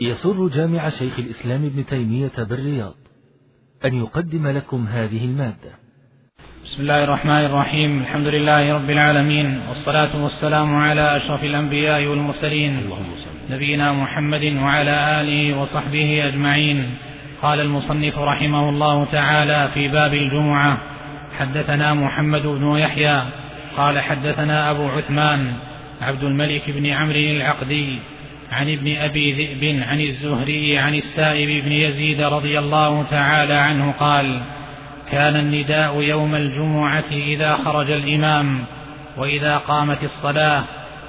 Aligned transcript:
يسر 0.00 0.48
جامع 0.48 0.90
شيخ 0.90 1.18
الإسلام 1.18 1.64
ابن 1.64 1.86
تيمية 1.86 2.32
بالرياض 2.38 2.94
أن 3.84 3.94
يقدم 3.94 4.48
لكم 4.48 4.86
هذه 4.86 5.24
المادة. 5.24 5.72
بسم 6.64 6.82
الله 6.82 7.04
الرحمن 7.04 7.44
الرحيم. 7.44 7.98
الحمد 8.00 8.26
لله 8.26 8.74
رب 8.74 8.90
العالمين 8.90 9.60
والصلاة 9.68 10.22
والسلام 10.24 10.76
على 10.76 11.16
أشرف 11.16 11.44
الأنبياء 11.44 12.06
والمرسلين. 12.06 12.90
نبينا 13.50 13.92
محمد 13.92 14.44
وعلى 14.44 15.20
آله 15.20 15.60
وصحبه 15.60 16.28
أجمعين. 16.28 16.94
قال 17.42 17.60
المصنف 17.60 18.18
رحمه 18.18 18.68
الله 18.68 19.04
تعالى 19.04 19.70
في 19.74 19.88
باب 19.88 20.14
الجمعة 20.14 20.78
حدثنا 21.38 21.94
محمد 21.94 22.46
بن 22.46 22.78
يحيى 22.78 23.22
قال 23.76 23.98
حدثنا 23.98 24.70
أبو 24.70 24.88
عثمان 24.88 25.52
عبد 26.00 26.24
الملك 26.24 26.70
بن 26.70 26.86
عمرو 26.86 27.18
العقدي. 27.36 27.98
عن 28.52 28.72
ابن 28.72 28.96
أبي 28.96 29.32
ذئب 29.32 29.82
عن 29.82 30.00
الزهري 30.00 30.78
عن 30.78 30.94
السائب 30.94 31.64
بن 31.64 31.72
يزيد 31.72 32.20
رضي 32.20 32.58
الله 32.58 33.02
تعالى 33.10 33.54
عنه 33.54 33.92
قال 33.92 34.40
كان 35.10 35.36
النداء 35.36 36.02
يوم 36.02 36.34
الجمعة 36.34 37.10
إذا 37.10 37.56
خرج 37.64 37.90
الإمام 37.90 38.64
وإذا 39.16 39.56
قامت 39.56 39.98
الصلاة 40.04 40.64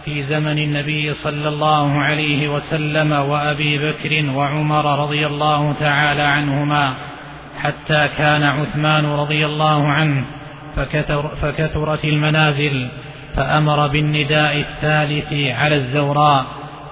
في 0.05 0.23
زمن 0.23 0.59
النبي 0.59 1.13
صلى 1.13 1.49
الله 1.49 1.99
عليه 1.99 2.49
وسلم 2.49 3.11
وأبي 3.11 3.77
بكر 3.77 4.35
وعمر 4.35 4.99
رضي 4.99 5.27
الله 5.27 5.75
تعالى 5.79 6.21
عنهما 6.21 6.93
حتى 7.59 8.09
كان 8.17 8.43
عثمان 8.43 9.05
رضي 9.05 9.45
الله 9.45 9.87
عنه 9.87 10.23
فكثر 10.75 11.31
فكثرت 11.41 12.05
المنازل 12.05 12.87
فأمر 13.35 13.87
بالنداء 13.87 14.57
الثالث 14.57 15.33
على 15.33 15.75
الزوراء. 15.75 16.45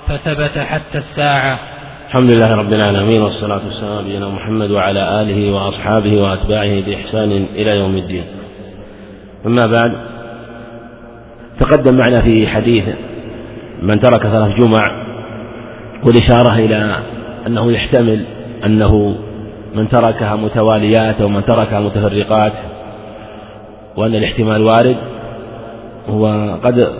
فثبت 0.07 0.57
حتى 0.57 0.97
الساعة. 0.97 1.59
الحمد 2.07 2.29
لله 2.29 2.55
رب 2.55 2.73
العالمين 2.73 3.21
والصلاة 3.21 3.61
والسلام 3.65 3.97
على 3.97 4.01
نبينا 4.01 4.27
محمد 4.27 4.71
وعلى 4.71 5.21
آله 5.21 5.53
وأصحابه 5.53 6.21
وأتباعه 6.21 6.81
بإحسان 6.81 7.45
إلى 7.55 7.77
يوم 7.77 7.97
الدين. 7.97 8.23
أما 9.45 9.67
بعد 9.67 9.91
تقدم 11.59 11.97
معنا 11.97 12.21
في 12.21 12.47
حديث 12.47 12.83
من 13.81 13.99
ترك 13.99 14.21
ثلاث 14.21 14.55
جمع 14.55 14.91
والإشارة 16.03 16.55
إلى 16.55 16.95
أنه 17.47 17.71
يحتمل 17.71 18.25
أنه 18.65 19.15
من 19.75 19.89
تركها 19.89 20.35
متواليات 20.35 21.21
أو 21.21 21.27
من 21.27 21.45
تركها 21.45 21.79
متفرقات 21.79 22.53
وأن 23.95 24.15
الاحتمال 24.15 24.63
وارد 24.63 24.97
وقد 26.09 26.93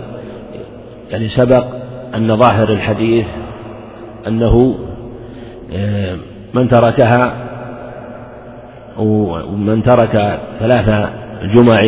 يعني 1.10 1.28
سبق 1.28 1.77
أن 2.16 2.36
ظاهر 2.36 2.68
الحديث 2.68 3.26
أنه 4.26 4.74
آه، 5.72 6.16
من 6.54 6.68
تركها 6.68 7.32
ومن 8.98 9.82
ترك 9.82 10.38
ثلاث 10.60 11.08
جمع 11.54 11.82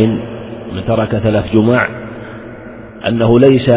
من 0.73 0.85
ترك 0.87 1.09
ثلاث 1.09 1.53
جمع 1.53 1.89
أنه 3.09 3.39
ليس 3.39 3.71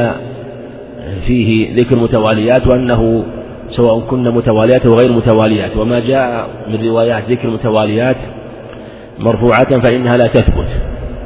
فيه 1.27 1.75
ذكر 1.81 1.95
متواليات 1.95 2.67
وأنه 2.67 3.23
سواء 3.69 3.99
كن 3.99 4.23
متواليات 4.23 4.85
أو 4.85 4.93
غير 4.93 5.11
متواليات 5.11 5.77
وما 5.77 5.99
جاء 5.99 6.47
من 6.69 6.87
روايات 6.87 7.23
ذكر 7.29 7.49
متواليات 7.49 8.15
مرفوعة 9.19 9.79
فإنها 9.79 10.17
لا 10.17 10.27
تثبت 10.27 10.67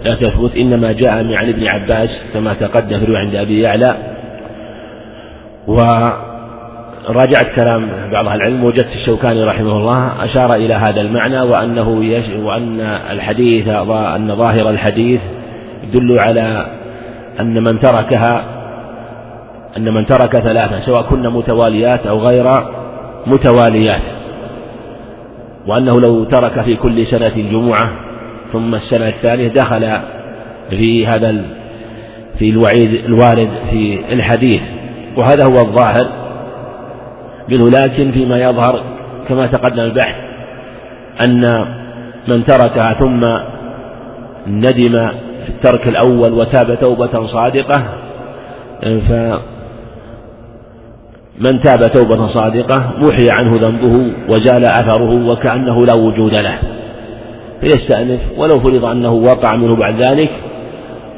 لا 0.06 0.16
تثبت 0.16 0.56
إنما 0.56 0.92
جاء 0.92 1.12
عن 1.12 1.50
ابن 1.50 1.68
عباس 1.68 2.10
كما 2.34 2.54
تقدم 2.54 3.00
في 3.00 3.18
عند 3.18 3.36
أبي 3.36 3.62
يعلى 3.62 3.96
وراجعت 5.68 7.56
كلام 7.56 7.90
بعض 8.12 8.28
أهل 8.28 8.42
العلم 8.42 8.64
وجدت 8.64 8.96
الشوكاني 8.96 9.44
رحمه 9.44 9.78
الله 9.78 10.24
أشار 10.24 10.56
إلى 10.56 10.74
هذا 10.74 11.02
المعنى 11.02 11.42
وأنه 11.42 12.06
يش 12.06 12.26
وأن 12.44 12.80
الحديث 13.12 13.68
أن 13.68 14.36
ظاهر 14.36 14.70
الحديث 14.70 15.22
يدل 15.84 16.20
على 16.20 16.68
أن 17.40 17.64
من 17.64 17.80
تركها 17.80 18.44
أن 19.78 19.94
من 19.94 20.06
ترك 20.06 20.40
ثلاثة 20.40 20.80
سواء 20.86 21.02
كن 21.02 21.30
متواليات 21.30 22.08
أو 22.08 22.20
غير 22.20 22.64
متواليات. 23.28 24.02
وأنه 25.68 26.02
لو 26.02 26.24
ترك 26.24 26.62
في 26.62 26.76
كل 26.76 27.08
سنة 27.08 27.34
جمعة 27.52 27.90
ثم 28.54 28.76
السنة 28.76 29.08
الثانية 29.08 29.48
دخل 29.48 30.00
في 30.70 31.08
هذا 31.08 31.36
في 32.40 32.50
الوعيد 32.50 32.94
الوارد 33.06 33.50
في 33.72 34.00
الحديث. 34.12 34.62
وهذا 35.18 35.46
هو 35.46 35.58
الظاهر 35.60 36.08
منه 37.50 37.70
لكن 37.70 38.12
فيما 38.12 38.40
يظهر 38.40 38.80
كما 39.28 39.48
تقدم 39.48 39.84
البحث 39.84 40.16
أن 41.22 41.66
من 42.28 42.46
تركها 42.46 42.94
ثم 42.94 43.26
ندم 44.48 45.08
في 45.46 45.50
الترك 45.50 45.88
الأول 45.88 46.34
وتاب 46.34 46.80
توبة 46.82 47.28
صادقة 47.28 47.84
فمن 48.82 49.40
تاب 51.64 51.92
توبة 51.92 52.28
صادقة 52.28 52.84
محي 53.02 53.30
عنه 53.30 53.58
ذنبه 53.62 54.12
وزال 54.30 54.66
أثره 54.66 55.30
وكأنه 55.30 55.86
لا 55.86 55.94
وجود 55.94 56.34
له. 56.34 56.58
فيستأنف 57.62 58.20
ولو 58.38 58.60
فرض 58.60 58.86
أنه 58.86 59.12
وقع 59.12 59.56
منه 59.56 59.76
بعد 59.76 60.02
ذلك 60.02 60.30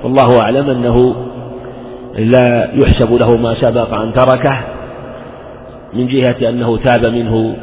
والله 0.04 0.42
أعلم 0.42 0.70
أنه 0.70 1.16
لا 2.18 2.70
يحسب 2.74 3.14
له 3.14 3.38
ما 3.38 3.53
سبق 3.53 3.94
أن 3.94 4.14
تركه 4.14 4.59
من 5.94 6.08
جهة 6.08 6.50
أنه 6.50 6.78
تاب 6.78 7.06
منه 7.06 7.56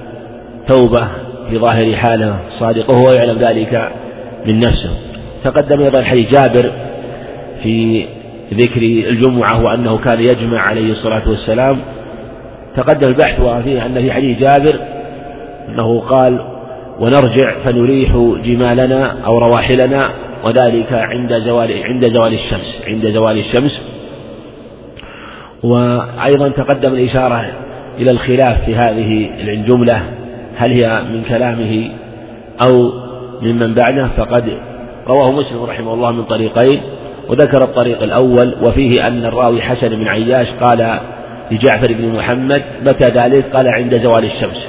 توبة 0.69 1.09
في 1.51 1.59
ظاهر 1.59 1.97
حالة 1.97 2.37
صادقة 2.59 2.99
وهو 2.99 3.13
يعلم 3.13 3.39
ذلك 3.39 3.91
من 4.47 4.59
نفسه. 4.61 4.91
تقدم 5.45 5.81
أيضا 5.81 6.03
حديث 6.03 6.31
جابر 6.33 6.71
في 7.63 8.05
ذكر 8.55 8.83
الجمعة 8.83 9.65
وأنه 9.65 9.99
كان 9.99 10.21
يجمع 10.21 10.61
عليه 10.61 10.93
الصلاة 10.93 11.29
والسلام. 11.29 11.79
تقدم 12.77 13.09
البحث 13.09 13.41
وفيه 13.41 13.87
أن 13.87 13.95
في 13.95 14.13
حديث 14.13 14.39
جابر 14.39 14.75
أنه 15.69 16.01
قال 16.01 16.41
ونرجع 17.01 17.55
فنريح 17.65 18.11
جمالنا 18.45 19.15
أو 19.27 19.39
رواحلنا 19.39 20.11
وذلك 20.45 20.93
عند 20.93 21.39
زوال 21.39 21.83
عند 21.85 22.09
زوال 22.09 22.35
الشمس 22.35 22.79
عند 22.87 23.11
زوال 23.11 23.39
الشمس. 23.39 23.81
وأيضا 25.63 26.49
تقدم 26.49 26.93
الإشارة 26.93 27.53
إلى 27.99 28.11
الخلاف 28.11 28.65
في 28.65 28.77
هذه 28.77 29.31
الجملة 29.41 30.03
هل 30.57 30.71
هي 30.71 31.03
من 31.13 31.23
كلامه 31.29 31.91
أو 32.61 32.93
ممن 33.43 33.75
بعده؟ 33.75 34.09
فقد 34.17 34.45
رواه 35.09 35.33
مسلم 35.33 35.63
رحمه 35.63 35.95
الله 35.95 36.13
من 36.13 36.23
طريقين 36.23 36.81
وذكر 37.29 37.63
الطريق 37.63 38.03
الأول 38.03 38.55
وفيه 38.63 39.07
أن 39.07 39.25
الراوي 39.25 39.63
حسن 39.63 39.89
بن 39.89 40.09
عياش 40.09 40.47
قال 40.61 40.99
لجعفر 41.51 41.93
بن 41.93 42.17
محمد 42.17 42.63
متى 42.85 43.05
ذلك؟ 43.05 43.45
قال 43.57 43.69
عند 43.69 44.03
زوال 44.03 44.25
الشمس. 44.25 44.67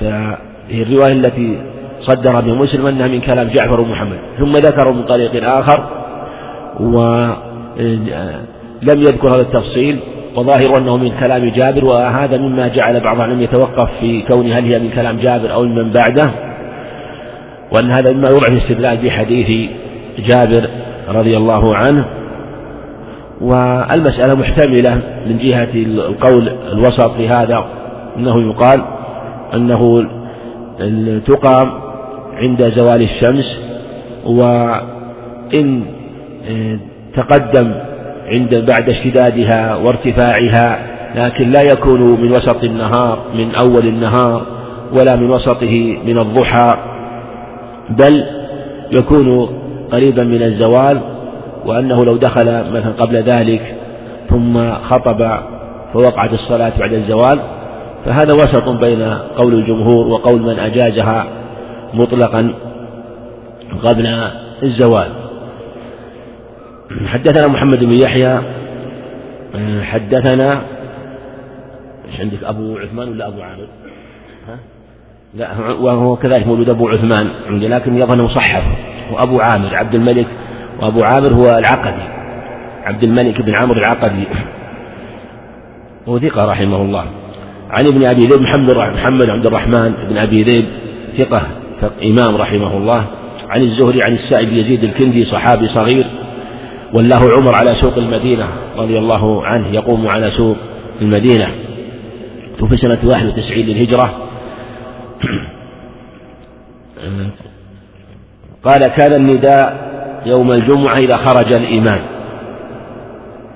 فهي 0.00 0.82
الرواية 0.82 1.12
التي 1.12 1.58
صدر 2.00 2.40
بها 2.40 2.54
مسلم 2.54 2.86
أنها 2.86 3.06
من 3.06 3.20
كلام 3.20 3.48
جعفر 3.48 3.80
بن 3.80 3.90
محمد. 3.90 4.18
ثم 4.38 4.52
ذكروا 4.52 4.92
من 4.92 5.02
طريق 5.02 5.48
آخر 5.48 5.88
ولم 8.82 9.02
يذكر 9.02 9.28
هذا 9.28 9.40
التفصيل 9.40 9.98
وظاهر 10.36 10.78
أنه 10.78 10.96
من 10.96 11.10
كلام 11.20 11.50
جابر 11.50 11.84
وهذا 11.84 12.38
مما 12.38 12.68
جعل 12.68 13.00
بعض 13.00 13.16
العلم 13.16 13.40
يتوقف 13.40 13.90
في 14.00 14.22
كون 14.22 14.52
هل 14.52 14.64
هي 14.64 14.78
من 14.78 14.90
كلام 14.90 15.18
جابر 15.18 15.52
أو 15.52 15.62
من 15.62 15.90
بعده 15.92 16.30
وأن 17.72 17.90
هذا 17.90 18.12
مما 18.12 18.28
يضعف 18.28 18.48
الاستدلال 18.48 18.96
بحديث 18.96 19.70
جابر 20.18 20.68
رضي 21.08 21.36
الله 21.36 21.76
عنه. 21.76 22.04
والمسألة 23.40 24.34
محتملة 24.34 24.94
من 25.26 25.38
جهة 25.38 25.68
القول 25.74 26.48
الوسط 26.72 27.10
في 27.10 27.28
هذا 27.28 27.64
أنه 28.16 28.50
يقال 28.50 28.82
أنه 29.54 30.06
تقام 31.26 31.70
عند 32.34 32.72
زوال 32.76 33.02
الشمس 33.02 33.60
وإن 34.26 35.82
تقدم 37.16 37.74
عند 38.32 38.54
بعد 38.54 38.90
اشتدادها 38.90 39.76
وارتفاعها 39.76 40.78
لكن 41.16 41.50
لا 41.50 41.62
يكون 41.62 42.00
من 42.20 42.32
وسط 42.32 42.64
النهار 42.64 43.18
من 43.34 43.54
أول 43.54 43.86
النهار 43.86 44.42
ولا 44.92 45.16
من 45.16 45.30
وسطه 45.30 45.96
من 46.06 46.18
الضحى 46.18 46.76
بل 47.90 48.24
يكون 48.90 49.48
قريبا 49.92 50.24
من 50.24 50.42
الزوال 50.42 51.00
وأنه 51.66 52.04
لو 52.04 52.16
دخل 52.16 52.44
مثلا 52.44 52.92
قبل 52.98 53.16
ذلك 53.16 53.74
ثم 54.30 54.72
خطب 54.72 55.40
فوقعت 55.92 56.32
الصلاة 56.32 56.72
بعد 56.78 56.92
الزوال 56.92 57.38
فهذا 58.04 58.32
وسط 58.32 58.68
بين 58.68 59.14
قول 59.36 59.54
الجمهور 59.54 60.06
وقول 60.06 60.42
من 60.42 60.58
أجازها 60.58 61.26
مطلقا 61.94 62.54
قبل 63.84 64.06
الزوال. 64.62 65.08
حدثنا 67.06 67.48
محمد 67.48 67.84
بن 67.84 67.92
يحيى 67.92 68.40
حدثنا 69.82 70.62
إيش 72.08 72.20
عندك؟ 72.20 72.44
أبو 72.44 72.78
عثمان 72.78 73.08
ولا 73.08 73.28
أبو 73.28 73.42
عامر؟ 73.42 73.68
ها؟ 74.48 74.58
لا 75.34 75.48
وهو 75.80 76.16
كذلك 76.16 76.46
مولود 76.46 76.68
أبو 76.68 76.88
عثمان 76.88 77.28
عندي 77.50 77.68
لكن 77.68 77.98
يظن 77.98 78.22
مصحف 78.22 78.62
وأبو 79.12 79.40
عامر 79.40 79.74
عبد 79.74 79.94
الملك 79.94 80.26
وأبو 80.80 81.02
عامر 81.02 81.28
هو 81.28 81.58
العقدي 81.58 82.02
عبد 82.84 83.04
الملك 83.04 83.42
بن 83.42 83.54
عمرو 83.54 83.78
العقدي. 83.78 84.24
وثقة 86.06 86.44
رحمه 86.44 86.82
الله. 86.82 87.04
عن 87.70 87.86
ابن 87.86 88.06
أبي 88.06 88.26
ذئب 88.26 88.42
محمد 88.42 88.76
محمد 88.76 89.30
عبد 89.30 89.46
الرحمن 89.46 89.94
بن 90.10 90.16
أبي 90.16 90.42
ذئب 90.42 90.64
ثقة 91.18 91.42
إمام 92.04 92.36
رحمه 92.36 92.76
الله. 92.76 93.04
عن 93.48 93.60
الزهري 93.60 94.02
عن 94.02 94.12
السائب 94.12 94.52
يزيد 94.52 94.84
الكندي 94.84 95.24
صحابي 95.24 95.68
صغير. 95.68 96.06
ولاه 96.92 97.20
عمر 97.36 97.54
على 97.54 97.74
سوق 97.74 97.96
المدينة 97.96 98.48
رضي 98.76 98.98
الله 98.98 99.46
عنه 99.46 99.66
يقوم 99.72 100.08
على 100.08 100.30
سوق 100.30 100.56
المدينة. 101.02 101.48
توفي 102.58 102.76
سنة 102.76 102.98
91 103.04 103.62
للهجرة. 103.62 104.10
قال 108.64 108.86
كان 108.86 109.12
النداء 109.12 109.88
يوم 110.26 110.52
الجمعة 110.52 110.98
إذا 110.98 111.16
خرج 111.16 111.52
الإمام 111.52 112.00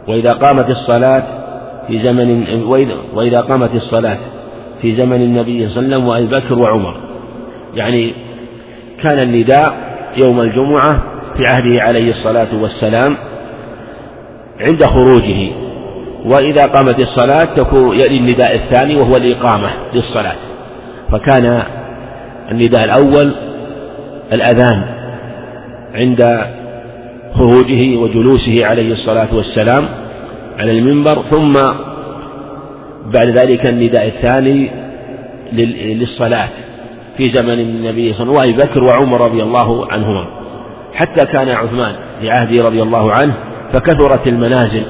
وإذا 0.09 0.33
قامت 0.33 0.71
الصلاة 0.71 1.23
في 1.89 2.03
زمن 2.03 2.47
وإذا 3.15 3.41
قامت 3.41 3.75
الصلاة 3.75 4.19
في 4.83 4.97
زمن 4.97 5.23
النبي 5.23 5.69
صلى 5.69 5.81
الله 5.81 5.97
عليه 5.97 5.97
وسلم 5.97 6.09
وأبي 6.09 6.27
بكر 6.27 6.59
وعمر. 6.59 6.97
يعني 7.75 8.13
كان 9.03 9.19
النداء 9.19 9.75
يوم 10.17 10.41
الجمعة 10.41 11.12
في 11.37 11.45
عهده 11.47 11.83
عليه 11.83 12.11
الصلاة 12.11 12.49
والسلام 12.63 13.17
عند 14.61 14.85
خروجه. 14.85 15.51
وإذا 16.25 16.67
قامت 16.67 16.99
الصلاة 16.99 17.45
تكون 17.45 17.97
يلي 17.97 18.19
النداء 18.19 18.55
الثاني 18.55 18.97
وهو 18.97 19.17
الإقامة 19.17 19.71
للصلاة. 19.95 20.37
فكان 21.13 21.63
النداء 22.51 22.85
الأول 22.85 23.33
الأذان 24.33 24.83
عند 25.95 26.47
خروجه 27.35 27.97
وجلوسه 27.97 28.67
عليه 28.67 28.93
الصلاة 28.93 29.35
والسلام 29.35 29.89
على 30.59 30.79
المنبر. 30.79 31.23
ثم 31.31 31.53
بعد 33.07 33.29
ذلك 33.29 33.67
النداء 33.67 34.07
الثاني 34.07 34.71
للصلاة 35.95 36.49
في 37.17 37.29
زمن 37.29 37.61
النبي 37.61 38.13
صلى 38.13 38.29
الله 38.29 38.41
عليه 38.41 38.55
وسلم 38.55 38.63
وأبي 38.63 38.69
بكر 38.69 38.85
وعمر 38.85 39.21
رضي 39.21 39.43
الله 39.43 39.93
عنهما. 39.93 40.42
حتى 40.95 41.27
كان 41.27 41.49
عثمان 41.49 41.95
في 42.21 42.31
عهده 42.31 42.65
رضي 42.65 42.83
الله 42.83 43.13
عنه 43.13 43.35
فكثرت 43.73 44.27
المنازل 44.27 44.83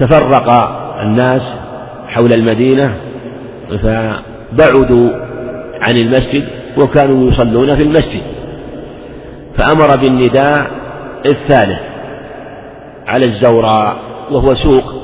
وتفرق 0.00 0.48
الناس 1.02 1.42
حول 2.08 2.32
المدينة 2.32 2.94
فبعدوا 3.82 5.10
عن 5.80 5.96
المسجد 5.96 6.44
وكانوا 6.78 7.30
يصلون 7.30 7.76
في 7.76 7.82
المسجد 7.82 8.22
فأمر 9.56 9.96
بالنداء 9.96 10.70
الثالث 11.26 11.80
على 13.06 13.24
الزوراء 13.24 13.96
وهو 14.30 14.54
سوق 14.54 14.94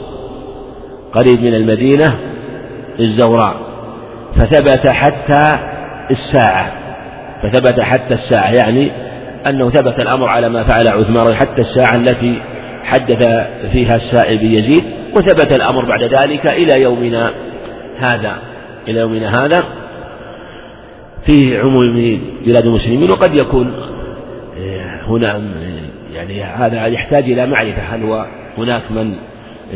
قريب 1.13 1.43
من 1.43 1.55
المدينة 1.55 2.17
الزوراء 3.01 3.55
فثبت 4.37 4.87
حتى 4.87 5.49
الساعة 6.11 6.73
فثبت 7.43 7.81
حتى 7.81 8.15
الساعة 8.15 8.51
يعني 8.51 8.91
أنه 9.47 9.71
ثبت 9.71 10.01
الأمر 10.01 10.29
على 10.29 10.49
ما 10.49 10.65
فعل 10.65 10.89
عثمان 10.89 11.35
حتى 11.35 11.63
الساعة 11.63 11.97
التي 11.97 12.39
حدث 12.85 13.47
فيها 13.73 13.97
السائل 13.97 14.39
بيزيد 14.39 14.85
وثبت 15.15 15.53
الأمر 15.53 15.85
بعد 15.85 16.03
ذلك 16.03 16.47
إلى 16.47 16.83
يومنا 16.83 17.31
هذا 17.99 18.37
إلى 18.89 19.01
يومنا 19.01 19.45
هذا 19.45 19.65
في 21.27 21.59
عموم 21.59 22.21
بلاد 22.47 22.67
المسلمين 22.67 23.11
وقد 23.11 23.35
يكون 23.35 23.73
آه، 24.59 25.01
هنا 25.07 25.41
يعني 26.15 26.43
هذا 26.43 26.87
يحتاج 26.87 27.25
إلى 27.25 27.47
معرفة 27.47 27.83
هل 27.83 28.03
هو 28.03 28.27
هناك 28.59 28.83
من 28.91 29.15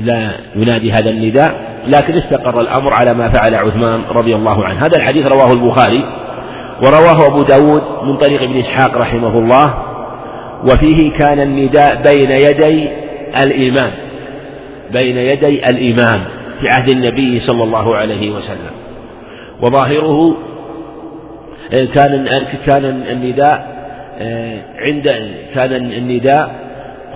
لا 0.03 0.31
ينادي 0.57 0.93
هذا 0.93 1.11
النداء؟ 1.11 1.55
لكن 1.87 2.15
استقر 2.15 2.61
الأمر 2.61 2.93
على 2.93 3.15
ما 3.15 3.29
فعل 3.29 3.55
عثمان 3.55 4.01
رضي 4.11 4.35
الله 4.35 4.65
عنه. 4.65 4.87
هذا 4.87 4.97
الحديث 4.97 5.33
رواه 5.33 5.53
البخاري. 5.53 6.05
ورواه 6.83 7.27
أبو 7.27 7.43
داود 7.43 7.83
من 8.03 8.17
طريق 8.17 8.43
ابن 8.43 8.59
إسحاق 8.59 8.97
رحمه 8.97 9.39
الله 9.39 9.75
وفيه 10.65 11.13
كان 11.13 11.41
النداء 11.41 12.03
بين 12.03 12.31
يدي 12.31 12.89
الإمام 13.37 13.91
بين 14.93 15.17
يدي 15.17 15.69
الإمام 15.69 16.21
في 16.61 16.69
عهد 16.69 16.89
النبي 16.89 17.41
صلى 17.41 17.65
الله 17.65 17.97
عليه 17.97 18.31
وسلم. 18.31 18.75
وظاهره 19.63 20.37
آه، 21.73 21.85
كان 21.85 22.29
كان 22.67 22.85
النداء 22.85 23.75
آه، 24.19 24.59
عند 24.79 25.05
كان 25.55 25.73
النداء 25.73 26.55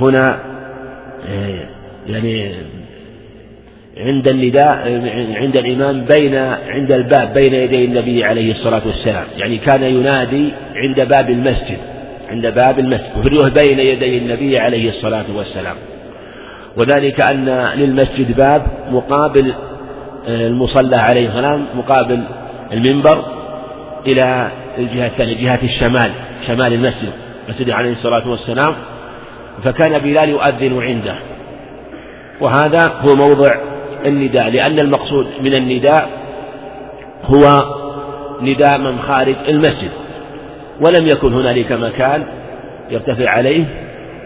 هنا 0.00 0.38
آه، 1.28 1.60
يعني 2.06 2.54
عند 3.98 4.28
النداء 4.28 4.76
عند 5.36 5.56
الإمام 5.56 6.04
بين 6.04 6.34
عند 6.68 6.92
الباب 6.92 7.34
بين 7.34 7.54
يدي 7.54 7.84
النبي 7.84 8.24
عليه 8.24 8.52
الصلاة 8.52 8.82
والسلام. 8.86 9.24
يعني 9.36 9.58
كان 9.58 9.82
ينادي 9.82 10.52
عند 10.76 11.00
باب 11.00 11.30
المسجد 11.30 11.78
عند 12.30 12.46
باب 12.46 12.78
المسجد 12.78 13.16
وفي 13.18 13.28
بين 13.50 13.78
يدي 13.78 14.18
النبي 14.18 14.58
عليه 14.58 14.88
الصلاة 14.88 15.24
والسلام. 15.36 15.76
وذلك 16.76 17.20
أن 17.20 17.68
للمسجد 17.74 18.36
باب 18.36 18.62
مقابل 18.90 19.54
المصلى 20.28 20.96
عليه 20.96 21.28
السلام 21.28 21.64
مقابل 21.74 22.20
المنبر 22.72 23.24
إلى 24.06 24.48
الجهة 24.78 25.06
الثانية 25.06 25.42
جهة 25.42 25.60
الشمال 25.62 26.10
شمال 26.46 26.72
المسجد 26.72 27.12
مسجد 27.48 27.70
عليه 27.70 27.92
الصلاة 27.92 28.28
والسلام. 28.30 28.74
فكان 29.64 29.98
بلال 29.98 30.28
يؤذن 30.28 30.82
عنده. 30.82 31.18
وهذا 32.40 32.92
هو 33.00 33.14
موضع 33.14 33.54
النداء 34.06 34.50
لأن 34.50 34.78
المقصود 34.78 35.26
من 35.40 35.54
النداء 35.54 36.08
هو 37.24 37.64
نداء 38.42 38.78
من 38.78 38.98
خارج 38.98 39.34
المسجد 39.48 39.90
ولم 40.80 41.06
يكن 41.06 41.32
هنالك 41.32 41.72
مكان 41.72 42.24
يرتفع 42.90 43.30
عليه 43.30 43.64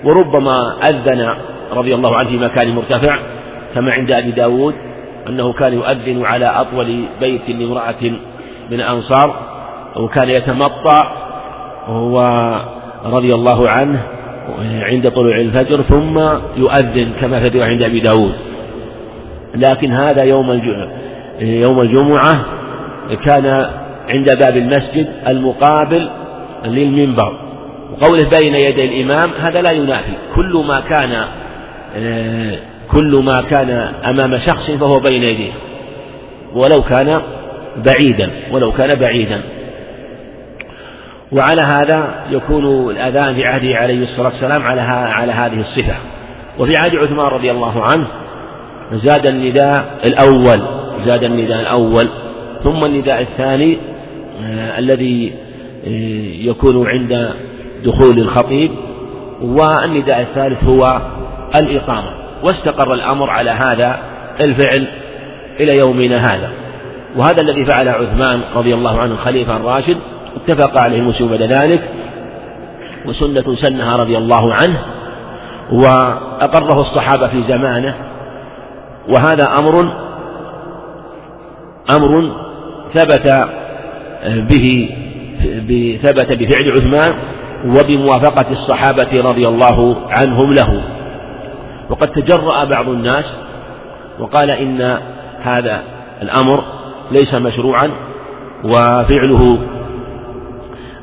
وربما 0.05 0.77
أذن 0.89 1.35
رضي 1.73 1.95
الله 1.95 2.17
عنه 2.17 2.29
في 2.29 2.37
مكان 2.37 2.75
مرتفع 2.75 3.19
كما 3.75 3.93
عند 3.93 4.11
أبي 4.11 4.31
داود 4.31 4.75
أنه 5.29 5.53
كان 5.53 5.73
يؤذن 5.73 6.25
على 6.25 6.47
أطول 6.47 7.05
بيت 7.21 7.49
لامرأة 7.49 8.03
من 8.71 8.81
الأنصار 8.81 9.37
وكان 9.97 10.29
يتمطع 10.29 11.13
وهو 11.89 12.21
رضي 13.05 13.35
الله 13.35 13.69
عنه 13.69 14.03
عند 14.83 15.11
طلوع 15.11 15.37
الفجر 15.37 15.83
ثم 15.83 16.19
يؤذن 16.57 17.13
كما 17.21 17.51
في 17.51 17.63
عند 17.63 17.83
أبي 17.83 18.01
داود. 18.01 18.33
لكن 19.55 19.93
هذا 19.93 20.23
يوم 20.23 20.63
يوم 21.41 21.81
الجمعة 21.81 22.45
كان 23.25 23.71
عند 24.09 24.39
باب 24.39 24.57
المسجد 24.57 25.09
المقابل 25.29 26.09
للمنبر. 26.65 27.39
وقوله 27.93 28.29
بين 28.41 28.55
يدي 28.55 28.85
الإمام 28.85 29.31
هذا 29.41 29.63
لا 29.63 29.71
ينافي. 29.71 30.13
كل 30.35 30.65
ما 30.69 30.81
كان 30.81 31.25
كل 32.93 33.23
ما 33.25 33.43
كان 33.51 33.71
أمام 34.05 34.39
شخص 34.39 34.71
فهو 34.71 35.01
بين 35.01 35.23
يديه. 35.23 35.53
ولو 36.55 36.83
كان 36.83 37.21
بعيدا 37.77 38.31
ولو 38.51 38.73
كان 38.73 38.95
بعيدا. 38.99 39.41
وعلى 41.33 41.63
هذا 41.63 42.15
يكون 42.31 42.91
الأذان 42.91 43.35
في 43.35 43.45
عهده 43.45 43.77
عليه 43.77 44.05
الصلاة 44.05 44.29
والسلام 44.29 44.63
على 44.63 44.81
على 44.81 45.33
هذه 45.33 45.61
الصفة. 45.61 45.95
وفي 46.59 46.77
عهد 46.77 46.97
عثمان 46.97 47.27
رضي 47.27 47.51
الله 47.51 47.83
عنه 47.83 48.07
زاد 48.93 49.27
النداء 49.27 49.99
الأول 50.05 50.61
زاد 51.07 51.25
النداء 51.25 51.61
الأول. 51.61 52.09
ثم 52.65 52.85
النداء 52.85 53.21
الثاني 53.21 53.79
آه 54.45 54.79
الذي 54.79 55.33
آه 55.87 56.49
يكون 56.51 56.89
عند 56.89 57.31
دخول 57.85 58.19
الخطيب. 58.19 58.71
والنداء 59.43 60.21
الثالث 60.21 60.65
هو 60.65 61.01
الإقامة. 61.55 62.11
واستقر 62.43 62.95
الأمر 62.95 63.31
على 63.31 63.51
هذا 63.51 63.99
الفعل 64.41 64.87
إلى 65.61 65.77
يومنا 65.77 66.35
هذا. 66.35 66.51
وهذا 67.17 67.41
الذي 67.41 67.65
فعله 67.65 67.91
عثمان 67.91 68.41
رضي 68.57 68.75
الله 68.75 69.01
عنه 69.01 69.13
الخليفة 69.13 69.57
الراشد 69.57 69.97
اتفق 70.37 70.81
عليه 70.81 70.99
المسلمون 70.99 71.39
بعد 71.39 71.43
ذلك. 71.43 71.81
وسنة 73.07 73.55
سنها 73.55 73.97
رضي 73.97 74.19
الله 74.19 74.55
عنه. 74.55 74.79
وأقره 75.73 76.81
الصحابة 76.81 77.29
في 77.29 77.43
زمانه. 77.49 77.95
وهذا 79.09 79.59
أمر 79.59 79.81
أمر 81.91 82.33
ثبت 82.95 83.49
به 84.27 84.89
ثبت 86.03 86.33
بفعل 86.33 86.73
عثمان 86.77 87.15
وبموافقة 87.67 88.51
الصحابة 88.51 89.23
رضي 89.31 89.49
الله 89.49 89.97
عنهم 90.11 90.53
له. 90.53 90.83
وقد 91.91 92.09
تجرأ 92.09 92.65
بعض 92.65 92.89
الناس 92.89 93.25
وقال 94.19 94.51
إن 94.51 94.99
هذا 95.43 95.83
الأمر 96.23 96.63
ليس 97.11 97.35
مشروعا 97.35 97.91
وفعله 98.65 99.59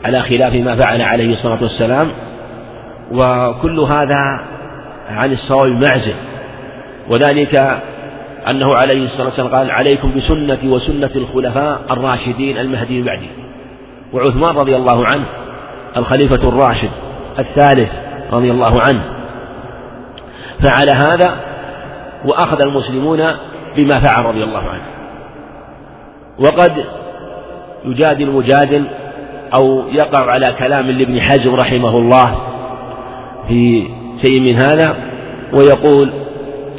على 0.06 0.22
خلاف 0.22 0.56
ما 0.56 0.76
فعل 0.76 1.02
عليه 1.02 1.34
الصلاة 1.34 1.58
والسلام. 1.62 2.12
وكل 3.12 3.80
هذا 3.80 4.40
عن 5.10 5.32
الصواب 5.32 5.72
معزل. 5.72 6.16
وذلك 7.10 7.82
أنه 8.48 8.76
عليه 8.76 9.06
الصلاة 9.06 9.26
والسلام 9.26 9.48
قال 9.48 9.72
عليكم 9.72 10.12
بسنتي 10.16 10.68
وسنة 10.68 11.10
الخلفاء 11.16 11.82
الراشدين 11.92 12.58
المهديين 12.58 13.06
بعدي. 13.06 13.28
وعثمان 14.14 14.56
رضي 14.56 14.76
الله 14.76 15.06
عنه 15.06 15.26
الخليفة 15.98 16.50
الراشد 16.50 16.90
الثالث 17.40 17.90
رضي 18.32 18.52
الله 18.52 18.82
عنه. 18.82 19.04
فعل 20.60 20.90
هذا 20.90 21.36
وأخذ 22.26 22.62
المسلمون 22.62 23.24
بما 23.78 24.00
فعل 24.00 24.26
رضي 24.26 24.44
الله 24.44 24.64
عنه. 24.70 24.84
وقد 26.40 26.86
يجادل 27.86 28.32
مجادل 28.32 28.84
أو 29.54 29.84
يقع 29.92 30.32
على 30.32 30.56
كلام 30.60 30.88
لابن 30.88 31.22
حزم 31.22 31.56
رحمه 31.56 31.98
الله 31.98 32.36
في 33.48 33.88
شيء 34.22 34.40
من 34.40 34.56
هذا 34.56 34.96
ويقول 35.54 36.10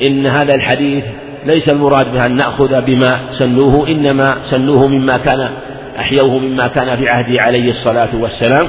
إن 0.03 0.27
هذا 0.27 0.55
الحديث 0.55 1.05
ليس 1.45 1.69
المراد 1.69 2.13
به 2.13 2.27
أن 2.27 2.37
نأخذ 2.37 2.83
بما 2.83 3.19
سنوه 3.39 3.89
إنما 3.89 4.37
سنوه 4.51 4.87
مما 4.89 5.19
كان 5.19 5.51
أحيوه 5.99 6.39
مما 6.39 6.67
كان 6.67 6.97
في 6.97 7.09
عهده 7.09 7.43
عليه 7.43 7.71
الصلاة 7.71 8.09
والسلام. 8.21 8.67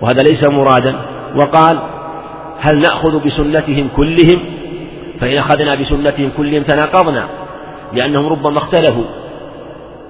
وهذا 0.00 0.22
ليس 0.22 0.44
مرادا. 0.44 0.94
وقال 1.36 1.78
هل 2.60 2.80
نأخذ 2.80 3.24
بسنتهم 3.24 3.88
كلهم؟ 3.96 4.44
فإن 5.20 5.38
أخذنا 5.38 5.74
بسنتهم 5.74 6.30
كلهم 6.36 6.62
تناقضنا 6.62 7.24
لأنهم 7.92 8.26
ربما 8.26 8.58
اختلفوا. 8.58 9.04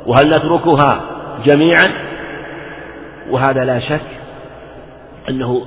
وهل 0.07 0.37
نتركها 0.37 1.01
جميعا؟ 1.47 1.89
وهذا 3.31 3.65
لا 3.65 3.79
شك 3.79 4.01
أنه 5.29 5.63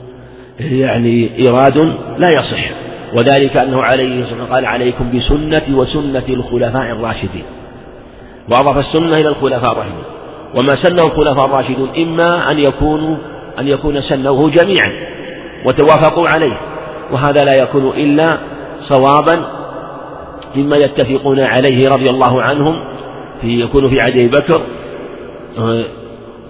يعني 0.59 1.29
إيراد 1.39 1.77
لا 2.17 2.29
يصح. 2.29 2.80
وذلك 3.13 3.57
أنه 3.57 3.81
عليه 3.81 4.23
الصلاة 4.23 4.45
قال 4.53 4.65
عليكم 4.65 5.11
بسنتي 5.17 5.73
وسنة 5.73 6.23
الخلفاء 6.29 6.91
الراشدين. 6.91 7.43
وأضاف 8.49 8.77
السنة 8.77 9.17
إلى 9.17 9.29
الخلفاء 9.29 9.71
الراشدين. 9.71 10.03
وما 10.55 10.75
سنه 10.75 11.05
الخلفاء 11.05 11.45
الراشدون 11.45 11.89
إما 11.97 12.51
أن 12.51 12.59
يكونوا 12.59 13.15
أن 13.59 13.67
يكون 13.67 14.01
سنوه 14.01 14.49
جميعا 14.49 14.91
وتوافقوا 15.65 16.29
عليه. 16.29 16.57
وهذا 17.11 17.45
لا 17.45 17.53
يكون 17.53 17.87
إلا 17.97 18.37
صوابا 18.81 19.45
مما 20.55 20.77
يتفقون 20.77 21.39
عليه 21.39 21.89
رضي 21.89 22.09
الله 22.09 22.41
عنهم 22.41 22.75
في 23.41 23.61
يكون 23.61 23.89
في 23.89 24.01
عهد 24.01 24.31
بكر 24.31 24.61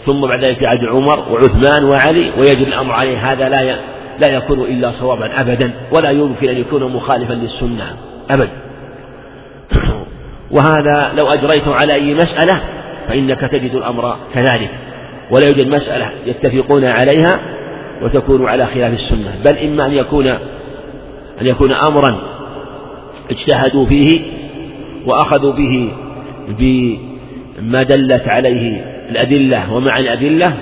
ثم 0.06 0.22
بعد 0.22 0.44
ذلك 0.44 0.58
في 0.58 0.66
عهد 0.66 0.86
عمر 0.86 1.24
وعثمان 1.32 1.84
وعلي 1.84 2.32
ويجري 2.38 2.64
الأمر 2.64 2.94
عليه. 2.94 3.32
هذا 3.32 3.50
لا 3.50 3.76
لا 4.20 4.28
يكون 4.28 4.60
إلا 4.60 4.92
صوابا 5.00 5.42
أبدا 5.42 5.72
ولا 5.92 6.10
يمكن 6.10 6.50
أن 6.50 6.58
يكون 6.58 6.84
مخالفا 6.84 7.34
للسنة 7.34 7.96
أبدا. 8.30 8.52
وهذا 10.52 11.14
لو 11.18 11.28
أجريته 11.28 11.76
على 11.76 11.94
أي 11.94 12.14
مسألة 12.14 12.62
فإنك 13.08 13.40
تجد 13.40 13.76
الأمر 13.76 14.16
كذلك 14.34 14.70
ولا 15.32 15.48
يوجد 15.48 15.68
مسألة 15.68 16.10
يتفقون 16.26 16.86
عليها 16.86 17.40
وتكون 18.02 18.46
على 18.46 18.66
خلاف 18.66 18.94
السنة. 18.94 19.34
بل 19.46 19.58
إما 19.58 19.86
أن 19.86 19.94
يكون 19.94 20.28
أن 21.42 21.48
يكون 21.48 21.72
أمرا 21.72 22.16
اجتهدوا 23.32 23.86
فيه 23.86 24.22
وأخذوا 25.06 25.54
به 25.54 25.92
بما 26.60 27.84
دلت 27.84 28.28
عليه 28.28 28.86
الأدلة 29.10 29.74
ومع 29.74 29.98
الأدلة 30.00 30.54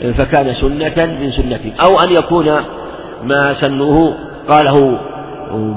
فكان 0.00 0.54
سنة 0.54 1.16
من 1.20 1.30
سنتهم 1.30 1.72
أو 1.84 2.00
أن 2.00 2.12
يكون 2.12 2.50
ما 3.24 3.54
سنوه 3.54 4.14
قاله 4.48 4.98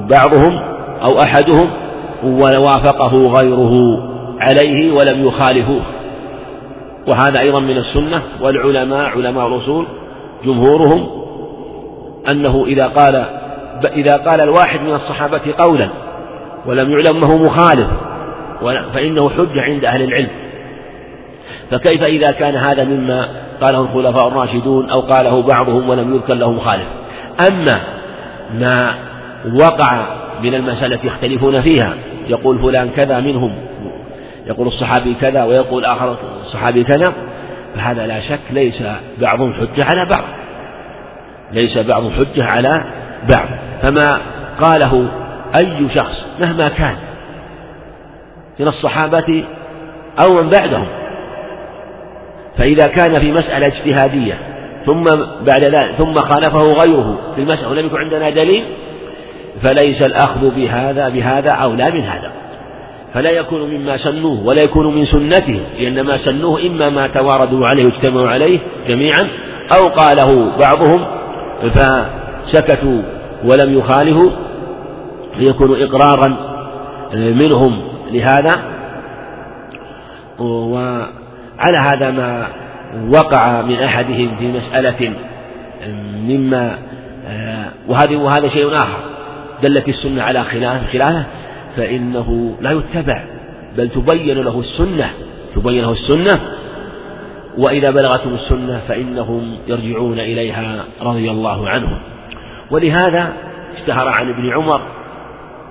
بعضهم 0.09 0.59
أو 1.03 1.21
أحدهم 1.21 1.69
ووافقه 2.23 3.27
غيره 3.27 4.03
عليه 4.39 4.91
ولم 4.91 5.27
يخالفوه 5.27 5.81
وهذا 7.07 7.39
أيضا 7.39 7.59
من 7.59 7.77
السنة 7.77 8.21
والعلماء 8.41 9.09
علماء 9.09 9.47
الأصول 9.47 9.85
جمهورهم 10.45 11.07
أنه 12.29 12.63
إذا 12.67 12.87
قال 12.87 13.25
إذا 13.85 14.17
قال 14.17 14.41
الواحد 14.41 14.81
من 14.81 14.93
الصحابة 14.93 15.41
قولا 15.57 15.89
ولم 16.65 16.91
يعلم 16.91 17.17
أنه 17.17 17.37
مخالف 17.37 17.87
فإنه 18.93 19.29
حجة 19.29 19.61
عند 19.61 19.85
أهل 19.85 20.03
العلم. 20.03 20.29
فكيف 21.71 22.03
إذا 22.03 22.31
كان 22.31 22.55
هذا 22.55 22.83
مما 22.83 23.27
قاله 23.61 23.81
الخلفاء 23.81 24.27
الراشدون 24.27 24.89
أو 24.89 24.99
قاله 24.99 25.41
بعضهم 25.41 25.89
ولم 25.89 26.15
يذكر 26.15 26.33
له 26.33 26.51
مخالف 26.51 26.87
أما 27.49 27.79
ما 28.59 28.93
وقع 29.53 30.05
من 30.43 30.53
المسألة 30.53 30.99
يختلفون 31.03 31.61
فيها 31.61 31.93
يقول 32.27 32.59
فلان 32.59 32.89
كذا 32.89 33.19
منهم 33.19 33.55
يقول 34.45 34.67
الصحابي 34.67 35.13
كذا 35.21 35.43
ويقول 35.43 35.85
آخر 35.85 36.17
الصحابي 36.41 36.83
كذا 36.83 37.13
فهذا 37.75 38.07
لا 38.07 38.21
شك 38.21 38.39
ليس 38.51 38.83
بعضهم 39.21 39.53
حجة 39.53 39.85
على 39.85 40.09
بعض 40.09 40.23
ليس 41.51 41.77
بعضهم 41.77 42.11
حجة 42.11 42.45
على 42.45 42.83
بعض. 43.29 43.47
فما 43.81 44.21
قاله 44.61 45.07
أي 45.55 45.89
شخص 45.95 46.25
مهما 46.39 46.67
كان 46.67 46.95
من 48.59 48.67
الصحابة 48.67 49.45
أو 50.19 50.33
من 50.33 50.49
بعدهم 50.49 50.87
فإذا 52.57 52.87
كان 52.87 53.19
في 53.19 53.31
مسألة 53.31 53.67
اجتهادية 53.67 54.37
ثم 54.85 55.03
بعد 55.45 55.63
ذلك 55.63 55.91
ثم 55.97 56.13
خالفه 56.13 56.73
غيره 56.73 57.19
في 57.35 57.41
المسألة 57.41 57.69
ولم 57.69 57.85
يكن 57.85 57.97
عندنا 57.97 58.29
دليل 58.29 58.63
فليس 59.63 60.01
الأخذ 60.01 60.55
بهذا 60.55 61.09
بهذا 61.09 61.49
أولى 61.51 61.91
من 61.93 62.01
هذا. 62.01 62.31
فلا 63.13 63.29
يكون 63.29 63.61
مما 63.61 63.97
سنوه 63.97 64.45
ولا 64.45 64.61
يكون 64.61 64.95
من 64.95 65.05
سنته 65.05 65.59
لأن 65.79 66.01
ما 66.01 66.17
سنوه 66.17 66.61
إما 66.67 66.89
ما 66.89 67.07
تواردوا 67.07 67.67
عليه 67.67 67.85
واجتمعوا 67.85 68.29
عليه 68.29 68.59
جميعا 68.87 69.27
أو 69.77 69.87
قاله 69.87 70.51
بعضهم 70.59 71.05
فسكتوا 71.73 73.01
ولم 73.45 73.77
يخالفوا 73.77 74.29
ليكون 75.37 75.81
إقرارا 75.81 76.35
منهم 77.13 77.81
لهذا. 78.11 78.61
وعلى 81.57 81.77
هذا 81.77 82.11
ما 82.11 82.47
وقع 83.09 83.61
من 83.61 83.75
أحدهم 83.75 84.35
في 84.39 84.51
مسألة 84.51 85.13
مما 86.27 86.77
وهذه 87.87 88.15
وهذا 88.15 88.47
شيء 88.47 88.67
آخر. 88.67 88.99
دلت 89.63 89.89
السنة 89.89 90.23
على 90.23 90.43
خلاف 90.43 90.91
خلافه 90.93 91.25
فإنه 91.77 92.55
لا 92.61 92.71
يتبع 92.71 93.23
بل 93.77 93.89
تبين 93.89 94.41
له 94.41 94.59
السنة 94.59 95.09
تبين 95.55 95.81
له 95.81 95.91
السنة 95.91 96.39
وإذا 97.57 97.91
بلغتهم 97.91 98.33
السنة 98.33 98.81
فإنهم 98.87 99.57
يرجعون 99.67 100.19
إليها 100.19 100.83
رضي 101.01 101.31
الله 101.31 101.69
عنهم. 101.69 101.97
ولهذا 102.71 103.33
اشتهر 103.77 104.07
عن 104.07 104.29
ابن 104.29 104.53
عمر 104.53 104.81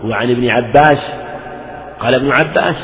وعن 0.05 0.31
ابن 0.31 0.51
عباس 0.51 0.99
قال 2.01 2.15
ابن 2.15 2.31
عباس 2.31 2.77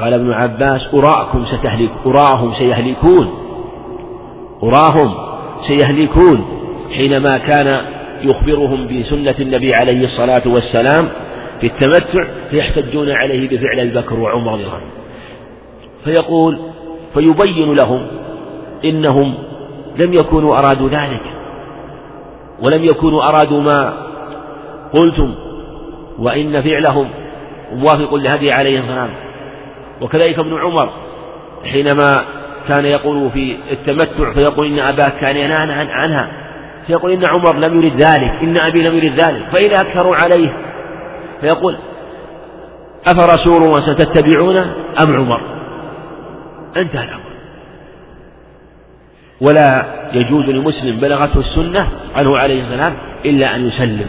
قال 0.00 0.14
ابن 0.14 0.32
عباس 0.32 0.88
أراكم 0.94 1.44
ستهلك 1.44 1.90
أراهم 2.06 2.54
سيهلكون. 2.54 3.34
أراهم 4.62 5.14
سيهلكون. 5.68 6.44
حينما 6.96 7.38
كان 7.38 7.80
يخبرهم 8.22 8.86
بسنة 8.86 9.34
النبي 9.40 9.74
عليه 9.74 10.04
الصلاة 10.04 10.42
والسلام 10.46 11.08
في 11.60 11.66
التمتع 11.66 12.24
فيحتجون 12.50 13.10
عليه 13.10 13.48
بفعل 13.48 13.80
البكر 13.80 14.20
وعمر 14.20 14.52
رضي 14.52 14.62
الله 14.62 14.74
عنه. 14.74 14.90
فيقول 16.04 16.58
فيبين 17.14 17.72
لهم 17.72 18.00
إنهم 18.84 19.34
لم 19.96 20.14
يكونوا 20.14 20.58
أرادوا 20.58 20.88
ذلك 20.88 21.22
ولم 22.62 22.84
يكونوا 22.84 23.28
أرادوا 23.28 23.60
ما 23.60 23.92
قلتم 24.92 25.34
وإن 26.18 26.62
فعلهم 26.62 27.08
موافق 27.72 28.14
لهدي 28.14 28.52
عليه 28.52 28.80
السلام 28.80 29.10
وكذلك 30.00 30.38
ابن 30.38 30.58
عمر 30.58 30.90
حينما 31.64 32.24
كان 32.68 32.84
يقول 32.84 33.30
في 33.30 33.56
التمتع 33.70 34.32
فيقول 34.32 34.66
إن 34.66 34.78
أباك 34.78 35.16
كان 35.20 35.36
ينهى 35.36 35.92
عنها. 35.92 36.30
فيقول 36.86 37.12
إن 37.12 37.24
عمر 37.28 37.56
لم 37.56 37.82
يرد 37.82 37.96
ذلك 37.96 38.32
إن 38.42 38.56
أبي 38.58 38.82
لم 38.82 38.94
يرد 38.94 39.20
ذلك 39.20 39.42
فإذا 39.52 39.80
أكثروا 39.80 40.16
عليه. 40.16 40.56
فيقول 41.40 41.76
أفرسول 43.06 43.62
وستتبعون 43.62 44.56
أم 45.02 45.16
عمر؟ 45.16 45.40
انتهى 46.76 47.04
الأمر. 47.04 47.30
ولا 49.40 49.84
يجوز 50.12 50.44
لمسلم 50.44 51.00
بلغته 51.00 51.40
السنة 51.40 51.88
عنه 52.16 52.38
عليه 52.38 52.62
السلام 52.62 52.94
إلا 53.24 53.56
أن 53.56 53.66
يسلم. 53.66 54.06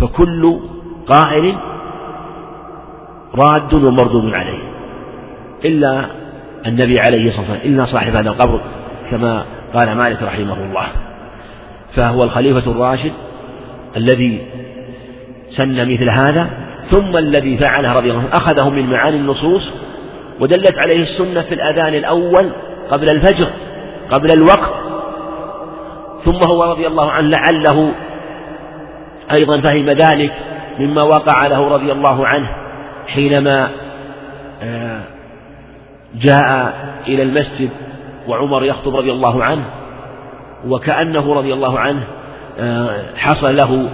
فكل 0.00 0.60
قائل 1.06 1.58
راد 3.38 3.74
ومردود 3.74 4.34
عليه. 4.34 4.58
إلا 5.64 6.04
النبي 6.66 7.00
عليه 7.00 7.28
الصلاة 7.28 7.50
والسلام 7.50 7.74
إلا 7.74 7.84
صاحب 7.84 8.16
هذا 8.16 8.30
القبر 8.30 8.60
كما 9.10 9.44
قال 9.74 9.96
مالك 9.96 10.22
رحمه 10.22 10.64
الله. 10.64 10.86
فهو 11.94 12.24
الخليفة 12.24 12.70
الراشد 12.70 13.12
الذي 13.96 14.46
سن 15.56 15.92
مثل 15.92 16.08
هذا 16.10 16.50
ثم 16.90 17.16
الذي 17.16 17.58
فعله 17.58 17.92
رضي 17.92 18.10
الله 18.10 18.20
عنه 18.20 18.36
أخذه 18.36 18.70
من 18.70 18.90
معاني 18.90 19.16
النصوص 19.16 19.70
ودلت 20.40 20.78
عليه 20.78 21.02
السنة 21.02 21.42
في 21.42 21.54
الأذان 21.54 21.94
الأول 21.94 22.50
قبل 22.90 23.10
الفجر 23.10 23.46
قبل 24.10 24.30
الوقت. 24.30 24.72
ثم 26.24 26.44
هو 26.44 26.64
رضي 26.64 26.86
الله 26.86 27.10
عنه 27.10 27.28
لعله 27.28 27.92
أيضا 29.32 29.60
فهم 29.60 29.90
ذلك 29.90 30.32
مما 30.78 31.02
وقع 31.02 31.46
له 31.46 31.68
رضي 31.68 31.92
الله 31.92 32.26
عنه. 32.26 32.48
حينما 33.08 33.68
آه، 34.62 35.00
جاء 36.14 36.74
إلى 37.08 37.22
المسجد 37.22 37.70
وعمر 38.28 38.64
يخطب 38.64 38.96
رضي 38.96 39.12
الله 39.12 39.44
عنه 39.44 39.64
وكأنه 40.66 41.34
رضي 41.34 41.52
الله 41.52 41.78
عنه 41.78 42.02
آه، 42.58 43.02
حصل 43.16 43.56
له 43.56 43.88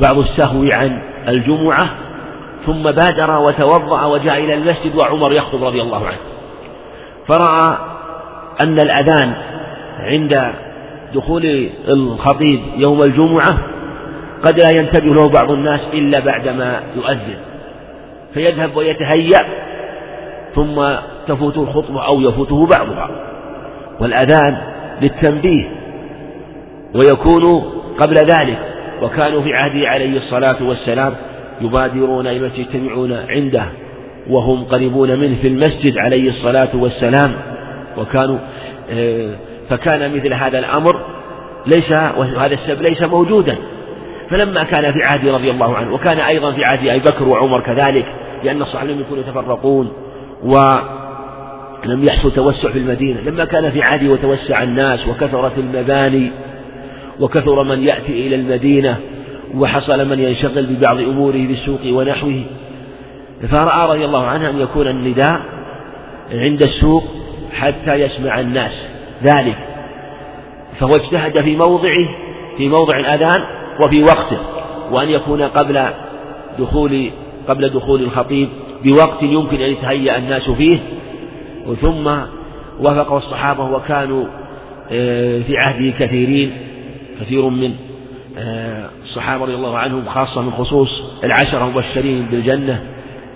بعض 0.00 0.18
السهو 0.18 0.64
عن 0.72 1.02
الجمعة 1.28 1.88
ثم 2.66 2.82
بادر 2.82 3.38
وتوضأ 3.38 4.04
وجاء 4.04 4.44
إلى 4.44 4.54
المسجد 4.54 4.96
وعمر 4.96 5.32
يخطب 5.32 5.64
رضي 5.64 5.82
الله 5.82 6.06
عنه. 6.06 6.18
فرأى 7.26 7.76
أن 8.60 8.78
الأذان 8.78 9.34
عند 9.98 10.52
دخول 11.14 11.70
الخطيب 11.88 12.60
يوم 12.76 13.02
الجمعة 13.02 13.58
قد 14.44 14.58
لا 14.58 14.70
ينتبه 14.70 15.14
له 15.14 15.28
بعض 15.28 15.50
الناس 15.50 15.80
إلا 15.94 16.20
بعدما 16.20 16.80
يؤذن. 16.96 17.47
فيذهب 18.34 18.76
ويتهيأ 18.76 19.44
ثم 20.54 20.84
تفوته 21.28 21.62
الخطبة 21.62 22.06
أو 22.06 22.20
يفوته 22.20 22.66
بعضها. 22.66 23.10
والأذان 24.00 24.58
للتنبيه 25.02 25.70
ويكون 26.94 27.62
قبل 27.98 28.16
ذلك. 28.16 28.58
وكانوا 29.02 29.42
في 29.42 29.52
عهده 29.52 29.88
عليه 29.88 30.16
الصلاة 30.16 30.56
والسلام 30.68 31.14
يبادرون 31.60 32.26
إلى 32.26 32.50
يجتمعون 32.58 33.12
عنده 33.12 33.64
وهم 34.30 34.64
قريبون 34.64 35.18
منه 35.18 35.36
في 35.42 35.48
المسجد 35.48 35.98
عليه 35.98 36.28
الصلاة 36.28 36.68
والسلام. 36.74 37.34
وكانوا 37.98 38.38
آه، 38.90 39.30
فكان 39.70 40.16
مثل 40.16 40.32
هذا 40.32 40.58
الأمر 40.58 41.00
ليس 41.66 41.90
وهذا 41.90 42.54
السبب 42.54 42.82
ليس 42.82 43.02
موجودا. 43.02 43.56
فلما 44.30 44.64
كان 44.64 44.92
في 44.92 45.02
عهد 45.02 45.28
رضي 45.28 45.50
الله 45.50 45.76
عنه 45.76 45.94
وكان 45.94 46.18
أيضا 46.18 46.52
في 46.52 46.64
عهد 46.64 46.88
أبي 46.88 46.98
بكر 46.98 47.28
وعمر 47.28 47.60
كذلك 47.60 48.06
لأن 48.44 48.62
الصحابة 48.62 48.92
لم 48.92 49.00
يكونوا 49.00 49.22
يتفرقون 49.22 49.92
ولم 50.42 52.04
يحصل 52.04 52.32
توسع 52.32 52.70
في 52.70 52.78
المدينة. 52.78 53.20
لما 53.20 53.44
كان 53.44 53.70
في 53.70 53.82
عهده 53.82 54.12
وتوسع 54.12 54.62
الناس 54.62 55.08
وكثرت 55.08 55.58
المباني 55.58 56.30
وكثر 57.20 57.62
من 57.62 57.82
يأتي 57.82 58.26
إلى 58.26 58.36
المدينة 58.36 58.96
وحصل 59.54 60.08
من 60.08 60.18
ينشغل 60.18 60.66
ببعض 60.66 61.00
أموره 61.00 61.46
بالسوق 61.46 61.80
ونحوه 61.86 62.44
فرأى 63.50 63.88
رضي 63.88 64.04
الله 64.04 64.26
عنه 64.26 64.50
أن 64.50 64.60
يكون 64.60 64.86
النداء 64.86 65.40
عند 66.32 66.62
السوق 66.62 67.04
حتى 67.52 67.94
يسمع 67.94 68.40
الناس 68.40 68.72
ذلك. 69.24 69.56
فهو 70.80 70.96
اجتهد 70.96 71.40
في 71.40 71.56
موضعه 71.56 72.08
في 72.56 72.68
موضع 72.68 72.98
الأذان 72.98 73.57
وفي 73.84 74.02
وقته 74.02 74.38
وأن 74.90 75.08
يكون 75.08 75.42
قبل 75.42 75.84
دخول 76.58 77.10
قبل 77.48 77.68
دخول 77.68 78.02
الخطيب 78.02 78.48
بوقت 78.84 79.22
يمكن 79.22 79.60
أن 79.60 79.70
يتهيأ 79.70 80.18
الناس 80.18 80.50
فيه. 80.50 80.78
ثم 81.80 82.06
وافقه 82.80 83.18
الصحابة 83.18 83.64
وكانوا 83.64 84.24
آه، 84.92 85.42
في 85.42 85.56
عهده 85.56 85.90
كثيرين 85.98 86.52
كثير 87.20 87.48
من 87.48 87.74
آه، 88.38 88.90
الصحابة 89.02 89.44
رضي 89.44 89.54
الله 89.54 89.78
عنهم 89.78 90.08
خاصة 90.08 90.42
من 90.42 90.50
خصوص 90.50 91.02
العشرة 91.24 91.64
المبشرين 91.64 92.26
بالجنة 92.30 92.82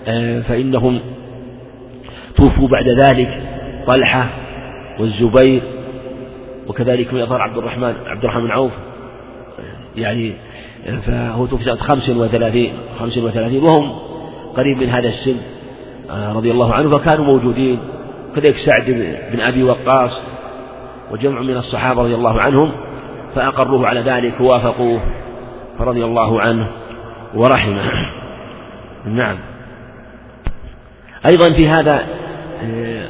آه، 0.07 0.41
فإنهم 0.41 0.99
توفوا 2.35 2.67
بعد 2.67 2.89
ذلك 2.89 3.41
طلحة 3.87 4.29
والزبير 4.99 5.61
وكذلك 6.67 7.13
من 7.13 7.21
أظهر 7.21 7.41
عبد 7.41 7.57
الرحمن 7.57 7.93
عبد 8.07 8.23
الرحمن 8.23 8.43
بن 8.43 8.51
عوف. 8.51 8.71
يعني 9.95 10.35
فهو 11.05 11.45
توفي 11.45 11.63
سنة 11.63 11.75
خمس 11.75 12.09
وثلاثين 12.09 12.73
خمس 12.99 13.17
وثلاثين 13.17 13.63
وهم 13.63 13.99
قريب 14.57 14.77
من 14.77 14.89
هذا 14.89 15.09
السن 15.09 15.35
آه، 16.11 16.33
رضي 16.33 16.51
الله 16.51 16.73
عنه 16.73 16.97
فكانوا 16.97 17.25
موجودين. 17.25 17.79
كذلك 18.35 18.55
سعد 18.65 18.85
بن 19.33 19.39
أبي 19.39 19.63
وقاص 19.63 20.11
وجمع 21.11 21.41
من 21.41 21.57
الصحابة 21.57 22.01
رضي 22.01 22.15
الله 22.15 22.39
عنهم 22.45 22.71
فأقروه 23.35 23.87
على 23.87 23.99
ذلك 23.99 24.41
ووافقوه 24.41 25.01
فرضي 25.79 26.05
الله 26.05 26.41
عنه 26.41 26.67
ورحمه. 27.35 27.91
نعم. 29.05 29.37
أيضا 31.25 31.53
في 31.53 31.67
هذا 31.67 32.05
آه، 32.63 33.07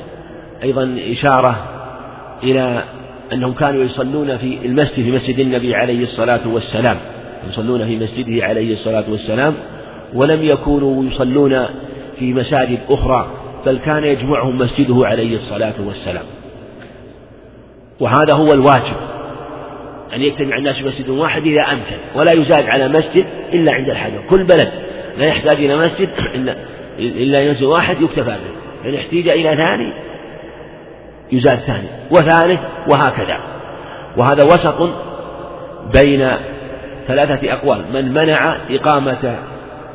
أيضا 0.63 0.97
إشارة 1.11 1.55
إلى 2.43 2.83
أنهم 3.33 3.53
كانوا 3.53 3.83
يصلون 3.83 4.37
في 4.37 4.57
المسجد 4.65 4.93
في 4.93 5.11
مسجد 5.11 5.39
النبي 5.39 5.75
عليه 5.75 6.03
الصلاة 6.03 6.47
والسلام. 6.47 6.97
يصلون 7.49 7.85
في 7.85 7.95
مسجده 7.95 8.45
عليه 8.45 8.73
الصلاة 8.73 9.03
والسلام 9.09 9.53
ولم 10.13 10.43
يكونوا 10.43 11.05
يصلون 11.05 11.65
في 12.19 12.33
مساجد 12.33 12.79
أخرى 12.89 13.31
بل 13.65 13.77
كان 13.77 14.03
يجمعهم 14.03 14.57
مسجده 14.57 15.07
عليه 15.07 15.35
الصلاة 15.35 15.73
والسلام. 15.85 16.25
وهذا 17.99 18.33
هو 18.33 18.53
الواجب 18.53 18.95
أن 20.15 20.21
يجتمع 20.21 20.57
الناس 20.57 20.75
في 20.75 20.83
مسجد 20.87 21.09
واحد 21.09 21.41
إذا 21.45 21.61
أمكن 21.61 21.97
ولا 22.15 22.31
يزاد 22.31 22.69
على 22.69 22.87
مسجد 22.87 23.25
إلا 23.53 23.71
عند 23.71 23.89
الحاجة 23.89 24.19
كل 24.29 24.43
بلد 24.43 24.71
لا 25.17 25.25
يحتاج 25.25 25.57
إلى 25.57 25.77
مسجد 25.77 26.09
إلا 26.35 26.55
إلا 26.99 27.41
ينزل 27.41 27.65
واحد 27.65 28.01
يكتفى 28.01 28.23
به. 28.23 28.89
إن 28.89 28.95
احتيج 28.95 29.29
إلى 29.29 29.49
ثاني 29.49 30.02
يزاد 31.37 31.59
ثاني 31.59 31.87
وثالث 32.11 32.59
وهكذا. 32.87 33.37
وهذا 34.17 34.43
وسط 34.43 34.89
بين 35.93 36.27
ثلاثة 37.07 37.53
أقوال. 37.53 37.81
من 37.93 38.13
منع 38.13 38.55
إقامة 38.69 39.35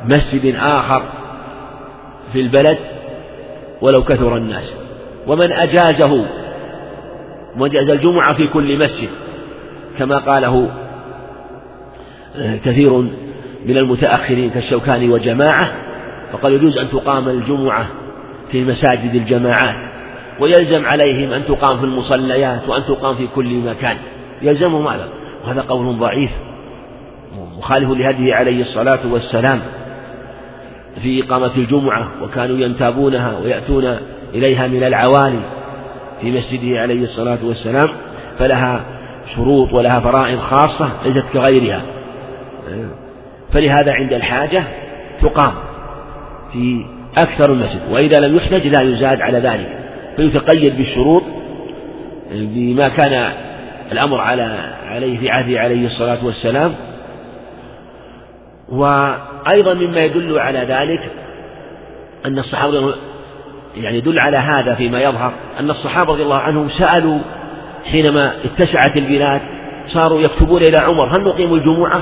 مسجد 0.05 0.55
آخر 0.59 1.03
في 2.33 2.41
البلد 2.41 2.77
ولو 3.81 4.03
كثر 4.03 4.37
الناس. 4.37 4.73
ومن 5.27 5.51
أجازه 5.51 6.25
وجاز 7.57 7.89
الجمعة 7.89 8.33
في 8.33 8.47
كل 8.47 8.83
مسجد. 8.83 9.09
كما 9.99 10.17
قاله 10.17 10.69
آه، 12.37 12.55
كثير 12.65 12.93
من 13.65 13.77
المتأخرين 13.77 14.49
كالشوكاني 14.49 15.09
وجماعة 15.09 15.71
فقال 16.31 16.53
يجوز 16.53 16.77
أن 16.77 16.89
تقام 16.89 17.29
الجمعة 17.29 17.85
في 18.51 18.63
مساجد 18.63 19.15
الجماعات. 19.15 19.88
ويلزم 20.41 20.85
عليهم 20.85 21.31
أن 21.31 21.45
تقام 21.45 21.79
في 21.79 21.85
المصليات 21.85 22.69
وأن 22.69 22.83
تقام 22.87 23.15
في 23.15 23.27
كل 23.35 23.59
مكان. 23.59 23.97
يلزمهم 24.41 24.87
هذا. 24.87 25.07
وهذا 25.43 25.61
قول 25.61 25.97
ضعيف. 25.97 26.31
مخالف 27.57 27.89
لهديه 27.89 28.35
عليه 28.35 28.61
الصلاة 28.61 28.99
والسلام 29.11 29.59
في 31.01 31.23
إقامة 31.23 31.51
الجمعة 31.57 32.07
وكانوا 32.23 32.57
ينتابونها 32.57 33.39
ويأتون 33.43 33.97
إليها 34.33 34.67
من 34.67 34.83
العوالي 34.83 35.39
في 36.21 36.31
مسجده 36.31 36.79
عليه 36.79 37.03
الصلاة 37.03 37.37
والسلام 37.43 37.89
فلها 38.39 38.81
شروط 39.35 39.73
ولها 39.73 39.99
فرائض 39.99 40.39
خاصة 40.39 40.89
ليست 41.05 41.25
كغيرها. 41.33 41.81
فلهذا 43.53 43.93
عند 43.93 44.13
الحاجة 44.13 44.63
تقام 45.21 45.53
في 46.53 46.85
أكثر 47.17 47.51
المسجد 47.51 47.81
وإذا 47.91 48.19
لم 48.19 48.35
يحتج 48.35 48.67
لا 48.67 48.81
يزاد 48.81 49.21
على 49.21 49.39
ذلك. 49.39 49.69
فيتقيد 50.19 50.77
بالشروط 50.77 51.23
بما 52.31 52.89
كان 52.89 53.33
الأمر 53.91 54.21
على 54.21 54.75
عليه 54.85 55.19
في 55.19 55.29
عهده 55.29 55.59
عليه 55.59 55.85
الصلاة 55.85 56.25
والسلام. 56.25 56.75
وأيضا 58.69 59.73
مما 59.73 59.99
يدل 60.05 60.39
على 60.39 60.59
ذلك 60.59 61.11
أن 62.25 62.39
الصحابة 62.39 62.93
يعني 63.77 63.97
يدل 63.97 64.19
على 64.19 64.37
هذا 64.37 64.75
فيما 64.75 65.01
يظهر 65.01 65.33
أن 65.59 65.69
الصحابة 65.69 66.13
رضي 66.13 66.23
الله 66.23 66.37
عنهم 66.37 66.69
سألوا 66.69 67.19
حينما 67.85 68.33
اتسعت 68.45 68.97
البلاد 68.97 69.41
صاروا 69.87 70.21
يكتبون 70.21 70.61
إلى 70.61 70.77
عمر 70.77 71.17
هل 71.17 71.21
نقيم 71.23 71.53
الجمعة؟ 71.53 72.01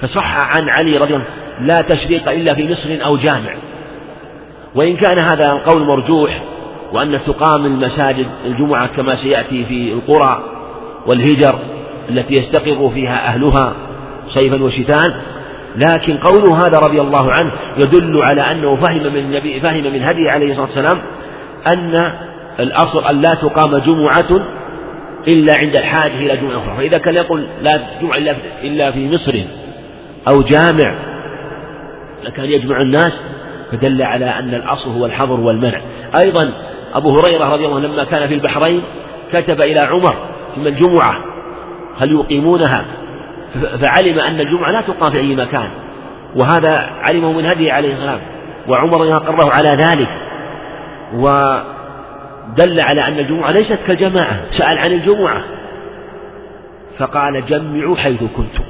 فصح 0.00 0.56
عن 0.56 0.68
علي 0.68 0.96
رضي 0.96 1.14
الله 1.14 1.26
عنه 1.26 1.66
لا 1.66 1.82
تشريق 1.82 2.30
إلا 2.30 2.54
في 2.54 2.72
مصر 2.72 3.04
أو 3.04 3.16
جامع. 3.16 3.50
وإن 4.74 4.96
كان 4.96 5.18
هذا 5.18 5.52
القول 5.52 5.86
مرجوح 5.86 6.42
وأن 6.94 7.18
تقام 7.26 7.66
المساجد 7.66 8.26
الجمعة 8.46 8.86
كما 8.86 9.16
سيأتي 9.16 9.64
في 9.64 9.92
القرى 9.92 10.42
والهجر 11.06 11.58
التي 12.10 12.34
يستقر 12.34 12.90
فيها 12.94 13.26
أهلها 13.26 13.72
صيفا 14.28 14.62
وشتاء. 14.62 15.20
لكن 15.76 16.16
قوله 16.16 16.66
هذا 16.66 16.78
رضي 16.78 17.00
الله 17.00 17.32
عنه 17.32 17.50
يدل 17.76 18.22
على 18.22 18.40
أنه 18.40 18.76
فهم 18.76 19.02
من 19.02 19.16
النبي 19.16 19.60
فهم 19.60 19.82
من 19.82 20.02
هديه 20.02 20.30
عليه 20.30 20.50
الصلاة 20.50 20.66
والسلام 20.66 20.98
أن 21.66 22.12
الأصل 22.60 23.04
أن 23.04 23.20
لا 23.20 23.34
تقام 23.34 23.76
جمعة 23.76 24.40
إلا 25.28 25.54
عند 25.56 25.76
الحاجة 25.76 26.18
إلى 26.18 26.36
جمعة 26.36 26.56
أخرى. 26.58 26.76
فإذا 26.76 26.98
كان 26.98 27.14
يقول 27.14 27.46
لا 27.62 27.80
جمعة 28.02 28.36
إلا 28.62 28.90
في 28.90 29.10
مصر 29.10 29.38
أو 30.28 30.42
جامع 30.42 30.94
لكان 32.24 32.44
يجمع 32.44 32.80
الناس 32.80 33.12
فدل 33.72 34.02
على 34.02 34.24
أن 34.24 34.54
الأصل 34.54 34.90
هو 34.90 35.06
الحظر 35.06 35.40
والمنع. 35.40 35.80
أيضا 36.24 36.50
أبو 36.94 37.20
هريرة 37.20 37.52
رضي 37.52 37.66
الله 37.66 37.76
عنه 37.76 37.86
لما 37.86 38.04
كان 38.04 38.28
في 38.28 38.34
البحرين 38.34 38.82
كتب 39.32 39.60
إلى 39.60 39.80
عمر 39.80 40.14
ثم 40.56 40.66
الجمعة 40.66 41.24
هل 41.98 42.12
يقيمونها؟ 42.12 42.84
فعلم 43.80 44.18
أن 44.18 44.40
الجمعة 44.40 44.70
لا 44.70 44.80
تقام 44.80 45.12
في 45.12 45.18
أي 45.18 45.36
مكان 45.36 45.68
وهذا 46.36 46.90
علمه 47.02 47.32
من 47.32 47.46
هديه 47.46 47.72
عليه 47.72 47.94
السلام 47.94 48.20
وعمر 48.68 49.16
أقره 49.16 49.50
على 49.50 49.68
ذلك 49.68 50.08
ودل 51.14 52.80
على 52.80 53.08
أن 53.08 53.18
الجمعة 53.18 53.50
ليست 53.50 53.78
كالجماعة 53.86 54.40
سأل 54.50 54.78
عن 54.78 54.92
الجمعة 54.92 55.44
فقال 56.98 57.46
جمعوا 57.46 57.96
حيث 57.96 58.18
كنتم. 58.18 58.64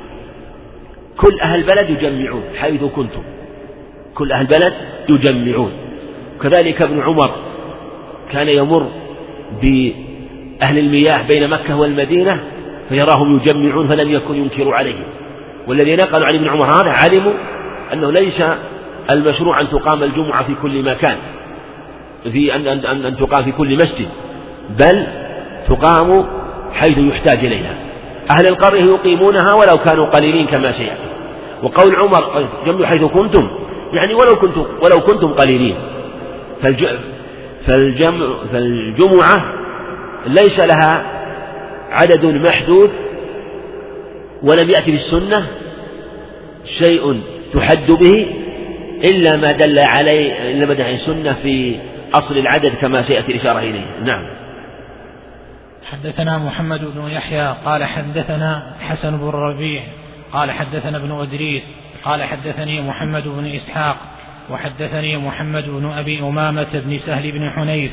كل 1.17 1.41
أهل 1.41 1.59
البلد 1.59 1.91
يجمعون 1.91 2.43
حيث 2.61 2.85
كنتم 2.85 3.23
كل 4.15 4.33
أهل 4.33 4.41
البلد 4.41 4.73
يجمعون 5.09 5.73
كذلك 6.43 6.83
ابن 6.83 7.01
عمر 7.01 7.31
كان 8.33 8.49
يمر 8.49 8.87
بأهل 9.63 10.79
المياه 10.79 11.27
بين 11.27 11.51
مكة 11.51 11.77
والمدينة 11.77 12.41
فيراهم 12.89 13.37
يجمعون 13.37 13.89
فلم 13.89 14.13
يكن 14.13 14.35
ينكر 14.35 14.75
عليهم. 14.75 15.05
والذين 15.67 15.99
نقلوا 15.99 16.27
عن 16.27 16.35
ابن 16.35 16.49
عمر 16.49 16.65
هذا 16.65 16.91
علموا 16.91 17.33
أنه 17.93 18.11
ليس 18.13 18.43
المشروع 19.11 19.61
أن 19.61 19.69
تقام 19.69 20.03
الجمعة 20.03 20.43
في 20.43 20.55
كل 20.63 20.83
مكان 20.83 21.17
في 22.33 22.55
أن, 22.55 22.67
أن, 22.67 22.79
أن, 22.79 23.05
أن 23.05 23.17
تقام 23.17 23.45
في 23.45 23.53
كل 23.53 23.77
مسجد 23.79 24.09
بل 24.79 25.07
تقام 25.69 26.27
حيث 26.73 26.99
يحتاج 26.99 27.39
إليها. 27.39 27.75
أهل 28.31 28.47
القرية 28.47 28.85
يقيمونها 28.85 29.55
ولو 29.55 29.79
كانوا 29.85 30.07
قليلين 30.07 30.47
كما 30.47 30.73
سيأتي. 30.73 31.09
وقول 31.63 31.97
عمر 31.97 32.47
جمعوا 32.67 32.87
حيث 32.87 33.05
كنتم. 33.05 33.49
يعني 33.93 34.15
ولو 34.15 34.37
كنتم 34.37 34.65
ولو 34.83 35.01
كنتم 35.01 35.29
قليلين. 35.29 35.75
فالجمع 37.67 38.27
فالجمعة 38.53 39.55
ليس 40.27 40.59
لها 40.59 41.05
عدد 41.91 42.25
محدود 42.25 42.91
ولم 44.43 44.71
يأتي 44.71 44.99
في 44.99 45.07
السنة 45.07 45.47
شيء 46.79 47.21
تحد 47.55 47.91
به 47.91 48.27
إلا 49.05 49.37
ما 49.37 49.53
دل 49.53 49.79
عليه 49.79 50.51
إلا 50.51 50.67
ما 50.67 50.75
دل 50.75 50.83
عليه 50.83 50.95
السنة 50.95 51.37
في 51.43 51.77
أصل 52.15 52.39
العدد 52.39 52.75
كما 52.81 53.03
سيأتي 53.03 53.33
الإشارة 53.33 53.59
إليه. 53.59 53.87
نعم. 54.05 54.27
حدثنا 55.85 56.39
محمد 56.39 56.81
بن 56.95 57.09
يحيى 57.09 57.55
قال 57.65 57.85
حدثنا 57.85 58.75
حسن 58.81 59.17
بن 59.17 59.29
الربيع 59.29 59.83
قال 60.33 60.51
حدثنا 60.51 60.97
ابن 60.97 61.13
إدريس 61.13 61.63
قال 62.05 62.23
حدثني 62.23 62.81
محمد 62.81 63.29
بن 63.29 63.47
إسحاق 63.47 63.97
وحدثني 64.51 65.17
محمد 65.17 65.69
بن 65.69 65.91
أبي 65.91 66.21
أمامة 66.21 66.67
بن 66.73 66.99
سهل 67.07 67.33
بن 67.33 67.51
حنيف 67.51 67.93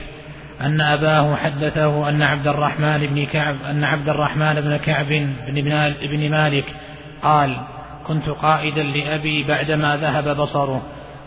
أن 0.62 0.82
أباه 0.82 1.36
حدثه 1.36 2.10
أن 2.10 2.22
عبد 2.22 2.48
الرحمن 2.48 3.08
بن 3.08 3.26
كعب 3.26 3.56
أن 3.70 3.84
عبد 3.84 4.10
الرحمن 4.10 4.62
بن 4.62 4.78
كعب 4.78 5.08
بن, 6.04 6.32
مالك 6.32 6.66
قال 7.24 7.58
كنت 8.08 8.30
قائدا 8.30 8.84
لأبي 8.84 9.44
بعدما 9.44 9.98
ذهب 9.98 10.38
بصره 10.38 10.82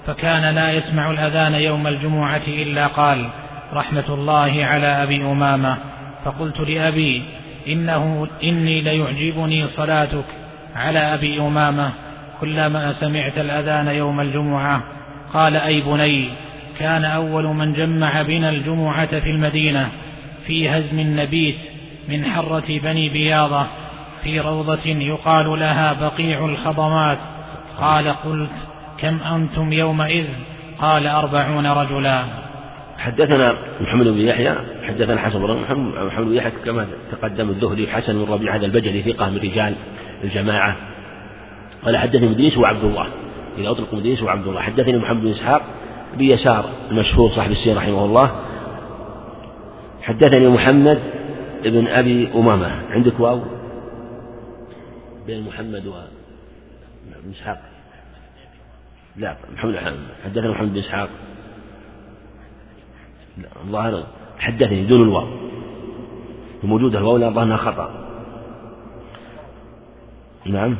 فكان 0.06 0.54
لا 0.54 0.72
يسمع 0.72 1.10
الأذان 1.10 1.54
يوم 1.54 1.86
الجمعة 1.86 2.42
إلا 2.48 2.86
قال 2.86 3.28
رحمة 3.72 4.04
الله 4.08 4.64
على 4.64 4.86
أبي 4.86 5.22
أمامة. 5.22 5.76
فقلت 6.24 6.60
لأبي 6.60 7.22
إنه 7.68 8.28
إني 8.44 8.80
ليعجبني 8.80 9.66
صلاتك 9.76 10.24
على 10.76 10.98
أبي 10.98 11.40
أمامة 11.40 11.90
كلما 12.40 12.94
سمعت 13.00 13.38
الأذان 13.38 13.86
يوم 13.86 14.20
الجمعة 14.20 14.82
قال 15.34 15.56
أي 15.56 15.80
بني 15.80 16.28
كان 16.78 17.04
أول 17.04 17.44
من 17.44 17.72
جمع 17.72 18.22
بنا 18.22 18.48
الجمعة 18.48 19.20
في 19.20 19.30
المدينة 19.30 19.88
في 20.46 20.68
هزم 20.68 20.98
النبيت 20.98 21.56
من 22.08 22.24
حرة 22.24 22.80
بني 22.82 23.08
بياضة 23.08 23.66
في 24.24 24.40
روضة 24.40 24.86
يقال 24.86 25.46
لها 25.46 25.92
بقيع 25.92 26.44
الخضمات. 26.44 27.18
قال 27.80 28.08
قلت 28.08 28.50
كم 28.98 29.18
أنتم 29.22 29.72
يومئذ؟ 29.72 30.26
قال 30.78 31.06
أربعون 31.06 31.66
رجلا. 31.66 32.24
حدثنا 32.98 33.54
محمد 33.80 34.06
بن 34.06 34.18
يحيى 34.18 34.54
حدثنا 34.88 35.20
حسن 35.20 35.38
بن 35.38 35.56
محمد 36.06 36.26
بن 36.26 36.34
يحيى 36.34 36.52
كما 36.64 36.86
تقدم 37.12 37.48
الزهري 37.48 37.88
حسن 37.88 38.24
بن 38.24 38.32
ربيع 38.32 38.56
هذا 38.56 38.66
البجلي 38.66 39.02
ثقة 39.02 39.30
من 39.30 39.36
رجال 39.36 39.74
الجماعة. 40.24 40.76
قال 41.84 41.96
حدثني 41.96 42.28
مدريس 42.28 42.58
وعبد 42.58 42.84
الله. 42.84 43.06
إذا 43.58 43.70
أطلق 43.70 43.94
مدريس 43.94 44.22
وعبد 44.22 44.46
الله. 44.46 44.60
حدثني 44.60 44.98
محمد 44.98 45.22
بن 45.22 45.30
إسحاق 45.30 45.62
بيسار 46.18 46.70
المشهور 46.90 47.30
صاحب 47.30 47.50
السير 47.50 47.76
رحمه 47.76 48.04
الله. 48.04 48.30
حدثني 50.02 50.48
محمد 50.48 50.98
بن 51.64 51.86
أبي 51.86 52.28
أمامة. 52.34 52.70
عندك 52.90 53.20
واو؟ 53.20 53.40
بين 55.26 55.46
محمد 55.46 55.86
و 55.86 55.92
بن 57.24 57.30
إسحاق. 57.30 57.62
لا 59.16 59.36
محمد 59.54 59.76
حدثنا 60.24 60.50
محمد 60.50 60.72
بن 60.72 60.78
إسحاق. 60.78 61.08
الظاهر 63.64 64.06
حدثني 64.38 64.84
دون 64.84 65.02
الواو. 65.02 65.26
موجودة 66.62 66.98
الواو 66.98 67.16
لا 67.16 67.42
أنها 67.42 67.56
خطأ. 67.56 67.90
نعم. 70.46 70.76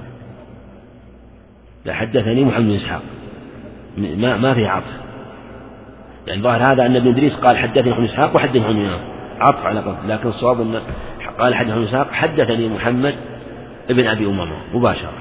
حدثني 1.92 2.44
محمد 2.44 2.64
بن 2.64 2.74
إسحاق. 2.74 3.02
ما 3.96 4.36
ما 4.36 4.54
في 4.54 4.66
عطف. 4.66 5.04
يعني 6.26 6.42
ظاهر 6.42 6.72
هذا 6.72 6.86
أن 6.86 6.96
ابن 6.96 7.08
إدريس 7.08 7.32
قال 7.34 7.56
حدثني 7.56 7.90
محمد 7.90 8.08
إسحاق 8.08 8.36
وحدثني 8.36 8.60
محمد 8.60 8.98
عطف 9.40 9.66
على 9.66 9.80
قول 9.80 9.94
لكن 10.08 10.28
الصواب 10.28 10.60
أن 10.60 10.80
قال 11.38 11.54
حدثني 11.54 11.72
محمد 11.74 11.88
إسحاق 11.88 12.12
حدثني 12.12 12.68
محمد 12.68 13.14
ابن 13.90 14.06
أبي 14.06 14.26
أمامة 14.26 14.56
مباشرة. 14.74 15.12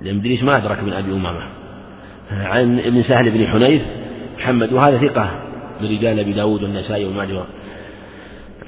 لأن 0.00 0.18
إدريس 0.18 0.42
ما 0.42 0.56
أدرك 0.56 0.78
ابن 0.78 0.92
أبي 0.92 1.12
أمامة. 1.12 1.60
عن 2.30 2.78
ابن 2.78 3.02
سهل 3.02 3.30
بن 3.30 3.46
حنيف 3.48 3.82
محمد 4.38 4.72
وهذا 4.72 4.98
ثقة 4.98 5.30
من 5.80 5.88
رجال 5.88 6.20
أبي 6.20 6.32
داود 6.32 6.62
والنسائي 6.62 7.04
والمعجم 7.04 7.42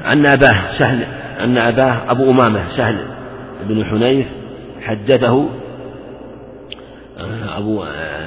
أن 0.01 0.27
أباه 0.27 0.79
سهل 0.79 1.03
أن 1.41 1.59
أباه 1.59 2.11
أبو 2.11 2.31
أمامة 2.31 2.69
سهل 2.77 3.07
بن 3.69 3.85
حنيف 3.85 4.27
حدثه 4.83 5.49
أبو 7.57 7.83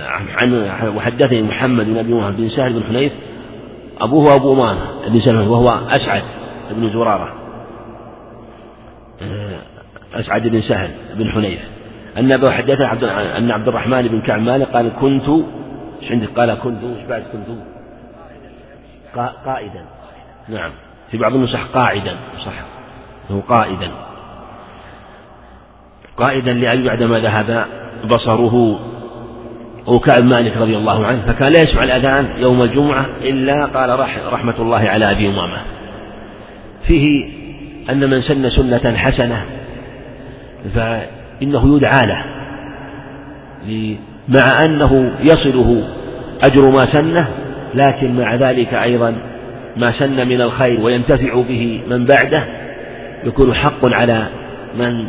عن 0.06 0.54
وحدثني 0.96 1.42
محمد 1.42 1.86
بن 1.86 1.98
أبي 1.98 2.14
أمامة 2.14 2.38
بن 2.38 2.50
سهل 2.50 2.74
بن 2.74 2.84
حنيف 2.84 3.14
أبوه 4.02 4.36
أبو 4.36 4.54
أمامة 4.54 5.08
بن 5.08 5.20
سهل 5.20 5.48
وهو 5.48 5.70
أسعد 5.70 6.24
بن 6.72 6.90
زرارة. 6.90 7.34
أسعد 10.14 10.48
بن 10.48 10.62
سهل 10.62 10.92
بن 11.16 11.32
حنيف. 11.32 11.60
أن 12.18 12.32
أبو 12.32 12.50
حدثنا 12.50 12.88
عبد 12.88 13.04
أن 13.04 13.52
عبد 13.52 13.68
الرحمن 13.68 14.02
بن 14.08 14.22
كعب 14.22 14.42
مالك 14.42 14.68
قال 14.68 14.92
كنت 15.02 15.30
إيش 16.02 16.12
عندك؟ 16.12 16.40
قال 16.40 16.54
كنت 16.54 16.84
إيش 16.84 17.06
بعد 17.10 17.24
كنت 17.32 17.48
قائدا. 19.46 19.86
نعم. 20.50 20.72
في 21.12 21.18
بعض 21.18 21.36
النسخ 21.36 21.68
قاعدا 21.74 22.16
صح. 22.46 22.54
هو 23.32 23.40
قائدا. 23.40 23.92
قائدا 26.18 26.54
لأبي 26.54 26.88
بعدما 26.88 27.20
ذهب 27.20 27.66
بصره 28.10 28.80
وكعب 29.88 30.24
مالك 30.24 30.58
رضي 30.58 30.78
الله 30.78 31.06
عنه 31.06 31.22
فكان 31.28 31.52
لا 31.52 31.62
يسمع 31.62 31.84
الأذان 31.84 32.28
يوم 32.38 32.62
الجمعة 32.62 33.06
إلا 33.22 33.66
قال 33.66 34.00
رحمة 34.32 34.56
الله 34.60 34.78
على 34.78 35.12
أبي 35.12 35.30
أمامة. 35.30 35.58
فيه 36.88 37.26
أن 37.90 38.10
من 38.10 38.22
سن 38.22 38.50
سنة 38.50 38.98
حسنة 38.98 39.42
فإنه 40.76 41.76
يدعى 41.76 42.08
له 42.08 42.24
مع 44.30 44.66
أنه 44.66 45.12
يصله 45.22 45.84
أجر 46.44 46.70
ما 46.70 46.86
سنه 46.86 47.28
لكن 47.74 48.16
مع 48.16 48.36
ذلك 48.36 48.74
أيضا 48.74 49.16
ما 49.78 49.92
سن 49.92 50.28
من 50.28 50.42
الخير 50.42 50.80
وينتفع 50.82 51.42
به 51.42 51.82
من 51.90 52.06
بعده 52.06 52.46
يكون 53.24 53.54
حق 53.54 53.86
على 53.86 54.28
من 54.78 55.06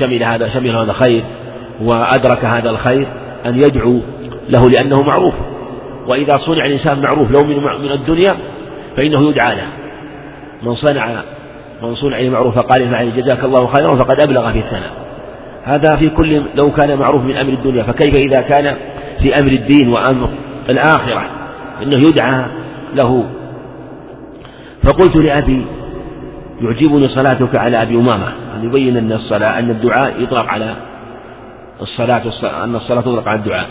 شمل 0.00 0.22
هذا 0.22 0.48
شمل 0.48 0.70
هذا 0.70 0.90
الخير 0.90 1.22
وأدرك 1.82 2.44
هذا 2.44 2.70
الخير 2.70 3.06
أن 3.46 3.58
يدعو 3.58 4.00
له 4.48 4.70
لأنه 4.70 5.02
معروف. 5.02 5.34
وإذا 6.06 6.38
صنع 6.38 6.64
الإنسان 6.64 7.02
معروف 7.02 7.30
لو 7.30 7.44
من 7.44 7.56
من 7.56 7.92
الدنيا 7.92 8.36
فإنه 8.96 9.28
يدعى 9.28 9.54
له. 9.56 9.66
من 10.62 10.74
صنع 10.74 11.22
من 11.82 11.94
صنع 11.94 12.18
المعروف 12.18 12.54
فقال 12.54 12.90
فعل 12.90 13.16
جزاك 13.16 13.44
الله 13.44 13.66
خيرا 13.66 13.96
فقد 13.96 14.20
أبلغ 14.20 14.52
في 14.52 14.58
الثناء. 14.58 14.92
هذا 15.64 15.96
في 15.96 16.08
كل 16.08 16.42
لو 16.54 16.70
كان 16.72 16.98
معروف 16.98 17.22
من 17.22 17.36
أمر 17.36 17.52
الدنيا 17.52 17.82
فكيف 17.82 18.14
إذا 18.14 18.40
كان 18.40 18.76
في 19.20 19.38
أمر 19.38 19.50
الدين 19.50 19.88
وأمر 19.88 20.28
الآخرة؟ 20.70 21.22
إنه 21.82 22.08
يدعى 22.08 22.44
له. 22.94 23.24
فقلت 24.82 25.16
لأبي 25.16 25.66
يعجبني 26.60 27.08
صلاتك 27.08 27.56
على 27.56 27.82
أبي 27.82 27.94
أمامة 27.94 28.32
أن 28.56 28.64
يبين 28.64 28.96
أن 28.96 29.12
الصلاة 29.12 29.58
أن 29.58 29.70
الدعاء 29.70 30.22
يطلق 30.22 30.46
على 30.46 30.74
الصلاة 31.82 32.22
أن 32.64 32.74
الصلاة 32.74 33.00
تطلق 33.00 33.28
على 33.28 33.38
الدعاء 33.38 33.66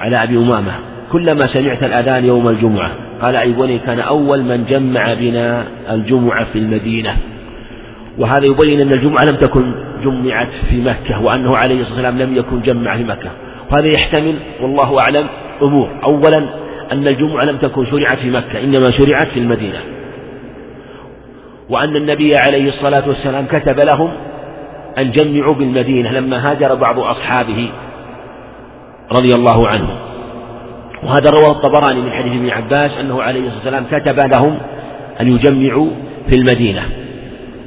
على 0.00 0.22
أبي 0.22 0.36
أمامة. 0.36 0.72
كلما 1.12 1.46
سمعت 1.46 1.82
الأذان 1.82 2.24
يوم 2.24 2.48
الجمعة 2.48 2.92
قال 3.22 3.36
أي 3.36 3.52
بني 3.52 3.78
كان 3.78 4.00
أول 4.00 4.42
من 4.42 4.64
جمع 4.68 5.14
بنا 5.14 5.64
الجمعة 5.90 6.44
في 6.44 6.58
المدينة. 6.58 7.16
وهذا 8.18 8.46
يبين 8.46 8.80
أن 8.80 8.92
الجمعة 8.92 9.24
لم 9.24 9.36
تكن 9.36 9.74
جمعت 10.04 10.48
في 10.70 10.80
مكة 10.80 11.22
وأنه 11.22 11.56
عليه 11.56 11.80
الصلاة 11.80 11.96
والسلام 11.96 12.18
لم 12.18 12.36
يكن 12.36 12.60
جمع 12.60 12.96
في 12.96 13.04
مكة. 13.04 13.30
وهذا 13.70 13.86
يحتمل 13.86 14.34
والله 14.60 15.00
أعلم 15.00 15.26
أمور. 15.62 15.90
أولا 16.04 16.38
أن 16.92 17.08
الجمعة 17.08 17.44
لم 17.44 17.56
تكن 17.56 17.86
شرعت 17.86 18.18
في 18.18 18.30
مكة 18.30 18.60
إنما 18.64 18.90
شرعت 18.90 19.28
في 19.28 19.38
المدينة. 19.38 19.78
وأن 21.68 21.96
النبي 21.96 22.36
عليه 22.36 22.68
الصلاة 22.68 23.08
والسلام 23.08 23.46
كتب 23.46 23.80
لهم 23.80 24.10
أن 24.98 25.10
جمعوا 25.10 25.54
بالمدينة 25.54 26.12
لما 26.12 26.50
هاجر 26.50 26.74
بعض 26.74 26.98
أصحابه 26.98 27.70
رضي 29.12 29.34
الله 29.34 29.68
عنه. 29.68 29.88
وهذا 31.02 31.30
رواه 31.30 31.50
الطبراني 31.50 32.00
من 32.00 32.10
حديث 32.10 32.32
ابن 32.32 32.50
عباس 32.50 32.90
أنه 33.00 33.22
عليه 33.22 33.40
الصلاة 33.40 33.56
والسلام 33.56 33.84
كتب 33.90 34.20
لهم 34.36 34.58
أن 35.20 35.28
يجمعوا 35.28 35.90
في 36.28 36.34
المدينة. 36.34 36.82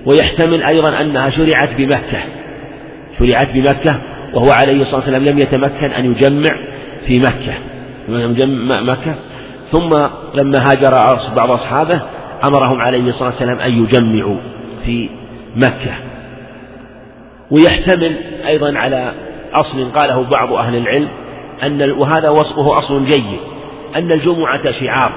ويحتمل 0.05 0.63
أيضا 0.63 1.01
أنها 1.01 1.29
شرعت 1.29 1.69
بمكة. 1.77 2.19
شرعت 3.19 3.47
بمكة 3.53 3.99
وهو 4.33 4.51
عليه 4.51 4.81
الصلاة 4.81 4.95
والسلام 4.95 5.25
لم 5.25 5.39
يتمكن 5.39 5.91
أن 5.91 6.05
يجمع 6.05 6.51
في 7.07 7.19
مكة. 7.19 7.53
مكة. 8.81 9.15
ثم 9.71 10.07
لما 10.35 10.71
هاجر 10.71 11.19
بعض 11.35 11.51
أصحابه 11.51 12.01
أمرهم 12.43 12.81
عليه 12.81 13.09
الصلاة 13.09 13.29
والسلام 13.29 13.59
أن 13.59 13.83
يجمعوا 13.83 14.37
في 14.85 15.09
مكة. 15.55 15.93
ويحتمل 17.51 18.15
أيضا 18.47 18.77
على 18.77 19.13
أصل 19.53 19.91
قاله 19.91 20.23
بعض 20.23 20.53
أهل 20.53 20.75
العلم 20.75 21.07
أن 21.63 21.91
وهذا 21.91 22.29
وصفه 22.29 22.77
أصل 22.77 23.05
جيد 23.05 23.39
أن 23.95 24.11
الجمعة 24.11 24.71
شعار 24.71 25.11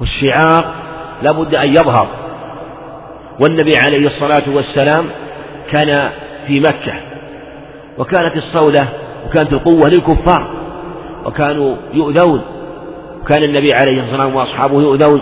والشعار 0.00 0.64
لابد 1.22 1.54
أن 1.54 1.68
يظهر. 1.68 2.08
والنبي 3.40 3.72
عليه 3.76 4.06
الصلاة 4.06 4.42
والسلام 4.54 5.04
كان 5.70 6.10
في 6.46 6.60
مكة 6.60 6.94
وكانت 7.98 8.36
الصولة 8.36 8.88
وكانت 9.26 9.52
القوة 9.52 9.88
للكفار 9.88 10.46
وكانوا 11.24 11.76
يؤذون 11.94 12.40
وكان 13.22 13.42
النبي 13.42 13.74
عليه 13.74 13.92
الصلاة 13.92 14.10
والسلام 14.10 14.34
وأصحابه 14.36 14.80
يؤذون 14.80 15.20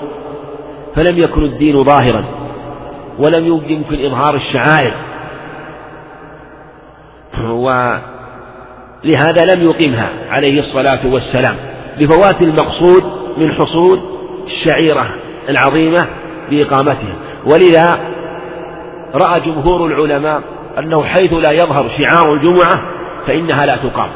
فلم 0.97 1.19
يكن 1.19 1.45
الدين 1.45 1.85
ظاهرا 1.85 2.25
ولم 3.19 3.47
يمكن 3.47 4.05
إظهار 4.05 4.35
الشعائر. 4.35 4.93
ولهذا 7.41 9.45
لم 9.55 9.71
يقمها 9.71 10.09
عليه 10.31 10.61
الصلاة 10.61 11.01
والسلام 11.05 11.57
لفوات 11.99 12.43
المقصود 12.43 13.05
من 13.37 13.53
حصول 13.53 14.01
الشعيرة 14.47 15.07
العظيمة 15.49 16.07
بإقامتها 16.51 17.15
ولذا 17.47 17.99
رأى 19.15 19.41
جمهور 19.41 19.87
العلماء 19.87 20.43
أنه 20.79 21.05
حيث 21.05 21.33
لا 21.33 21.51
يظهر 21.51 21.91
شعار 21.99 22.35
الجمعة 22.35 22.81
فإنها 23.27 23.67
لا 23.67 23.77
تقام. 23.77 24.09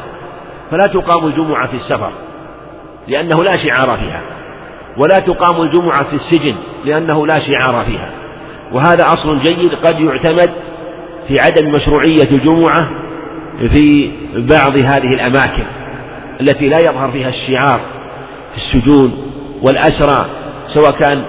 فلا 0.71 0.87
تقام 0.87 1.27
الجمعة 1.27 1.67
في 1.67 1.77
السفر 1.77 2.11
لأنه 3.07 3.43
لا 3.43 3.57
شعار 3.57 3.97
فيها 3.97 4.21
ولا 4.97 5.19
تقام 5.19 5.61
الجمعة 5.61 6.03
في 6.03 6.15
السجن 6.15 6.55
لأنه 6.85 7.27
لا 7.27 7.39
شعار 7.39 7.85
فيها. 7.85 8.09
وهذا 8.73 9.13
أصل 9.13 9.39
جيد 9.39 9.75
قد 9.85 9.99
يعتمد 9.99 10.49
في 11.27 11.39
عدم 11.39 11.71
مشروعية 11.71 12.29
الجمعة 12.31 12.87
في 13.67 14.11
بعض 14.35 14.77
هذه 14.77 15.13
الأماكن 15.13 15.63
التي 16.41 16.69
لا 16.69 16.79
يظهر 16.79 17.11
فيها 17.11 17.29
الشعار 17.29 17.79
في 18.51 18.57
السجون 18.57 19.31
والأسرى 19.61 20.25
سواء 20.67 20.91
كان 20.91 21.23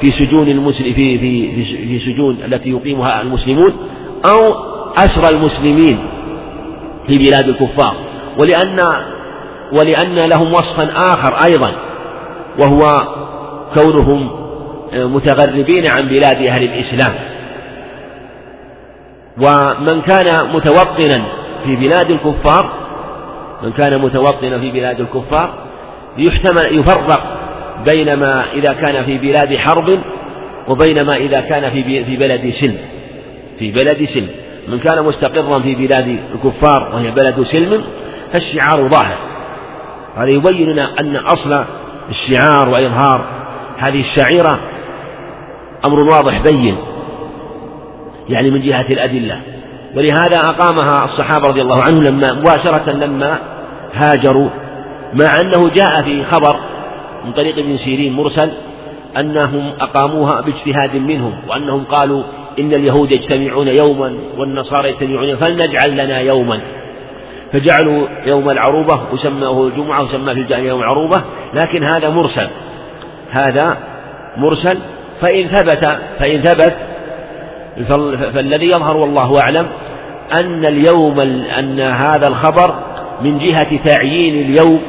في 0.00 0.10
سجون 0.10 0.48
المسلم 0.48 0.92
في 0.92 1.18
في 1.18 1.64
في 1.64 1.98
سجون 1.98 2.38
التي 2.44 2.70
يقيمها 2.70 3.22
المسلمون 3.22 3.72
أو 4.30 4.54
أسرى 4.96 5.36
المسلمين 5.36 5.98
في 7.06 7.18
بلاد 7.18 7.48
الكفار. 7.48 7.96
ولأن 8.38 8.80
ولأن 9.72 10.14
لهم 10.14 10.52
وصفا 10.52 10.88
آخر 10.96 11.44
أيضا 11.44 11.72
وهو 12.58 13.02
كونهم 13.74 14.30
متغربين 14.94 15.90
عن 15.90 16.08
بلاد 16.08 16.42
أهل 16.42 16.62
الإسلام. 16.62 17.14
ومن 19.38 20.00
كان 20.00 20.48
متوطنا 20.54 21.22
في 21.64 21.76
بلاد 21.76 22.10
الكفار 22.10 22.70
من 23.62 23.72
كان 23.72 23.98
متوطنا 23.98 24.58
في 24.58 24.70
بلاد 24.70 25.00
الكفار 25.00 25.54
يحتمل 26.18 26.78
يفرق 26.78 27.22
بين 27.84 28.14
ما 28.14 28.44
إذا 28.52 28.72
كان 28.72 29.04
في 29.04 29.18
بلاد 29.18 29.56
حرب 29.56 29.98
وبين 30.68 31.02
ما 31.02 31.16
إذا 31.16 31.40
كان 31.40 31.70
في 31.70 32.04
في 32.04 32.16
بلد 32.16 32.52
سلم. 32.60 32.78
في 33.58 33.70
بلد 33.70 34.08
سلم. 34.14 34.28
من 34.68 34.78
كان 34.78 35.04
مستقرا 35.04 35.58
في 35.58 35.74
بلاد 35.74 36.18
الكفار 36.34 36.90
وهي 36.94 37.10
بلد 37.10 37.42
سلم 37.42 37.82
فالشعار 38.32 38.88
ظاهر. 38.88 39.16
هذا 40.16 40.28
يبين 40.28 40.70
لنا 40.70 41.00
أن 41.00 41.16
أصل 41.16 41.64
الشعار 42.10 42.68
وإظهار 42.68 43.24
هذه 43.78 44.00
الشعيرة 44.00 44.58
أمر 45.84 46.00
واضح 46.00 46.42
بين 46.42 46.76
يعني 48.28 48.50
من 48.50 48.60
جهة 48.60 48.86
الأدلة. 48.90 49.40
ولهذا 49.96 50.36
أقامها 50.36 51.04
الصحابة 51.04 51.48
رضي 51.48 51.62
الله 51.62 51.82
عنهم 51.82 52.02
لما 52.02 52.32
مباشرة 52.32 52.90
لما 52.90 53.38
هاجروا 53.94 54.48
مع 55.14 55.40
أنه 55.40 55.68
جاء 55.68 56.02
في 56.02 56.24
خبر 56.24 56.56
من 57.24 57.32
طريق 57.32 57.58
ابن 57.58 57.76
سيرين 57.76 58.12
مرسل 58.12 58.50
أنهم 59.16 59.72
أقاموها 59.80 60.40
باجتهاد 60.40 60.96
منهم 60.96 61.32
وأنهم 61.48 61.84
قالوا 61.84 62.22
إن 62.58 62.74
اليهود 62.74 63.12
يجتمعون 63.12 63.68
يوما 63.68 64.12
والنصارى 64.38 64.88
يجتمعون 64.88 65.36
فلنجعل 65.36 65.90
لنا 65.90 66.18
يوما. 66.18 66.60
فجعلوا 67.52 68.06
يوم 68.26 68.50
العروبة 68.50 69.00
وسماه 69.12 69.66
الجمعة 69.66 70.02
وسماه 70.02 70.34
في 70.34 70.40
الجاهلية 70.40 70.68
يوم 70.68 70.80
العروبة 70.80 71.22
لكن 71.54 71.84
هذا 71.84 72.08
مرسل. 72.08 72.48
هذا 73.30 73.76
مرسل 74.36 74.78
فإن 75.20 75.48
ثبت 75.48 75.98
فإن 76.18 76.40
ثبت 76.40 76.76
فالذي 78.34 78.66
يظهر 78.66 78.96
والله 78.96 79.40
أعلم 79.40 79.66
أن 80.32 80.64
اليوم 80.64 81.20
أن 81.58 81.80
هذا 81.80 82.28
الخبر 82.28 82.74
من 83.22 83.38
جهة 83.38 83.76
تعيين 83.84 84.50
اليوم 84.50 84.80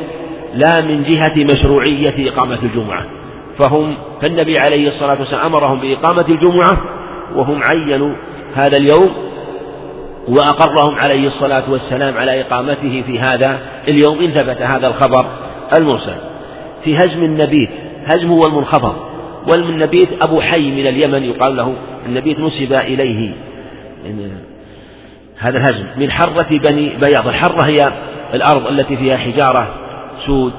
لا 0.54 0.82
من 0.82 1.04
جهة 1.04 1.54
مشروعية 1.54 2.30
إقامة 2.30 2.60
الجمعة. 2.64 3.06
فهم 3.60 3.94
فالنبي 4.22 4.60
عليه 4.60 4.88
الصلاة 4.88 5.20
والسلام 5.20 5.46
أمرهم 5.46 5.80
بإقامة 5.80 6.26
الجمعة 6.30 6.78
وهم 7.36 7.64
عينوا 7.64 8.16
هذا 8.56 8.78
اليوم 8.78 9.10
وأقرهم 10.28 10.96
عليه 10.96 11.28
الصلاة 11.28 11.64
والسلام 11.72 12.18
على 12.18 12.42
إقامته 12.42 13.04
في 13.08 13.20
هذا 13.20 13.60
اليوم. 13.88 14.20
إن 14.20 14.28
ثبت 14.28 14.62
هذا 14.62 14.88
الخبر 14.88 15.26
المرسل 15.78 16.16
في 16.84 16.98
هزم 16.98 17.24
النبيت 17.24 17.70
هزم 18.06 18.28
هو 18.30 18.46
المنخفض 18.46 19.07
والنبيت 19.48 20.10
أبو 20.22 20.42
حي 20.42 20.72
من 20.72 20.88
اليمن 20.88 21.24
يقال 21.24 21.56
له 21.56 21.74
النبيت 22.06 22.40
نسب 22.40 22.74
إليه. 22.74 23.34
هذا 25.38 25.58
الهزم. 25.58 25.86
من 25.98 26.12
حرة 26.12 26.48
بني 26.52 26.90
بياض. 27.02 27.28
الحرة 27.28 27.66
هي 27.66 27.92
الأرض 28.34 28.68
التي 28.68 28.98
فيها 28.98 29.18
حجارة 29.18 29.68
سود. 30.26 30.54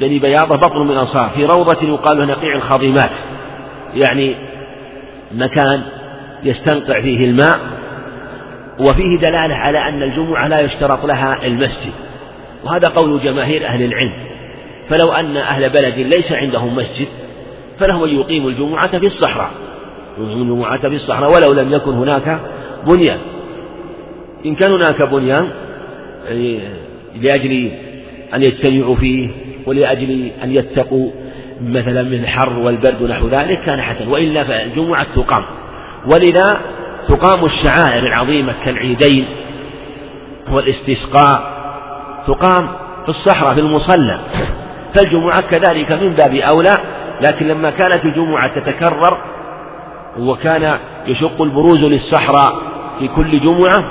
بني 0.00 0.18
بياضة 0.18 0.56
بطن 0.56 0.86
من 0.86 0.96
أنصار. 0.96 1.30
في 1.34 1.44
روضة 1.44 1.82
يقال 1.82 2.18
له 2.18 2.24
نقيع 2.24 2.56
الخاضمات 2.56 3.10
يعني 3.94 4.34
مكان 5.34 5.82
يستنقع 6.42 7.00
فيه 7.00 7.24
الماء 7.24 7.60
وفيه 8.80 9.18
دلالة 9.18 9.54
على 9.54 9.78
أن 9.88 10.02
الجمعة 10.02 10.48
لا 10.48 10.60
يشترط 10.60 11.04
لها 11.04 11.46
المسجد. 11.46 11.92
وهذا 12.64 12.88
قول 12.88 13.20
جماهير 13.20 13.66
أهل 13.66 13.82
العلم. 13.82 14.25
فلو 14.90 15.12
أن 15.12 15.36
أهل 15.36 15.70
بلد 15.70 15.98
ليس 15.98 16.32
عندهم 16.32 16.76
مسجد 16.76 17.06
فلهم 17.78 18.04
أن 18.04 18.08
يقيموا 18.08 18.50
الجمعة 18.50 18.98
في 18.98 19.06
الصحراء. 19.06 19.50
الجمعة 20.18 20.88
في 20.88 20.94
الصحراء 20.94 21.34
ولو 21.34 21.52
لم 21.52 21.72
يكن 21.72 21.92
هناك 21.92 22.40
بنيان. 22.86 23.18
إن 24.46 24.54
كان 24.54 24.72
هناك 24.72 25.02
بنيان 25.02 25.48
يعني 26.28 26.60
لأجل 27.22 27.70
أن 28.34 28.42
يجتمعوا 28.42 28.94
فيه 28.94 29.28
ولأجل 29.66 30.30
أن 30.44 30.52
يتقوا 30.52 31.10
مثلا 31.62 32.02
من 32.02 32.14
الحر 32.14 32.58
والبرد 32.58 33.02
ونحو 33.02 33.28
ذلك 33.28 33.60
كان 33.62 33.80
حسن. 33.80 34.08
وإلا 34.08 34.44
فالجمعة 34.44 35.06
تقام. 35.16 35.44
ولذا 36.06 36.60
تقام 37.08 37.44
الشعائر 37.44 38.06
العظيمة 38.06 38.54
كالعيدين 38.64 39.24
والإستسقاء. 40.52 41.56
تقام 42.26 42.68
في 43.02 43.08
الصحراء 43.08 43.54
في 43.54 43.60
المصلى. 43.60 44.20
فالجمعة 44.94 45.40
كذلك 45.40 45.92
من 45.92 46.08
باب 46.08 46.34
أولى 46.34 46.78
لكن 47.20 47.48
لما 47.48 47.70
كانت 47.70 48.04
الجمعة 48.04 48.60
تتكرر 48.60 49.18
وكان 50.18 50.78
يشق 51.06 51.42
البروز 51.42 51.84
للصحراء 51.84 52.54
في 52.98 53.08
كل 53.08 53.40
جمعة 53.40 53.84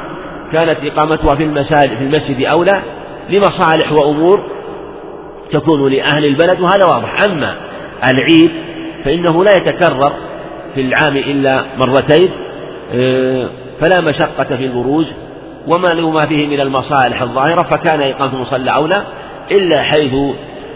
كانت 0.53 0.77
إقامتها 0.83 1.35
في 1.35 1.43
المساجد 1.43 1.97
في 1.97 2.03
المسجد 2.03 2.45
أولى 2.45 2.81
لمصالح 3.29 3.91
وأمور 3.91 4.43
تكون 5.51 5.91
لأهل 5.91 6.25
البلد 6.25 6.61
وهذا 6.61 6.85
واضح. 6.85 7.21
أما 7.21 7.55
العيد 8.03 8.51
فإنه 9.05 9.43
لا 9.43 9.55
يتكرر 9.57 10.11
في 10.75 10.81
العام 10.81 11.17
إلا 11.17 11.63
مرتين 11.77 12.29
آه، 12.93 13.49
فلا 13.79 14.01
مشقة 14.01 14.43
في 14.43 14.65
البروز 14.65 15.05
وما 15.67 15.87
لما 15.87 16.25
فيه 16.25 16.47
من 16.47 16.59
المصالح 16.59 17.21
الظاهرة 17.21 17.63
فكان 17.63 18.01
إقامة 18.01 18.33
المصلى 18.33 18.71
أولى 18.71 19.03
إلا 19.51 19.81
حيث 19.81 20.13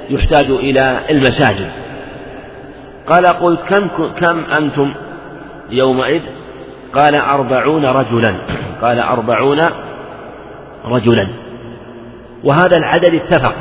يحتاج 0.09 0.45
إلى 0.49 0.99
المساجد. 1.09 1.69
قال 3.07 3.27
قلت 3.27 3.59
كم 3.69 3.87
كم 4.19 4.43
أنتم 4.57 4.93
يومئذ؟ 5.71 6.21
قال 6.95 7.15
أربعون 7.15 7.85
رجلا. 7.85 8.33
قال 8.81 8.99
أربعون 8.99 9.59
رجلا. 10.85 11.29
وهذا 12.43 12.77
العدد 12.77 13.13
اتفق. 13.13 13.53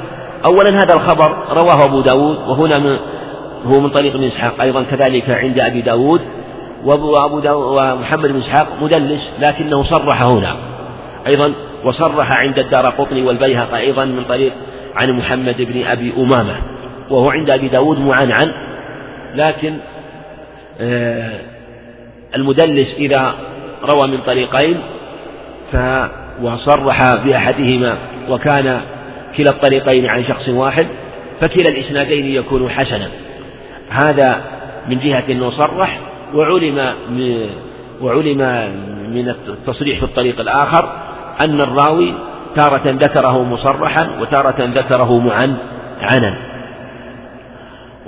أولا 0.45 0.83
هذا 0.83 0.95
الخبر 0.95 1.37
رواه 1.51 1.85
أبو 1.85 2.01
داود 2.01 2.39
وهنا 2.49 2.79
من 2.79 2.97
هو 3.67 3.81
من 3.81 3.91
طريق 3.91 4.15
ابن 4.15 4.25
إسحاق. 4.25 4.61
أيضا 4.61 4.83
كذلك 4.83 5.31
عند 5.31 5.59
أبي 5.59 5.81
داود. 5.81 6.21
وأبو 6.85 7.41
داود 7.41 7.79
ومحمد 7.79 8.33
بن 8.33 8.39
إسحاق 8.39 8.67
مدلس 8.83 9.33
لكنه 9.41 9.83
صرح 9.83 10.23
هنا. 10.23 10.57
أيضا 11.27 11.53
وصرح 11.85 12.33
عند 12.33 12.59
الدار 12.59 12.87
قطني 12.87 13.23
والبيهقي 13.23 13.81
أيضا 13.81 14.05
من 14.05 14.25
طريق 14.29 14.53
عن 14.97 15.11
محمد 15.11 15.57
بن 15.63 15.87
أبي 15.87 16.13
أمامة 16.17 16.57
وهو 17.11 17.31
عند 17.31 17.51
أبي 17.51 17.69
داود 17.69 18.01
معنعن 18.01 18.53
لكن 19.35 19.75
آه، 20.81 21.41
المدلس 22.37 22.95
إذا 22.99 23.35
روى 23.85 24.07
من 24.09 24.19
طريقين 24.19 24.81
ف 25.73 25.77
وصرح 26.43 27.15
بأحدهما 27.25 27.97
وكان 28.31 28.81
كلا 29.37 29.51
الطريقين 29.51 30.11
عن 30.11 30.25
شخص 30.25 30.49
واحد 30.49 30.87
فكلا 31.41 31.69
الإسنادين 31.69 32.27
يكون 32.27 32.71
حسنا. 32.71 33.09
هذا 33.91 34.41
من 34.89 34.99
جهة 34.99 35.25
أنه 35.31 35.51
صرح 35.51 36.01
وعلم 36.35 36.95
وعلم 38.01 38.39
من 39.11 39.29
التصريح 39.29 39.99
في 39.99 40.05
الطريق 40.05 40.41
الآخر 40.41 40.93
أن 41.41 41.61
الراوي 41.61 42.15
تارة 42.57 42.83
ذكره 42.85 43.43
مصرحا 43.43 44.11
وتارة 44.21 44.57
ذكره 44.59 45.19
معنعنا 45.19 46.39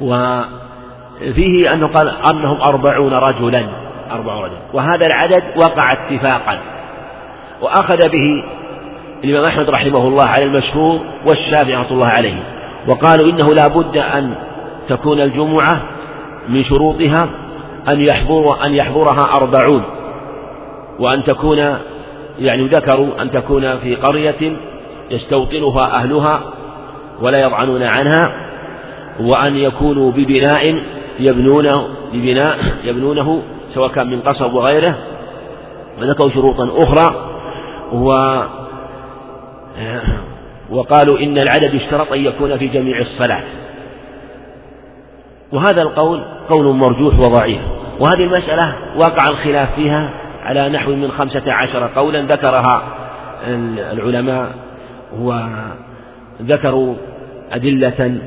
وفيه 0.01 1.75
أنه 1.75 1.87
قال 1.87 2.09
أنهم 2.09 2.61
أربعون 2.63 3.15
رجلا 3.15 3.67
أربعون 4.13 4.45
رجلا. 4.45 4.59
وهذا 4.73 5.07
العدد 5.07 5.43
وقع 5.57 5.93
اتفاقا. 5.93 6.59
وأخذ 7.63 8.09
به 8.09 8.45
الإمام 9.25 9.45
أحمد 9.45 9.71
رحمه 9.71 10.09
الله 10.09 10.25
على 10.25 10.45
المشهور 10.45 11.01
والشافعي 11.27 11.75
رحمة 11.75 11.91
الله 11.91 12.07
عليه. 12.07 12.35
وقالوا 12.87 13.31
إنه 13.31 13.55
لا 13.55 13.69
بد 13.69 13.97
أن 13.97 14.35
تكون 14.89 15.21
الجمعة 15.21 15.81
من 16.49 16.65
شروطها 16.65 17.29
أن 17.89 18.01
يحضر 18.01 18.65
أن 18.65 18.75
يحضرها 18.75 19.37
أربعون. 19.37 19.85
وأن 20.99 21.25
تكون 21.25 21.77
يعني 22.41 22.63
ذكروا 22.63 23.23
أن 23.23 23.31
تكون 23.31 23.79
في 23.79 23.95
قرية 23.95 24.57
يستوطنها 25.11 25.85
أهلها 25.95 26.41
ولا 27.21 27.41
يضعنون 27.41 27.83
عنها 27.83 28.33
وأن 29.21 29.57
يكونوا 29.57 30.13
ببناء 30.13 30.83
يبنونه 31.21 31.89
ببناء 32.13 32.59
يبنونه 32.85 33.43
سواء 33.75 33.89
كان 33.89 34.11
من 34.11 34.21
قصب 34.21 34.55
وغيره. 34.55 34.95
وذكروا 36.01 36.31
شروطا 36.31 36.71
أخرى 36.83 37.15
و 37.93 38.41
وقالوا 40.71 41.19
إن 41.19 41.39
العدد 41.39 41.75
اشترط 41.75 42.13
أن 42.13 42.25
يكون 42.25 42.59
في 42.59 42.69
جميع 42.69 42.99
الصلاة. 42.99 43.43
وهذا 45.53 45.83
القول 45.83 46.25
قول 46.49 46.77
مرجوح 46.77 47.19
وضعيف. 47.19 47.61
وهذه 48.01 48.25
المسألة 48.25 48.75
وقع 48.97 49.29
الخلاف 49.29 49.75
فيها 49.75 50.11
على 50.43 50.69
نحو 50.69 50.95
من 50.95 51.11
خمسة 51.11 51.53
عشر 51.53 51.91
قولا 51.97 52.21
ذكرها 52.21 52.83
العلماء 53.93 54.51
وذكروا 56.41 56.95
أدلة 57.53 58.19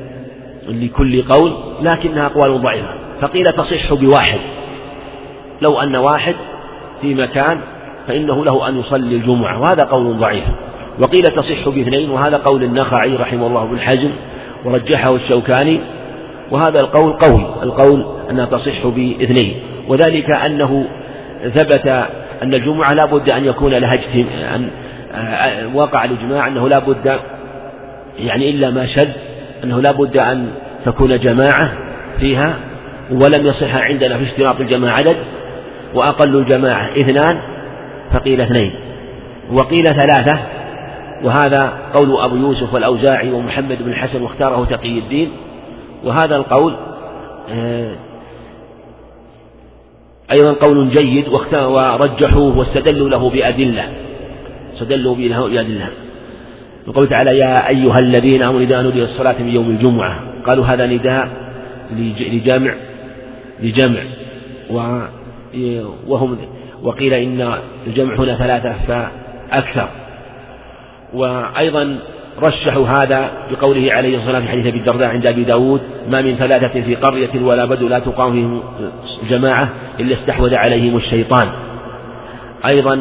لكل 0.68 1.22
قول 1.22 1.52
لكنها 1.82 2.26
أقوال 2.26 2.62
ضعيفة. 2.62 2.88
فقيل 3.20 3.52
تصح 3.52 3.94
بواحد. 3.94 4.38
لو 5.62 5.80
أن 5.80 5.96
واحد 5.96 6.34
في 7.00 7.14
مكان 7.14 7.58
فإنه 8.06 8.44
له 8.44 8.68
أن 8.68 8.80
يصلي 8.80 9.16
الجمعة 9.16 9.60
وهذا 9.60 9.84
قول 9.84 10.16
ضعيف. 10.16 10.44
وقيل 10.98 11.22
تصح 11.22 11.68
باثنين 11.68 12.10
وهذا 12.10 12.36
قول 12.36 12.62
النخعي 12.62 13.16
رحمه 13.16 13.46
الله 13.46 13.64
بن 13.64 13.80
حزم 13.80 14.10
ورجحه 14.64 15.14
الشوكاني. 15.14 15.80
وهذا 16.50 16.80
القول 16.80 17.12
قوي 17.12 17.46
القول 17.62 18.06
أنها 18.30 18.44
تصح 18.44 18.86
باثنين. 18.86 19.54
وذلك 19.88 20.30
أنه 20.30 20.86
ثبت 21.44 21.86
أن 22.42 22.54
الجمعة 22.54 22.92
لا 22.92 23.04
بد 23.04 23.30
أن 23.30 23.44
يكون 23.44 23.74
لها 23.74 23.98
أن 24.54 24.68
وقع 25.74 26.04
الإجماع 26.04 26.48
أنه 26.48 26.68
لا 26.68 26.78
بد 26.78 27.18
يعني 28.18 28.50
إلا 28.50 28.70
ما 28.70 28.86
شذ 28.86 29.08
أنه 29.64 29.80
لا 29.80 29.92
بد 29.92 30.16
أن 30.16 30.48
تكون 30.84 31.18
جماعة 31.18 31.72
فيها 32.20 32.54
ولم 33.10 33.46
يصح 33.46 33.74
عندنا 33.74 34.18
في 34.18 34.24
اشتراط 34.24 34.60
الجماعة 34.60 34.96
عدد 34.96 35.16
وأقل 35.94 36.36
الجماعة 36.36 36.90
اثنان 36.90 37.38
فقيل 38.12 38.40
اثنين. 38.40 38.74
وقيل 39.52 39.94
ثلاثة 39.94 40.38
وهذا 41.22 41.72
قول 41.94 42.20
أبو 42.20 42.36
يوسف 42.36 42.74
والأوزاعي 42.74 43.32
ومحمد 43.32 43.82
بن 43.82 43.90
الحسن 43.90 44.22
واختاره 44.22 44.64
تقي 44.64 44.98
الدين. 44.98 45.30
وهذا 46.04 46.36
القول 46.36 46.74
آه، 47.50 47.94
أيضا 50.30 50.52
قول 50.52 50.90
جيد 50.90 51.28
ورجحوه 51.52 52.58
واستدلوا 52.58 53.08
له 53.08 53.30
بأدلة. 53.30 53.88
استدلوا 54.74 55.14
به 55.14 55.28
بأدلة. 55.48 55.88
وقال 56.86 57.08
تعالى 57.08 57.38
يا 57.38 57.68
أيها 57.68 57.98
الذين 57.98 58.42
آمنوا 58.42 58.60
إذا 58.60 58.82
نودي 58.82 59.02
الصلاة 59.02 59.34
من 59.38 59.48
يوم 59.48 59.70
الجمعة. 59.70 60.20
قالوا 60.46 60.64
هذا 60.66 60.86
نداء 60.86 61.28
لجمع 62.32 62.74
لجمع 63.62 64.00
وهم 66.06 66.38
وقيل 66.82 67.14
إن 67.14 67.58
الجمع 67.86 68.14
هنا 68.14 68.34
ثلاثة 68.36 68.74
فأكثر. 68.88 69.88
وأيضا 71.14 71.98
رشحوا 72.42 72.86
هذا 72.86 73.30
بقوله 73.50 73.92
عليه 73.92 74.16
الصلاة 74.16 74.34
والسلام 74.34 74.42
في 74.42 74.48
حديث 74.48 74.66
أبي 74.66 74.78
الدرداء 74.78 75.08
عند 75.08 75.26
أبي 75.26 75.44
داود 75.44 75.80
ما 76.08 76.22
من 76.22 76.36
ثلاثة 76.36 76.80
في 76.80 76.94
قرية 76.94 77.42
ولا 77.42 77.64
بدو 77.64 77.88
لا 77.88 77.98
تقام 77.98 78.32
فيهم 78.32 78.62
جماعة 79.30 79.68
إلا 80.00 80.14
استحوذ 80.14 80.54
عليهم 80.54 80.96
الشيطان. 80.96 81.48
أيضا 82.66 83.00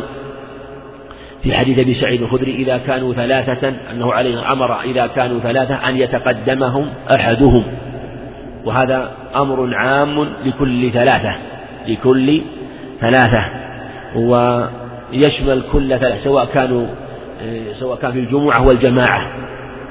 في 1.44 1.54
حديث 1.54 1.80
أبي 1.80 1.94
سعيد 1.94 2.22
الخدري 2.22 2.56
إذا 2.56 2.78
كانوا 2.78 3.14
ثلاثة 3.14 3.74
أنه 3.92 4.14
عليه 4.14 4.52
أمر 4.52 4.82
إذا 4.82 5.08
كانوا 5.08 5.40
ثلاثة 5.40 5.76
أن 5.76 5.98
يتقدمهم 5.98 6.90
أحدهم. 7.12 7.64
وهذا 8.66 9.12
أمر 9.36 9.76
عام 9.76 10.28
لكل 10.46 10.92
ثلاثة 10.92 11.36
لكل 11.88 12.42
ثلاثة. 13.02 13.46
ويشمل 14.16 15.64
كل 15.72 16.00
ثلاثة 16.00 16.24
سواء 16.24 16.46
كانوا 16.46 16.88
سواء 17.80 17.98
كان 17.98 18.12
في 18.12 18.20
الجمعة 18.20 18.68
والجماعة. 18.68 19.28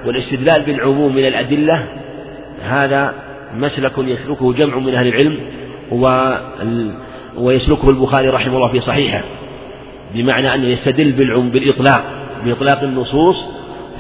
والاستدلال 0.07 0.63
بالعموم 0.63 1.15
من 1.15 1.27
الأدلة 1.27 1.85
هذا 2.63 3.15
مسلك 3.57 3.93
يسلكه 3.99 4.53
جمع 4.53 4.79
من 4.79 4.95
أهل 4.95 5.09
العلم 5.09 5.39
ويسلكه 7.37 7.91
البخاري 7.91 8.29
رحمه 8.29 8.57
الله 8.57 8.69
في 8.69 8.81
صحيحه 8.81 9.21
بمعنى 10.15 10.55
أنه 10.55 10.67
يستدل 10.67 11.13
بالعم 11.13 11.51
بالإطلاق 11.51 12.05
بإطلاق 12.45 12.83
النصوص. 12.83 13.45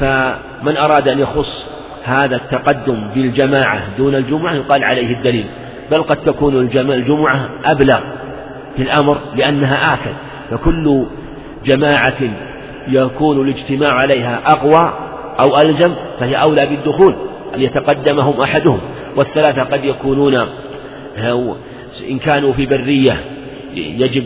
فمن 0.01 0.77
أراد 0.77 1.09
أن 1.09 1.19
يخص 1.19 1.67
هذا 2.05 2.37
التقدم 2.37 3.09
بالجماعة 3.15 3.81
دون 3.99 4.15
الجمعة 4.15 4.55
يقال 4.55 4.85
عليه 4.85 5.17
الدليل. 5.17 5.47
بل 5.91 6.03
قد 6.03 6.17
تكون 6.17 6.57
الجمعة 6.57 7.51
أبلغ 7.65 8.01
في 8.77 8.83
الأمر 8.83 9.19
لأنها 9.37 9.95
آكل 9.95 10.11
فكل 10.51 11.05
جماعة 11.65 12.19
يكون 12.89 13.49
الاجتماع 13.49 13.93
عليها 13.93 14.43
أقوى 14.47 14.93
أو 15.41 15.61
ألزم 15.61 15.93
فهي 16.21 16.35
أولى 16.35 16.67
بالدخول 16.67 17.15
أن 17.55 17.63
يتقدمهم 17.63 18.41
أحدهم. 18.41 18.79
والثلاثة 19.17 19.63
قد 19.63 19.85
يكونون 19.85 20.35
إن 22.11 22.19
كانوا 22.25 22.53
في 22.53 22.67
برية 22.67 23.21
يجب 23.75 24.25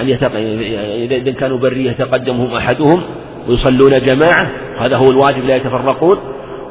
أن 0.00 0.08
يتق... 0.08 0.30
إذا 0.34 1.32
كانوا 1.32 1.58
برية 1.58 1.90
يتقدمهم 1.90 2.54
أحدهم 2.56 3.02
ويصلون 3.48 4.00
جماعة 4.00 4.50
هذا 4.78 4.96
هو 4.96 5.10
الواجب 5.10 5.46
لا 5.46 5.56
يتفرقون. 5.56 6.16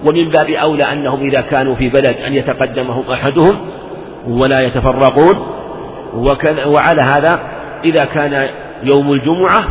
ومن 0.05 0.23
باب 0.23 0.49
أولى 0.49 0.83
أنهم 0.83 1.29
إذا 1.29 1.41
كانوا 1.41 1.75
في 1.75 1.89
بلد 1.89 2.15
أن 2.27 2.33
يتقدمهم 2.33 3.03
أحدهم 3.11 3.57
ولا 4.27 4.61
يتفرقون. 4.61 5.35
وعلى 6.65 7.01
هذا 7.01 7.39
إذا 7.85 8.05
كان 8.05 8.47
يوم 8.83 9.13
الجمعة 9.13 9.63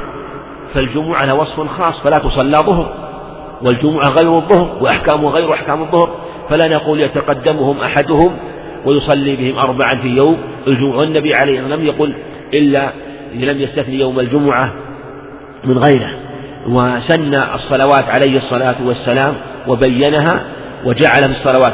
فالجمعة 0.75 1.25
له 1.25 1.35
وصف 1.35 1.61
خاص 1.61 2.01
فلا 2.01 2.19
تصلى 2.19 2.59
ظهر 2.59 2.93
والجمعة 3.63 4.09
غير 4.09 4.37
الظهر 4.37 4.77
وأحكامه 4.81 5.31
غير 5.31 5.53
أحكام 5.53 5.83
الظهر 5.83 6.11
فلا 6.51 6.69
نقول 6.69 7.01
يتقدمهم 7.01 7.81
أحدهم 7.81 8.37
ويصلي 8.87 9.37
بهم 9.37 9.59
أربعا 9.59 9.95
في 9.95 10.09
يوم 10.09 10.37
الجمعة 10.67 10.99
والنبي 10.99 11.35
عليه 11.35 11.61
لم 11.61 11.87
يقل 11.87 12.15
إلا 12.55 12.91
لم 13.35 13.61
يستثني 13.61 14.01
يوم 14.01 14.21
الجمعة 14.21 14.73
من 15.65 15.79
غيره 15.79 16.11
وسن 16.69 17.35
الصلوات 17.35 18.05
عليه 18.05 18.37
الصلاة 18.39 18.75
والسلام 18.87 19.35
وبينها 19.69 20.41
وجعل 20.85 21.25
في 21.25 21.31
الصلوات 21.31 21.73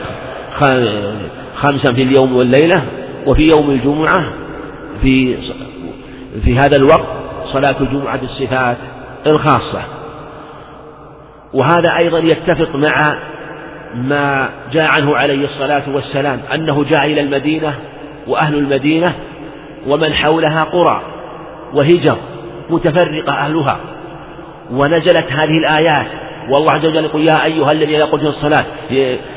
خمسا 1.56 1.92
في 1.92 2.02
اليوم 2.02 2.36
والليلة 2.36 2.82
وفي 3.26 3.48
يوم 3.48 3.70
الجمعة 3.70 4.24
في 5.02 5.36
في 6.44 6.58
هذا 6.58 6.76
الوقت 6.76 7.15
صلاة 7.52 7.76
الجمعة 7.80 8.16
بالصفات 8.16 8.76
الخاصة. 9.26 9.82
وهذا 11.54 11.96
أيضا 11.96 12.18
يتفق 12.18 12.76
مع 12.76 13.18
ما 13.94 14.48
جاء 14.72 14.86
عنه 14.86 15.16
عليه 15.16 15.44
الصلاة 15.44 15.82
والسلام 15.94 16.40
أنه 16.54 16.84
جاء 16.84 17.06
إلى 17.06 17.20
المدينة 17.20 17.74
وأهل 18.26 18.54
المدينة 18.54 19.14
ومن 19.86 20.12
حولها 20.12 20.64
قرى 20.64 21.00
وهجر 21.74 22.16
متفرقة 22.70 23.32
أهلها. 23.32 23.78
ونزلت 24.70 25.32
هذه 25.32 25.58
الآيات 25.58 26.06
والله 26.50 26.72
عز 26.72 26.86
وجل 26.86 27.04
يقول 27.04 27.28
يا 27.28 27.44
أيها 27.44 27.72
الذين 27.72 28.02
قلتم 28.02 28.26
الصلاة 28.26 28.64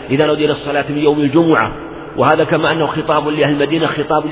إذا 0.09 0.25
نودي 0.25 0.47
للصلاة 0.47 0.85
من 0.89 0.97
يوم 0.97 1.19
الجمعة. 1.19 1.71
وهذا 2.17 2.43
كما 2.43 2.71
أنه 2.71 2.85
خطاب 2.85 3.27
لأهل 3.27 3.53
المدينة 3.53 3.87
خطاب 3.87 4.25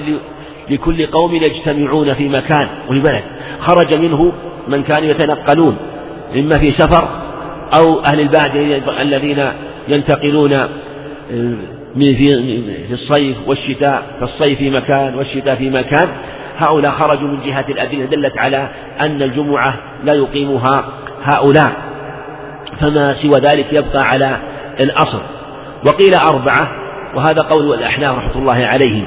لكل 0.69 1.05
قوم 1.05 1.35
يجتمعون 1.35 2.13
في 2.13 2.29
مكان 2.29 2.69
وفي 2.89 2.99
بلد. 2.99 3.23
خرج 3.59 3.93
منه 3.93 4.31
من 4.67 4.83
كانوا 4.83 5.09
يتنقلون 5.09 5.77
إما 6.35 6.57
في 6.57 6.71
سفر 6.71 7.07
أو 7.73 7.99
أهل 7.99 8.19
البادية 8.19 8.81
الذين 9.01 9.51
ينتقلون 9.87 10.53
آه، 10.53 10.67
في 11.95 12.91
الصيف 12.91 13.37
والشتاء 13.47 14.03
فالصيف 14.19 14.57
في 14.57 14.69
مكان 14.69 15.15
والشتاء 15.15 15.55
في 15.55 15.69
مكان. 15.69 16.07
هؤلاء 16.57 16.91
خرجوا 16.91 17.27
من 17.27 17.39
جهة 17.45 17.65
الأدلة 17.69 18.05
دلت 18.05 18.37
على 18.37 18.69
أن 18.99 19.21
الجمعة 19.21 19.73
لا 20.03 20.13
يقيمها 20.13 20.85
هؤلاء. 21.23 21.71
فما 22.79 23.13
سوى 23.13 23.39
ذلك 23.39 23.73
يبقى 23.73 24.03
على 24.03 24.37
الأصل. 24.79 25.21
وقيل 25.85 26.13
أربعة 26.13 26.71
وهذا 27.15 27.41
قول 27.41 27.73
الأحناف 27.73 28.17
رحمة 28.17 28.35
الله 28.35 28.65
عليهم. 28.65 29.05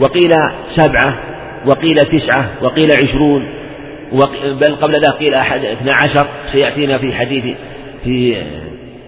وقيل 0.00 0.34
سبعة 0.76 1.14
وقيل 1.66 1.96
تسعة 2.06 2.50
وقيل 2.62 2.92
عشرون 2.92 3.48
بل 4.60 4.74
قبل 4.74 4.94
ذلك 4.94 5.14
قيل 5.14 5.34
أحد 5.34 5.64
اثنى 5.64 5.90
عشر 5.90 6.26
سيأتينا 6.52 6.98
في 6.98 7.14
حديث 7.14 7.44
في 8.04 8.36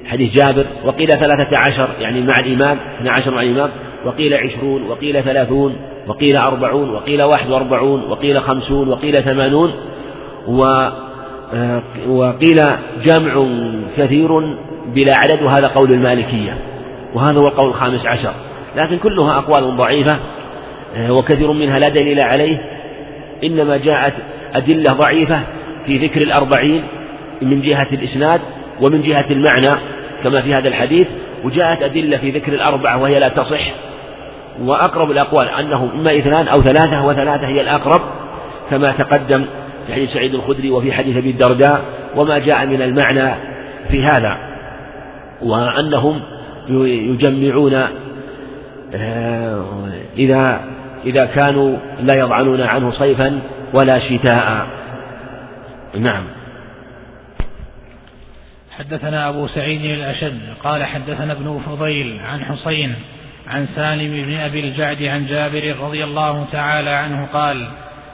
حديث 0.07 0.35
جابر 0.35 0.65
وقيل 0.85 1.09
ثلاثة 1.09 1.59
عشر 1.59 1.89
يعني 2.01 2.21
مع 2.21 2.35
الإمام 2.39 2.79
اثنى 2.99 3.11
عشر 3.11 3.31
مع 3.31 3.43
الإمام 3.43 3.71
وقيل 4.05 4.35
عشرون 4.35 4.83
وقيل 4.83 5.23
ثلاثون 5.23 5.77
وقيل 6.07 6.37
أربعون 6.37 6.91
وقيل 6.91 7.23
واحد 7.23 7.51
وأربعون 7.51 8.03
وقيل 8.11 8.41
خمسون 8.41 8.89
وقيل 8.89 9.23
ثمانون 9.23 9.73
و 10.49 10.89
وقيل 12.09 12.63
جمع 13.05 13.47
كثير 13.97 14.29
بلا 14.95 15.17
عدد 15.17 15.43
وهذا 15.43 15.67
قول 15.67 15.93
المالكية 15.93 16.59
وهذا 17.15 17.39
هو 17.39 17.49
القول 17.49 17.69
الخامس 17.69 18.07
عشر. 18.07 18.33
لكن 18.77 18.99
كلها 18.99 19.39
أقوال 19.39 19.77
ضعيفة 19.77 20.17
وكثير 20.99 21.53
منها 21.53 21.79
لا 21.79 21.89
دليل 21.89 22.21
عليه. 22.21 22.59
إنما 23.45 23.77
جاءت 23.77 24.15
أدلة 24.55 24.93
ضعيفة 24.93 25.41
في 25.87 25.99
ذكر 25.99 26.23
الأربعين 26.23 26.83
من 27.43 27.61
جهة 27.61 27.89
الإسناد 27.93 28.41
ومن 28.81 29.03
جهة 29.03 29.27
المعنى 29.31 29.71
كما 30.25 30.41
في 30.41 30.55
هذا 30.55 30.69
الحديث 30.69 31.07
وجاءت 31.45 31.83
أدلة 31.83 32.17
في 32.17 32.31
ذكر 32.31 32.53
الأربعة 32.53 33.03
وهي 33.03 33.19
لا 33.19 33.29
تصح. 33.29 33.61
وأقرب 34.63 35.11
الأقوال 35.11 35.49
أنه 35.49 35.91
إما 35.95 36.19
اثنان 36.19 36.49
أو 36.49 36.63
ثلاثة 36.63 37.07
وثلاثة 37.07 37.47
هي 37.47 37.61
الأقرب 37.61 38.01
كما 38.71 38.93
تقدم 38.93 39.45
في 39.87 39.93
حديث 39.93 40.11
سعيد 40.11 40.35
الخدري 40.35 40.71
وفي 40.71 40.93
حديث 40.93 41.17
أبي 41.17 41.31
الدرداء 41.31 41.81
وما 42.17 42.39
جاء 42.39 42.67
من 42.67 42.83
المعنى 42.83 43.35
في 43.91 44.03
هذا. 44.03 44.37
وأنهم 45.43 46.21
يجمعون 46.69 47.87
آه، 48.95 49.65
إذا 50.19 50.61
إذا 51.05 51.25
كانوا 51.25 51.77
لا 52.01 52.15
يضعنون 52.15 52.61
عنه 52.61 52.91
صيفا 52.91 53.41
ولا 53.73 53.99
شتاء. 53.99 54.67
نعم. 55.99 56.25
حدثنا 58.79 59.29
أبو 59.29 59.47
سعيد 59.47 59.85
الأشد 59.85 60.41
قال 60.65 60.85
حدثنا 60.85 61.33
ابن 61.33 61.61
فضيل 61.67 62.21
عن 62.25 62.45
حسين 62.45 62.95
عن 63.49 63.67
سالم 63.77 64.27
بن 64.27 64.37
أبي 64.37 64.61
الجعد 64.61 65.03
عن 65.03 65.27
جابر 65.27 65.77
رضي 65.81 66.05
الله 66.05 66.47
تعالى 66.53 66.91
عنه 66.91 67.27
قال 67.33 67.69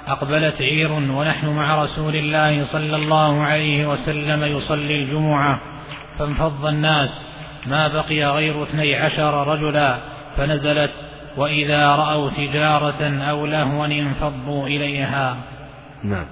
أقبلت 0.07 0.63
عير 0.63 0.93
ونحن 0.93 1.47
مع 1.47 1.85
رسول 1.85 2.17
الله 2.17 2.67
صلى 2.73 2.97
الله 2.97 3.43
عليه 3.43 3.87
وسلم 3.87 4.57
يصلي 4.57 4.97
الجمعة 5.03 5.59
فانفض 6.19 6.67
الناس 6.67 7.11
ما 7.67 7.89
بقي 7.89 8.25
غير 8.25 8.63
اثني 8.63 8.95
عشر 8.95 9.47
رجلا 9.49 9.97
فنزلت 10.37 10.91
وإذا 11.37 11.89
رأوا 11.89 12.31
تجارة 12.31 13.23
أو 13.31 13.47
لهوا 13.47 13.87
انفضوا 13.87 14.67
إليها. 14.67 15.37
نعم. 16.05 16.27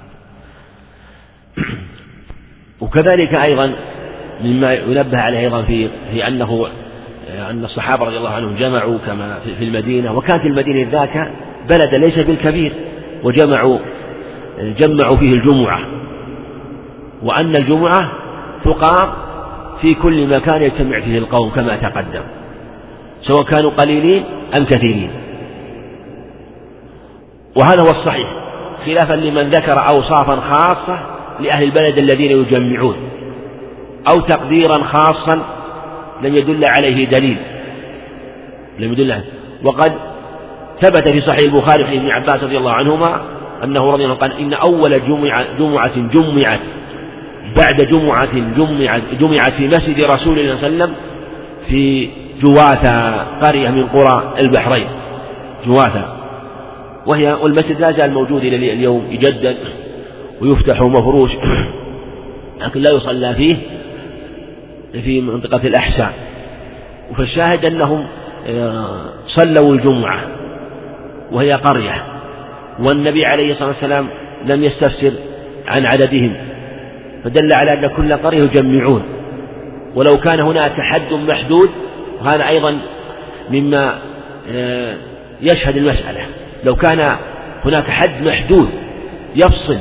وكذلك 2.80 3.34
أيضا 3.34 3.74
مما 4.44 4.74
ينبه 4.74 5.18
عليه 5.18 5.38
أيضا 5.38 5.62
في 5.62 5.88
في 6.12 6.28
أنه 6.28 6.66
أن 7.50 7.64
الصحابة 7.64 8.04
رضي 8.04 8.16
الله 8.16 8.30
عنهم 8.30 8.54
جمعوا 8.54 8.98
كما 9.06 9.38
في 9.58 9.64
المدينة 9.64 10.12
وكانت 10.12 10.46
المدينة 10.46 10.90
ذاك 10.90 11.32
بلدا 11.68 11.98
ليس 11.98 12.18
بالكبير 12.18 12.72
وجمعوا 13.22 13.78
جمعوا 14.58 15.16
فيه 15.16 15.32
الجمعة. 15.32 15.80
وأن 17.22 17.56
الجمعة 17.56 18.12
تقام 18.64 19.08
في 19.80 19.94
كل 19.94 20.26
مكان 20.26 20.62
يجتمع 20.62 21.00
فيه 21.00 21.18
القوم 21.18 21.50
كما 21.50 21.76
تقدم. 21.76 22.22
سواء 23.26 23.42
كانوا 23.42 23.70
قليلين 23.70 24.24
أم 24.56 24.64
كثيرين. 24.64 25.10
وهذا 27.56 27.82
هو 27.82 27.90
الصحيح 27.90 28.28
خلافا 28.86 29.14
لمن 29.14 29.50
ذكر 29.50 29.88
أوصافا 29.88 30.36
خاصة 30.36 30.98
لأهل 31.40 31.64
البلد 31.64 31.98
الذين 31.98 32.30
يجمعون 32.30 32.96
أو 34.08 34.20
تقديرا 34.20 34.78
خاصا 34.78 35.42
لم 36.22 36.36
يدل 36.36 36.64
عليه 36.64 37.06
دليل. 37.06 37.36
لم 38.78 38.92
يدل 38.92 39.12
عليه. 39.12 39.24
وقد 39.64 39.92
ثبت 40.80 41.08
في 41.08 41.20
صحيح 41.20 41.44
البخاري 41.44 41.84
في 41.84 41.96
ابن 41.96 42.10
عباس 42.10 42.42
رضي 42.42 42.58
الله 42.58 42.72
عنهما 42.72 43.20
أنه 43.64 43.92
رضي 43.92 44.04
الله 44.04 44.14
عنه 44.14 44.20
قال 44.20 44.40
إن 44.40 44.52
أول 44.52 45.06
جمعة, 45.06 45.46
جمعة 45.58 45.96
جمعت 45.96 46.60
بعد 47.56 47.80
جمعة 47.80 48.54
جمعت 48.56 49.02
جمعت 49.20 49.52
في 49.52 49.66
مسجد 49.66 50.04
رسول 50.04 50.38
الله 50.38 50.56
صلى 50.56 50.66
الله 50.66 50.84
عليه 50.84 50.84
وسلم 50.84 50.94
في 51.68 52.08
جواثة 52.42 53.22
قرية 53.22 53.68
من 53.68 53.86
قرى 53.86 54.34
البحرين. 54.38 54.86
جواثة 55.66 56.08
وهي 57.06 57.32
والمسجد 57.32 57.80
لا 57.80 57.92
زال 57.92 58.12
موجود 58.12 58.44
إلى 58.44 58.72
اليوم 58.72 59.06
يجدد 59.10 59.56
ويفتح 60.40 60.80
مفروش 60.80 61.30
لكن 62.60 62.80
لا 62.80 62.90
يصلى 62.90 63.34
فيه 63.34 63.56
في 64.92 65.20
منطقة 65.20 65.66
الأحساء. 65.66 66.12
فالشاهد 67.16 67.64
أنهم 67.64 68.06
آه، 68.48 69.00
صلوا 69.26 69.74
الجمعة 69.74 70.20
وهي 71.32 71.52
قرية 71.52 72.04
والنبي 72.78 73.26
عليه 73.26 73.52
الصلاة 73.52 73.68
والسلام 73.68 74.06
لم 74.46 74.64
يستفسر 74.64 75.12
عن 75.66 75.86
عددهم 75.86 76.32
فدل 77.24 77.52
على 77.52 77.72
أن 77.72 77.86
كل 77.86 78.12
قرية 78.12 78.42
يجمعون. 78.42 79.02
ولو 79.94 80.16
كان 80.16 80.40
هناك 80.40 80.80
حد 80.80 81.12
محدود 81.28 81.70
وهذا 82.24 82.48
أيضا 82.48 82.78
مما 83.50 83.98
آه، 84.48 84.96
يشهد 85.40 85.76
المسألة. 85.76 86.26
لو 86.64 86.76
كان 86.76 87.16
هناك 87.64 87.90
حد 87.90 88.22
محدود 88.22 88.68
يفصل 89.34 89.78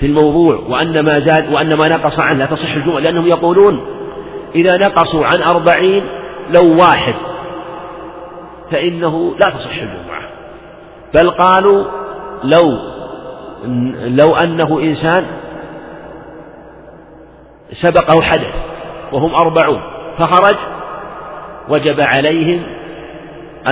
في 0.00 0.06
الموضوع 0.06 0.56
وأن 0.68 1.00
ما 1.00 1.20
زاد 1.20 1.52
وأن 1.52 1.74
ما 1.74 1.88
نقص 1.88 2.18
عنه 2.18 2.38
لا 2.38 2.46
تصح 2.46 2.74
الجمعة 2.74 2.98
لأنهم 2.98 3.26
يقولون 3.26 3.86
إذا 4.54 4.76
نقصوا 4.76 5.26
عن 5.26 5.42
أربعين 5.42 6.02
لو 6.50 6.76
واحد 6.78 7.14
فإنه 8.70 9.34
لا 9.38 9.50
تصح 9.50 9.70
الجمعة. 9.70 10.28
بل 11.14 11.30
قالوا 11.30 11.84
لو 12.44 12.78
لو 14.06 14.36
أنه 14.36 14.80
إنسان 14.80 15.26
سبقه 17.82 18.22
حدث 18.22 18.54
وهم 19.12 19.34
أربعون 19.34 19.80
فخرج 20.18 20.56
وجب 21.68 22.00
عليهم 22.00 22.62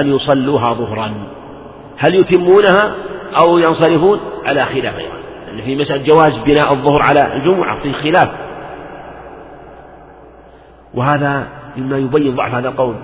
أن 0.01 0.15
يصلوها 0.15 0.73
ظهرا. 0.73 1.13
هل 1.99 2.15
يتمونها 2.15 2.95
أو 3.37 3.59
ينصرفون؟ 3.59 4.21
على 4.47 4.65
خلاف 4.65 4.99
أيضا. 4.99 5.15
يعني 5.49 5.63
في 5.63 5.77
مسألة 5.77 6.03
جواز 6.03 6.39
بناء 6.47 6.73
الظهر 6.73 7.03
على 7.03 7.35
الجمعة 7.37 7.79
في 7.83 7.93
خلاف 7.93 8.29
وهذا 10.95 11.47
مما 11.77 11.99
يبين 11.99 12.35
ضعف 12.35 12.55
هذا 12.55 12.69
القول. 12.69 12.95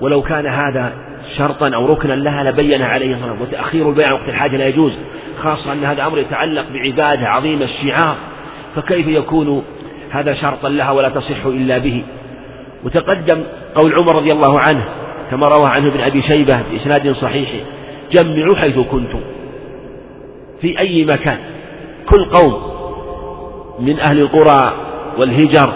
ولو 0.00 0.22
كان 0.22 0.46
هذا 0.46 0.92
شرطا 1.36 1.74
أو 1.74 1.86
ركنا 1.86 2.12
لها 2.12 2.50
لبين 2.50 2.82
عليه 2.82 3.14
الصلاة 3.14 3.42
وتأخير 3.42 3.88
البيع 3.88 4.12
وقت 4.12 4.28
الحاجة 4.28 4.56
لا 4.56 4.66
يجوز. 4.66 4.92
خاصة 5.42 5.72
أن 5.72 5.84
هذا 5.84 6.06
أمر 6.06 6.18
يتعلق 6.18 6.64
بعبادة 6.72 7.28
عظيمة 7.28 7.64
الشعار. 7.64 8.16
فكيف 8.76 9.06
يكون 9.06 9.62
هذا 10.10 10.34
شرطا 10.34 10.68
لها 10.68 10.90
ولا 10.90 11.08
تصح 11.08 11.46
إلا 11.46 11.78
به؟ 11.78 12.04
وتقدم 12.86 13.42
قول 13.74 13.94
عمر 13.94 14.16
رضي 14.16 14.32
الله 14.32 14.60
عنه 14.60 14.84
كما 15.30 15.48
روى 15.48 15.68
عنه 15.68 15.88
ابن 15.88 16.00
أبي 16.00 16.22
شيبة 16.22 16.60
بإسناد 16.70 17.12
صحيح 17.12 17.50
جمعوا 18.12 18.56
حيث 18.56 18.78
كنتم. 18.78 19.20
في 20.60 20.78
أي 20.78 21.04
مكان. 21.04 21.38
كل 22.08 22.24
قوم 22.24 22.76
من 23.80 24.00
أهل 24.00 24.18
القرى 24.18 24.72
والهجر 25.18 25.72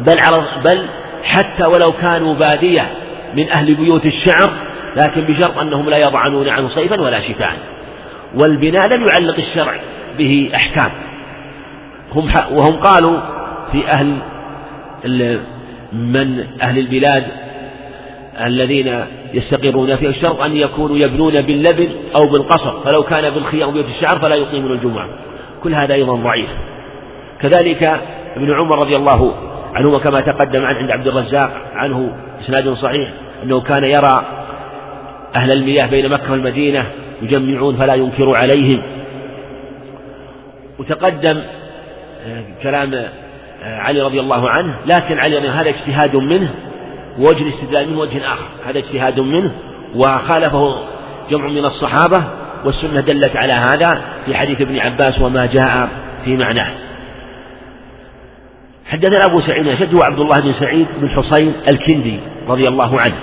بل 0.00 0.18
على 0.18 0.42
بل 0.64 0.86
حتى 1.24 1.66
ولو 1.66 1.92
كانوا 1.92 2.34
بادية 2.34 2.90
من 3.34 3.48
أهل 3.48 3.74
بيوت 3.74 4.06
الشعر 4.06 4.50
لكن 4.96 5.20
بشرط 5.20 5.58
أنهم 5.58 5.90
لا 5.90 5.96
يضعنون 5.96 6.48
عنه 6.48 6.68
صيفا 6.68 7.00
ولا 7.00 7.20
شتاء 7.20 7.52
والبناء 8.34 8.86
لم 8.86 9.08
يعلق 9.08 9.36
الشرع 9.36 9.74
به 10.18 10.50
أحكام. 10.54 10.90
هم 12.14 12.28
وهم 12.50 12.76
قالوا 12.76 13.20
في 13.72 13.88
أهل 13.88 14.18
من 15.92 16.46
أهل 16.62 16.78
البلاد 16.78 17.24
الذين 18.44 19.04
يستقرون 19.34 19.96
فيها 19.96 20.10
الشرط 20.10 20.40
أن 20.40 20.56
يكونوا 20.56 20.96
يبنون 20.96 21.42
باللبن 21.42 21.88
أو 22.14 22.28
بالقصر 22.28 22.80
فلو 22.80 23.02
كان 23.02 23.30
بالخيام 23.30 23.70
بيوت 23.70 23.86
الشعر 23.86 24.18
فلا 24.18 24.34
يقيمون 24.34 24.72
الجمعة. 24.72 25.08
كل 25.62 25.74
هذا 25.74 25.94
أيضا 25.94 26.14
ضعيف. 26.14 26.48
كذلك 27.40 27.82
ابن 28.36 28.52
عمر 28.52 28.78
رضي 28.78 28.96
الله 28.96 29.34
عنهما 29.74 29.98
كما 29.98 30.20
تقدم 30.20 30.64
عن 30.64 30.74
عند 30.74 30.90
عبد 30.90 31.06
الرزاق 31.06 31.50
عنه 31.74 32.12
إسناد 32.44 32.74
صحيح 32.74 33.10
أنه 33.42 33.60
كان 33.60 33.84
يرى 33.84 34.24
أهل 35.34 35.52
المياه 35.52 35.86
بين 35.86 36.08
مكة 36.08 36.32
والمدينة 36.32 36.84
يجمعون 37.22 37.76
فلا 37.76 37.94
ينكر 37.94 38.36
عليهم. 38.36 38.82
وتقدم 40.78 41.40
آه، 42.26 42.44
كلام 42.62 43.08
علي 43.66 44.00
رضي 44.00 44.20
الله 44.20 44.50
عنه 44.50 44.76
لكن 44.86 45.18
علي 45.18 45.48
هذا 45.48 45.68
اجتهاد 45.68 46.16
منه 46.16 46.50
ووجه 47.18 47.42
الاستدلال 47.42 47.90
من 47.90 47.96
وجه 47.96 48.18
آخر 48.18 48.46
هذا 48.66 48.78
اجتهاد 48.78 49.20
منه 49.20 49.50
وخالفه 49.94 50.74
جمع 51.30 51.48
من 51.48 51.64
الصحابة 51.64 52.24
والسنة 52.64 53.00
دلت 53.00 53.36
على 53.36 53.52
هذا 53.52 54.00
في 54.26 54.34
حديث 54.34 54.60
ابن 54.60 54.78
عباس 54.78 55.20
وما 55.20 55.46
جاء 55.46 55.88
في 56.24 56.36
معناه. 56.36 56.68
حدثنا 58.86 59.24
أبو 59.24 59.40
سعيد 59.40 59.68
أشد 59.68 59.94
هو 59.94 60.02
عبد 60.02 60.20
الله 60.20 60.40
بن 60.40 60.52
سعيد 60.52 60.86
بن 61.00 61.10
حصين 61.10 61.52
الكندي 61.68 62.20
رضي 62.48 62.68
الله 62.68 63.00
عنه. 63.00 63.14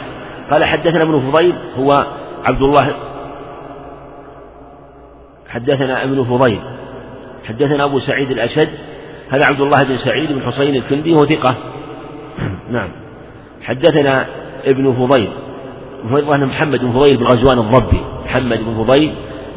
قال 0.52 0.66
حدثنا 0.66 1.04
ابن 1.04 1.32
فضيل 1.32 1.54
هو 1.78 2.06
عبد 2.46 2.62
الله 2.62 2.94
حدثنا 5.50 6.04
ابن 6.04 6.24
فضيل. 6.24 6.60
حدثنا 7.48 7.84
أبو 7.84 8.00
سعيد 8.00 8.32
الأشد 8.32 8.70
هذا 9.34 9.46
عبد 9.46 9.62
الله 9.62 9.84
بن 9.84 9.98
سعيد 9.98 10.32
بن 10.32 10.42
حصين 10.42 10.76
الكندي 10.76 11.14
هو 11.14 11.26
ثقة. 11.26 11.56
نعم. 12.72 12.90
حدثنا 13.64 14.26
ابن 14.66 14.94
فضيل. 14.94 15.30
فضيل 16.12 16.46
محمد 16.46 16.80
بن 16.80 16.92
فضيل 16.92 17.18
بن 17.18 17.26
غزوان 17.26 17.60
الضبي. 17.60 18.02
محمد 18.26 18.60
بن 18.60 18.84
فضيل 18.84 19.14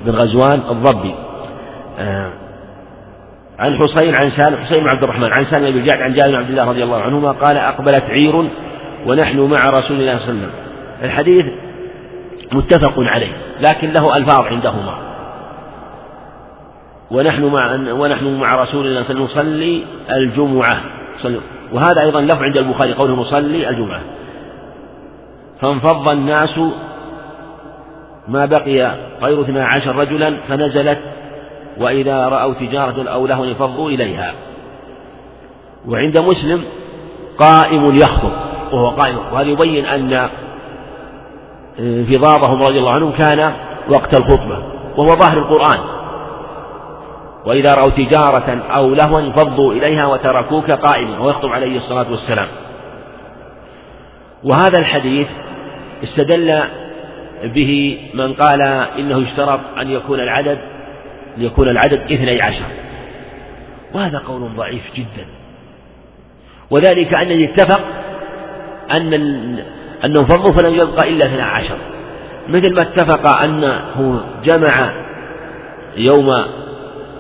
بن 0.07 0.13
غزوان 0.13 0.61
الضبي. 0.71 1.15
آه 1.99 2.31
عن 3.59 3.77
حصين 3.77 4.15
عن 4.15 4.31
سالم 4.31 4.57
حصين 4.57 4.83
بن 4.83 4.89
عبد 4.89 5.03
الرحمن 5.03 5.33
عن 5.33 5.45
سالم 5.45 5.79
بن 5.79 5.85
جعد 5.85 6.01
عن 6.01 6.15
جابر 6.15 6.31
بن 6.31 6.37
عبد 6.37 6.51
الله 6.51 6.65
رضي 6.65 6.83
الله 6.85 7.03
عنهما 7.03 7.33
قال 7.33 7.57
أقبلت 7.57 8.05
عير 8.05 8.49
ونحن 9.07 9.41
مع 9.41 9.71
رسول 9.71 10.01
الله 10.01 10.19
صلى 10.19 10.31
الله 10.31 10.43
عليه 10.43 10.47
وسلم. 10.47 10.51
الحديث 11.03 11.45
متفق 12.53 12.95
عليه 12.99 13.33
لكن 13.61 13.93
له 13.93 14.17
ألفاظ 14.17 14.47
عندهما. 14.47 15.16
ونحن 17.11 17.45
مع 17.45 17.73
ونحن 17.93 18.41
مع 18.41 18.63
رسول 18.63 18.87
الله 18.87 19.03
صلى 19.03 19.11
الله 19.11 19.29
عليه 19.29 19.41
وسلم 19.41 19.53
نصلي 19.53 19.85
الجمعة. 20.11 20.81
وهذا 21.73 22.03
أيضا 22.03 22.21
لفظ 22.21 22.43
عند 22.43 22.57
البخاري 22.57 22.93
قوله 22.93 23.15
نصلي 23.15 23.69
الجمعة. 23.69 24.01
فانفض 25.61 26.09
الناس 26.09 26.61
ما 28.29 28.47
بقي 28.47 28.95
غير 29.23 29.41
اثنا 29.41 29.67
عشر 29.67 29.97
رجلا 29.97 30.37
فنزلت 30.49 30.99
وإذا 31.81 32.29
رأوا 32.29 32.55
تجارة 32.55 33.09
أو 33.09 33.27
لهوا 33.27 33.47
انفضوا 33.47 33.91
إليها. 33.91 34.33
وعند 35.89 36.19
مسلم 36.19 36.65
قائم 37.39 37.97
يخطب 37.97 38.33
وهو 38.73 38.91
قائم. 38.91 39.17
وهذا 39.33 39.49
يبين 39.49 39.87
أن 39.87 40.29
انفضاضهم 41.79 42.63
رضي 42.63 42.79
الله 42.79 42.93
عنهم 42.93 43.13
كان 43.13 43.53
وقت 43.91 44.19
الخطبة 44.19 44.59
وهو 44.97 45.17
ظاهر 45.17 45.39
القرآن. 45.39 45.79
وإذا 47.47 47.75
رأوا 47.75 47.91
تجارة 47.91 48.63
أو 48.71 48.95
لهوا 48.95 49.21
انفضوا 49.21 49.73
إليها 49.73 50.07
وتركوك 50.07 50.71
قائما 50.71 51.19
ويخطب 51.19 51.49
عليه 51.49 51.77
الصلاة 51.77 52.11
والسلام. 52.11 52.49
وهذا 54.45 54.79
الحديث 54.79 55.29
استدل 56.05 56.63
به 57.45 57.99
من 58.15 58.33
قال 58.33 58.63
إنه 58.99 59.23
يشترط 59.23 59.61
أن 59.81 59.91
يكون 59.91 60.21
العدد 60.21 60.59
ليكون 61.37 61.69
العدد 61.69 62.01
اثني 62.13 62.43
عشر. 62.43 62.65
وهذا 63.95 64.19
قول 64.19 64.51
ضعيف 64.57 64.83
جدا. 64.95 65.27
وذلك 66.71 67.15
أن 67.15 67.43
اتفق 67.43 67.81
أن 68.91 69.15
أنه 70.05 70.25
فضوا 70.25 70.53
فلم 70.53 70.75
يبقى 70.75 71.09
إلا 71.09 71.27
اثنا 71.27 71.45
عشر. 71.45 71.77
مثل 72.49 72.75
ما 72.75 72.83
اتفق 72.83 73.29
أنه 73.29 74.21
جمع 74.45 74.93
يوم 75.97 76.45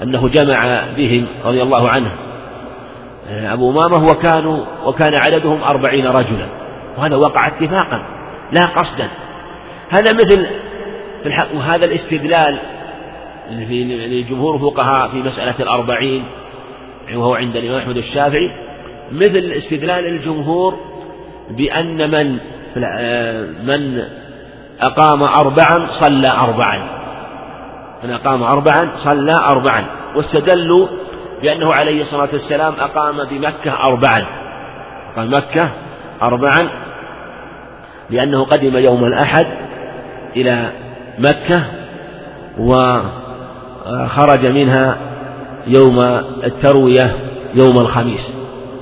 أنه 0.03 0.29
جمع 0.29 0.83
بهم 0.97 1.27
رضي 1.45 1.63
الله 1.63 1.89
عنه. 1.89 2.11
أبو 3.31 3.71
أمامة 3.71 4.11
وكانوا 4.11 4.65
وكان 4.85 5.15
عددهم 5.15 5.63
أربعين 5.63 6.07
رجلا. 6.07 6.47
وهذا 6.99 7.17
وقع 7.17 7.47
اتفاقا 7.47 8.03
لا 8.53 8.67
قصدا. 8.67 9.09
هذا 9.91 10.13
مثل 10.13 10.47
في 11.23 11.27
الحق 11.27 11.55
وهذا 11.55 11.85
الاستدلال 11.85 12.59
في 13.69 13.85
لجمهور 13.85 14.55
الفقهاء 14.55 15.09
في 15.09 15.17
مسألة 15.17 15.55
الأربعين 15.61 16.25
وهو 17.15 17.35
عند 17.35 17.57
الإمام 17.57 17.79
أحمد 17.79 17.97
الشافعي 17.97 18.51
مثل 19.13 19.53
استدلال 19.57 20.07
الجمهور 20.07 20.79
بأن 21.51 22.11
من 22.11 22.39
من 23.67 24.03
أقام 24.81 25.23
أربعا 25.23 25.89
صلى 26.01 26.29
أربعا. 26.29 27.06
من 28.05 28.11
أقام 28.11 28.43
أربعا 28.43 28.89
صلى 29.05 29.35
أربعا. 29.35 29.85
واستدلوا 30.17 30.87
بأنه 31.43 31.75
عليه 31.75 32.03
الصلاة 32.03 32.29
والسلام 32.33 32.75
أقام 32.81 33.25
بمكة 33.31 33.73
أربعا. 33.81 34.25
أقام 35.13 35.35
مكة 35.35 35.69
أربعا 36.23 36.69
لأنه 38.11 38.45
قدم 38.45 38.77
يوم 38.77 39.05
الأحد 39.05 39.47
إلى 40.37 40.73
مكة 41.19 41.63
وخرج 42.59 44.47
منها 44.47 44.97
يوم 45.67 46.01
التروية 46.45 47.17
يوم 47.55 47.79
الخميس 47.79 48.21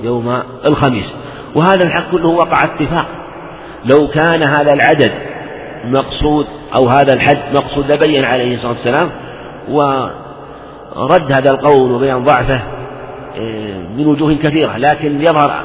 يوم 0.01 0.43
الخميس. 0.65 1.13
وهذا 1.55 1.83
الحق 1.83 2.11
كله 2.11 2.27
وقع 2.29 2.63
اتفاق. 2.63 3.05
لو 3.85 4.07
كان 4.07 4.43
هذا 4.43 4.73
العدد 4.73 5.11
مقصود 5.85 6.47
أو 6.75 6.89
هذا 6.89 7.13
الحد 7.13 7.39
مقصود 7.53 7.91
لبين 7.91 8.25
عليه 8.25 8.55
الصلاة 8.55 8.71
والسلام 8.71 9.11
ورد 9.69 11.31
هذا 11.31 11.51
القول 11.51 11.91
وبيان 11.91 12.23
ضعفه 12.23 12.61
آه، 13.37 13.79
من 13.97 14.07
وجوه 14.07 14.35
كثيرة 14.43 14.77
لكن 14.77 15.21
يظهر 15.21 15.63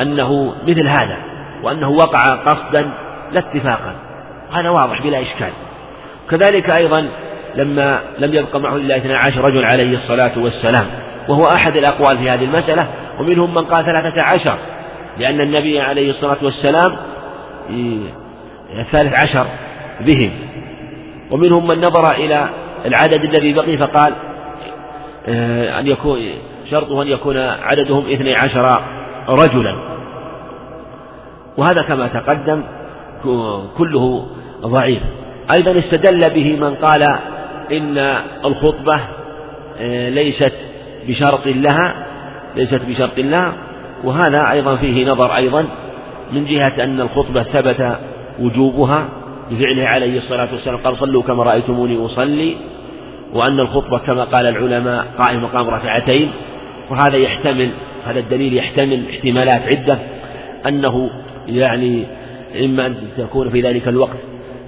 أنه 0.00 0.54
مثل 0.68 0.88
هذا 0.88 1.16
وأنه 1.62 1.88
وقع 1.88 2.34
قصدا 2.34 2.90
لا 3.32 3.38
اتفاقا 3.38 3.94
هذا 4.52 4.70
واضح 4.70 5.02
بلا 5.02 5.20
إشكال. 5.20 5.50
كذلك 6.30 6.70
أيضا 6.70 7.08
لما 7.54 8.00
لم 8.18 8.34
يبق 8.34 8.56
معه 8.56 8.76
إلا 8.76 8.96
اثنا 8.96 9.18
عشر 9.18 9.44
رجل 9.44 9.64
عليه 9.64 9.96
الصلاة 9.96 10.32
والسلام 10.36 10.86
وهو 11.28 11.46
أحد 11.46 11.76
الأقوال 11.76 12.18
في 12.18 12.30
هذه 12.30 12.44
المسألة 12.44 12.86
ومنهم 13.20 13.54
من 13.54 13.64
قال 13.64 13.84
ثلاثة 13.84 14.22
عشر 14.22 14.56
لأن 15.18 15.40
النبي 15.40 15.80
عليه 15.80 16.10
الصلاة 16.10 16.36
والسلام 16.42 16.96
الثالث 18.78 19.14
عشر 19.14 19.46
بهم. 20.00 20.30
ومنهم 21.30 21.66
من 21.66 21.80
نظر 21.80 22.12
إلى 22.12 22.48
العدد 22.86 23.24
الذي 23.24 23.52
بقي 23.52 23.76
فقال 23.76 24.12
آه، 25.28 25.80
أن 25.80 25.86
يكون 25.86 26.18
شرطه 26.70 27.02
أن 27.02 27.08
يكون 27.08 27.36
عددهم 27.36 28.04
اثني 28.06 28.34
عشر 28.34 28.82
رجلا. 29.28 29.78
وهذا 31.56 31.82
كما 31.82 32.06
تقدم 32.06 32.62
كله 33.78 34.26
ضعيف. 34.62 35.02
أيضا 35.50 35.78
استدل 35.78 36.30
به 36.30 36.56
من 36.60 36.74
قال 36.74 37.02
إن 37.72 38.16
الخطبة 38.44 39.00
آه، 39.80 40.08
ليست 40.08 40.52
بشرط 41.08 41.46
لها 41.46 42.06
ليست 42.56 42.80
بشرط 42.88 43.18
لها. 43.18 43.52
وهذا 44.04 44.50
أيضا 44.50 44.76
فيه 44.76 45.10
نظر 45.10 45.36
أيضا 45.36 45.64
من 46.32 46.44
جهة 46.44 46.84
أن 46.84 47.00
الخطبة 47.00 47.42
ثبت 47.42 47.96
وجوبها. 48.40 49.08
بفعله 49.50 49.86
عليه 49.86 50.18
الصلاة 50.18 50.48
والسلام 50.52 50.76
قال 50.76 50.96
صلوا 50.96 51.22
كما 51.22 51.42
رأيتموني 51.42 52.06
أصلي 52.06 52.56
وأن 53.32 53.60
الخطبة 53.60 53.98
كما 53.98 54.24
قال 54.24 54.46
العلماء 54.46 55.06
قائم 55.18 55.42
مقام 55.42 55.70
ركعتين 55.70 56.30
وهذا 56.90 57.16
يحتمل 57.16 57.70
هذا 58.06 58.18
الدليل 58.18 58.56
يحتمل 58.56 59.04
احتمالات 59.10 59.62
عدة 59.62 59.98
أنه 60.68 61.10
يعني 61.46 62.04
إما 62.64 62.86
أن 62.86 62.96
تكون 63.18 63.50
في 63.50 63.60
ذلك 63.60 63.88
الوقت 63.88 64.16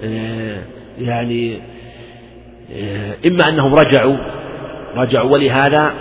آه، 0.05 0.59
يعني 0.99 1.59
آه، 2.77 3.15
إما 3.27 3.49
أنهم 3.49 3.75
رجعوا 3.75 4.17
رجعوا 4.97 5.31
ولهذا 5.31 5.93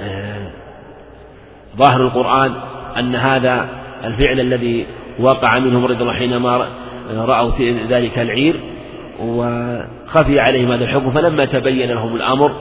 آه، 0.00 0.50
ظاهر 1.76 2.00
القرآن 2.00 2.52
أن 2.98 3.14
هذا 3.14 3.68
الفعل 4.04 4.40
الذي 4.40 4.86
وقع 5.20 5.58
منهم 5.58 5.84
رضي 5.84 6.02
الله 6.02 6.14
حينما 6.14 6.66
رأوا 7.10 7.50
ذلك 7.88 8.18
العير 8.18 8.60
وخفي 9.20 10.40
عليهم 10.40 10.72
هذا 10.72 10.84
الحكم 10.84 11.10
فلما 11.10 11.44
تبين 11.44 11.90
لهم 11.90 12.16
الأمر 12.16 12.52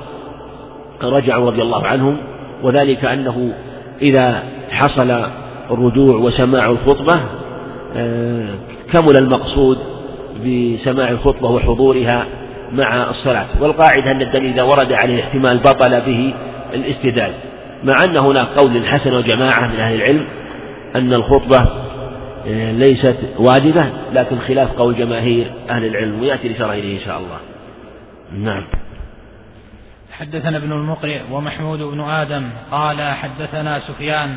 رجعوا 1.04 1.52
رضي 1.52 1.62
الله 1.62 1.88
عنهم 1.88 2.18
وذلك 2.64 3.06
أنه 3.06 3.54
إذا 4.02 4.44
حصل 4.72 5.26
الرجوع 5.72 6.16
وسماع 6.16 6.70
الخطبة 6.70 7.20
آه، 7.96 8.50
كمل 8.92 9.18
المقصود 9.18 9.78
بسماع 10.46 11.10
الخطبة 11.10 11.50
وحضورها 11.50 12.26
مع 12.72 13.10
الصلاة. 13.10 13.46
والقاعدة 13.60 14.12
أن 14.12 14.22
الدليل 14.22 14.54
إذا 14.54 14.64
ورد 14.64 14.94
عليه 14.94 15.24
احتمال 15.24 15.58
بطل 15.58 16.02
به 16.02 16.34
الاستدلال. 16.74 17.32
مع 17.84 18.04
أن 18.04 18.18
هناك 18.18 18.48
قول 18.48 18.88
حسن 18.88 19.16
وجماعة 19.16 19.68
من 19.68 19.80
أهل 19.80 19.96
العلم 19.96 20.26
أن 20.96 21.14
الخطبة 21.14 21.66
ليست 22.46 23.18
واجبة 23.38 23.90
لكن 24.14 24.40
خلاف 24.40 24.72
قول 24.72 24.96
جماهير 24.96 25.52
أهل 25.70 25.86
العلم 25.86 26.22
ويأتي 26.22 26.48
إليه 26.48 27.00
إن 27.00 27.06
شاء 27.06 27.20
الله. 27.20 27.40
نعم. 28.32 28.68
حدثنا 30.12 30.58
ابن 30.58 30.72
المقرئ 30.72 31.20
ومحمود 31.32 31.80
بن 31.80 32.02
آدم 32.02 32.50
قال 32.72 33.02
حدثنا 33.02 33.80
سفيان 33.80 34.36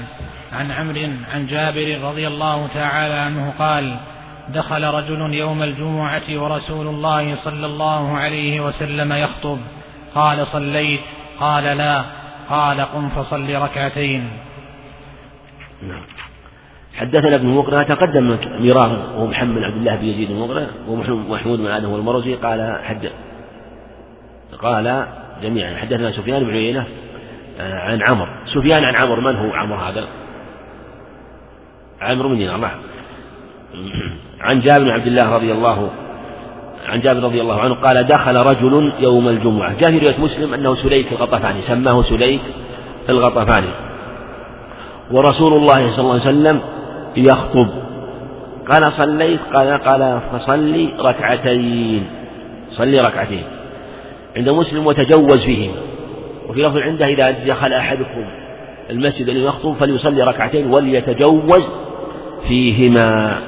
عن 0.53 0.71
عمرو 0.71 1.09
عن 1.35 1.47
جابر 1.47 1.99
رضي 2.03 2.27
الله 2.27 2.67
تعالى 2.75 3.15
عنه 3.15 3.53
قال 3.59 3.97
دخل 4.49 4.85
رجل 4.85 5.35
يوم 5.35 5.63
الجمعة 5.63 6.23
ورسول 6.31 6.87
الله 6.87 7.37
صلى 7.37 7.67
الله 7.67 8.19
عليه 8.19 8.61
وسلم 8.61 9.13
يخطب. 9.13 9.59
قال 10.15 10.47
صليت. 10.47 11.01
قال 11.41 11.65
لا. 11.65 12.05
قال 12.51 12.81
قم 12.81 13.09
فصل 13.09 13.55
ركعتين. 13.55 14.31
نعم. 15.83 16.24
حدثنا 16.97 17.35
ابن 17.35 17.47
مقرة 17.47 17.83
تقدم 17.83 18.37
مرارا 18.61 18.97
وهو 19.17 19.27
محمد 19.27 19.63
عبد 19.63 19.77
الله 19.77 19.97
بن 19.97 20.05
يزيد 20.05 20.31
المقرة 20.31 20.67
ومحمود 20.89 21.59
بن 21.59 21.67
آدم 21.67 21.91
والمروزي 21.91 22.35
قال 22.35 22.79
حد 22.85 23.11
قال 24.63 25.07
جميعا. 25.43 25.77
حدثنا 25.77 26.13
سفيان 26.13 26.45
بن 26.45 26.51
عيينة 26.51 26.85
آه، 27.61 27.75
عن 27.75 28.03
عمر. 28.03 28.29
سفيان 28.47 28.85
عن 28.85 28.95
عمر 28.95 29.21
من 29.21 29.37
هو 29.37 29.53
عمر 29.53 29.77
هذا؟ 29.77 30.05
عمرو 32.01 32.29
بن 32.29 32.39
دينار 32.39 32.57
نعم. 32.57 32.71
عن 34.41 34.61
جابر 34.61 34.85
بن 34.85 34.91
عبد 34.91 35.07
الله 35.07 35.35
رضي 35.35 35.53
الله 35.53 35.91
عن 36.87 37.01
جابر 37.01 37.23
رضي 37.23 37.41
الله 37.41 37.61
عنه 37.61 37.75
قال 37.75 38.07
دخل 38.07 38.37
رجل 38.37 38.93
يوم 38.99 39.29
الجمعة. 39.29 39.79
جاء 39.79 39.91
في 39.91 39.99
رواية 39.99 40.21
مسلم 40.21 40.55
أنه 40.55 40.75
سليك 40.75 41.13
الغطفاني 41.13 41.63
سماه 41.67 42.03
سليك 42.03 42.41
الغطفاني. 43.09 43.71
ورسول 45.11 45.53
الله 45.53 45.91
صلى 45.97 46.01
الله 46.01 46.13
عليه 46.13 46.23
وسلم 46.23 46.61
يخطب. 47.17 47.69
قال 48.71 48.93
صليت 48.93 49.41
قال 49.55 49.83
قال 49.83 50.21
فصلي 50.33 50.89
ركعتين. 51.01 52.07
صلي 52.71 53.01
ركعتين. 53.01 53.45
عند 54.37 54.51
مسلم 54.51 54.87
وتجوز 54.87 55.45
فيهما. 55.45 55.81
وفي 56.49 56.63
لفظ 56.63 56.79
عنده 56.79 57.07
إذا 57.07 57.31
دخل 57.31 57.73
أحدكم 57.73 58.25
المسجد 58.91 59.29
الذي 59.29 59.45
يخطب 59.45 59.73
فليصلي 59.73 60.23
ركعتين 60.23 60.71
وليتجوز 60.71 61.63
فيهما. 62.49 63.39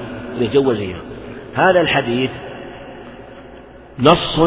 يتجوز 0.41 0.77
فيهما. 0.77 1.01
هذا 1.55 1.81
الحديث 1.81 2.31
نص 3.99 4.41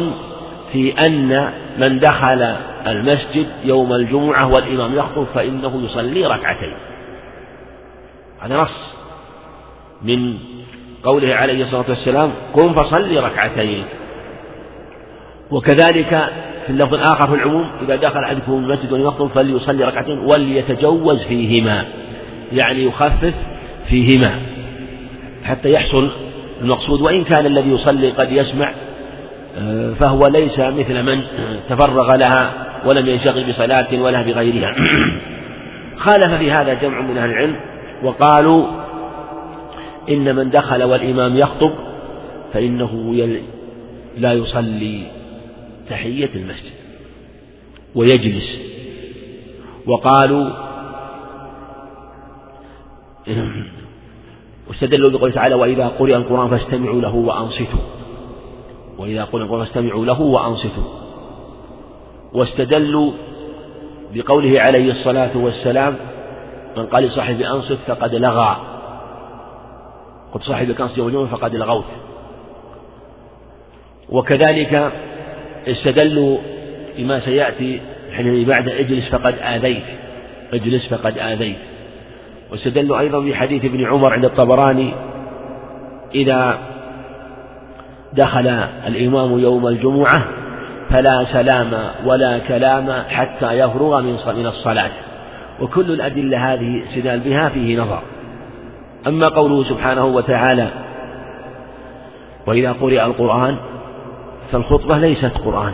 في 0.72 0.94
أن 1.06 1.50
من 1.78 2.00
دخل 2.00 2.56
المسجد 2.88 3.48
يوم 3.64 3.94
الجمعة 3.94 4.54
والإمام 4.54 4.96
يخطب 4.96 5.26
فإنه 5.36 5.82
يصلي 5.86 6.26
ركعتين. 6.26 6.74
هذا 8.40 8.62
نص. 8.62 8.99
من 10.04 10.38
قوله 11.04 11.36
عليه 11.36 11.64
الصلاة 11.64 11.86
والسلام 11.90 12.32
قم 12.54 12.74
فصلي 12.74 13.20
ركعتين. 13.20 13.84
وكذلك 15.52 16.30
في 16.66 16.70
اللفظ 16.70 16.94
الآخر 16.94 17.28
في 17.28 17.34
العموم 17.34 17.66
إذا 17.82 17.96
دخل 17.96 18.20
أحدكم 18.20 18.52
المسجد 18.52 18.92
وليخطب 18.92 19.28
فليصلي 19.28 19.84
ركعتين 19.84 20.20
وليتجوز 20.20 21.24
فيهما 21.24 21.86
يعني 22.54 22.84
يخفف 22.84 23.34
فيهما 23.90 24.40
حتى 25.44 25.72
يحصل 25.72 26.10
المقصود. 26.62 27.02
وإن 27.02 27.24
كان 27.24 27.46
الذي 27.46 27.70
يصلي 27.70 28.10
قد 28.10 28.32
يسمع 28.32 28.74
آه، 29.58 29.94
فهو 30.00 30.28
ليس 30.28 30.60
مثل 30.60 31.04
من 31.04 31.22
تفرغ 31.70 32.16
لها 32.16 32.52
ولم 32.86 33.08
ينشغل 33.08 33.44
بصلاة 33.44 34.02
ولا 34.02 34.22
بغيرها. 34.22 34.76
خالف 36.06 36.34
في 36.34 36.52
هذا 36.52 36.74
جمع 36.74 37.02
من 37.02 37.18
أهل 37.18 37.30
العلم 37.30 37.56
وقالوا 38.04 38.66
إن 40.10 40.36
من 40.36 40.50
دخل 40.50 40.84
والإمام 40.84 41.38
يخطب 41.38 41.72
فإنه 42.54 43.14
لا 44.18 44.34
يصلي 44.34 45.04
تحية 45.90 46.30
المسجد 46.36 46.72
ويجلس. 47.96 48.60
وقالوا 49.88 50.50
واستدلوا 54.68 55.10
بقوله 55.10 55.34
تعالى 55.34 55.56
وإذا 55.56 55.88
قرئ 55.88 56.16
القرآن 56.16 56.50
فاستمعوا 56.50 57.02
له 57.02 57.16
وأنصتوا. 57.16 57.80
وإذا 58.98 59.24
قرئ 59.24 59.44
القرآن 59.44 59.66
فاستمعوا 59.66 60.06
له 60.06 60.22
وأنصتوا. 60.22 60.84
واستدلوا 62.34 63.12
بقوله 64.14 64.62
عليه 64.62 64.92
الصلاة 64.92 65.38
والسلام 65.38 65.96
من 66.78 66.86
قال 66.86 67.04
لصاحب 67.04 67.42
أنصت 67.42 67.78
فقد 67.88 68.16
لغى. 68.16 68.69
قد 70.34 70.42
صاحبك 70.42 70.82
أنصت 70.82 70.98
يوم 70.98 71.08
الجمعة 71.08 71.28
فقد 71.28 71.56
لغوت 71.56 71.86
وكذلك 74.10 74.92
استدلوا 75.68 76.38
بما 76.98 77.20
سيأتي 77.20 77.82
حين 78.18 78.46
بعد 78.46 78.70
إجلس 78.70 79.10
فقد 79.10 79.36
آذيت. 79.42 79.84
إجلس 80.54 80.88
فقد 80.88 81.18
آذيت. 81.18 81.58
واستدلوا 82.52 83.00
أيضا 83.00 83.20
بحديث 83.20 83.66
ابن 83.66 83.86
عمر 83.86 84.14
عند 84.14 84.26
الطبراني 84.26 84.92
إذا 86.16 86.58
دخل 88.14 88.48
الإمام 88.88 89.40
يوم 89.40 89.68
الجمعة 89.68 90.28
فلا 90.90 91.26
سلام 91.34 91.72
ولا 92.06 92.40
كلام 92.40 93.04
حتى 93.10 93.60
يفرغ 93.60 94.02
من 94.02 94.46
الصلاة. 94.46 94.92
وكل 95.62 95.92
الأدلة 95.92 96.54
هذه 96.54 96.84
استدلال 96.90 97.20
بها 97.20 97.50
فيه 97.50 97.80
نظر. 97.80 98.02
أما 99.08 99.28
قوله 99.28 99.70
سبحانه 99.70 100.06
وتعالى 100.06 100.70
وإذا 102.48 102.72
قرئ 102.72 103.06
القرآن 103.06 103.58
فالخطبة 104.52 104.98
ليست 104.98 105.38
قرآن 105.46 105.74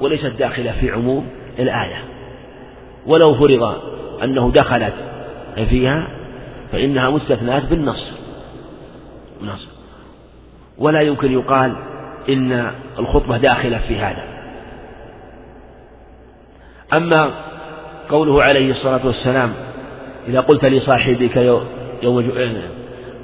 وليست 0.00 0.32
داخلة 0.38 0.72
في 0.80 0.90
عموم 0.90 1.26
الآية 1.58 2.04
ولو 3.06 3.34
فرض 3.34 3.74
أنه 4.22 4.50
دخلت 4.54 4.94
فيها 5.56 6.08
فإنها 6.72 7.10
مستثناة 7.10 7.62
بالنص 7.70 8.12
نص. 9.42 9.68
ولا 10.78 11.00
يمكن 11.00 11.32
يقال 11.32 11.76
إن 12.28 12.70
الخطبة 12.98 13.36
داخلة 13.36 13.78
في 13.88 13.98
هذا. 13.98 14.24
أما 16.92 17.30
قوله 18.10 18.42
عليه 18.42 18.70
الصلاة 18.70 19.06
والسلام 19.06 19.52
إذا 20.28 20.40
قلت 20.40 20.64
لصاحبك 20.64 21.36
يوم 22.02 22.32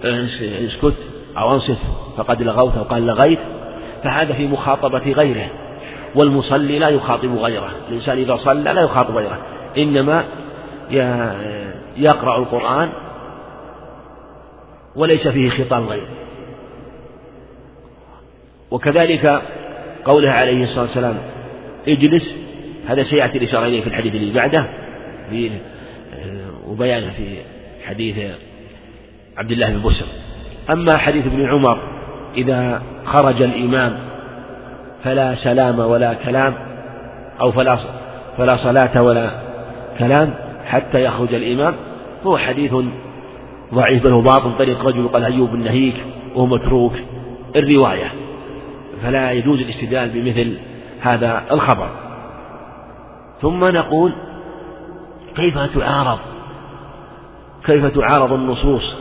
اسكت 0.05 0.95
أو 1.39 1.55
أنصت. 1.55 1.79
فقد 2.16 2.43
لغوت 2.43 2.76
أو 2.76 2.83
قال 2.83 3.07
لغيت. 3.07 3.39
فهذا 4.05 4.33
في 4.33 4.47
مخاطبة 4.47 5.12
غيره. 5.12 5.51
والمصلي 6.14 6.79
لا 6.79 6.89
يخاطب 6.89 7.35
غيره. 7.35 7.70
الإنسان 7.89 8.18
إذا 8.18 8.37
صلى 8.37 8.72
لا 8.72 8.81
يخاطب 8.81 9.16
غيره. 9.16 9.39
إنما 9.79 10.24
يقرأ 11.97 12.39
القرآن 12.39 12.91
وليس 14.97 15.29
فيه 15.29 15.51
خطاب 15.51 15.85
غيره. 15.85 16.09
وكذلك 18.70 19.43
قوله 20.05 20.31
عليه 20.31 20.64
الصلاة 20.64 20.83
والسلام 20.83 21.18
اجلس. 21.89 22.35
هذا 22.87 23.03
سيأتي 23.03 23.39
الإشارة 23.39 23.66
إليه 23.66 23.81
في 23.81 23.87
الحديث 23.87 24.14
اللي 24.14 24.33
بعده. 24.33 24.66
في 25.31 25.51
وبيانه 26.66 27.12
في 27.16 27.37
حديث 27.87 28.16
عبد 29.39 29.51
الله 29.51 29.70
بن 29.70 29.82
بسر 29.82 30.07
أما 30.70 30.97
حديث 30.97 31.26
ابن 31.26 31.47
عمر 31.47 31.78
إذا 32.36 32.82
خرج 33.05 33.43
الإمام 33.43 33.99
فلا 35.05 35.34
سلام 35.34 35.78
ولا 35.78 36.14
كلام 36.14 36.55
أو 37.41 37.53
فلا 37.53 37.78
فلا 38.39 38.57
صلاة 38.57 39.03
ولا 39.03 39.30
كلام 39.99 40.34
حتى 40.66 41.05
يخرج 41.05 41.34
الإمام 41.34 41.74
هو 42.26 42.39
حديث 42.39 42.74
ضعيف 43.74 44.05
بل 44.05 44.12
هو 44.12 44.20
باطل 44.20 44.57
طريق 44.59 44.86
رجل 44.86 45.09
قال 45.09 45.24
أيوب 45.24 45.55
النهيك 45.55 45.95
وهو 46.34 46.47
متروك 46.47 46.93
الرواية. 47.57 48.12
فلا 49.03 49.32
يجوز 49.32 49.61
الاستدلال 49.61 50.09
بمثل 50.09 50.57
هذا 51.01 51.43
الخبر. 51.51 51.89
ثم 53.43 53.64
نقول 53.64 54.12
كيف 55.36 55.59
تعارض؟ 55.59 56.18
كيف 57.64 57.84
تعارض 57.86 58.32
النصوص؟ 58.32 58.97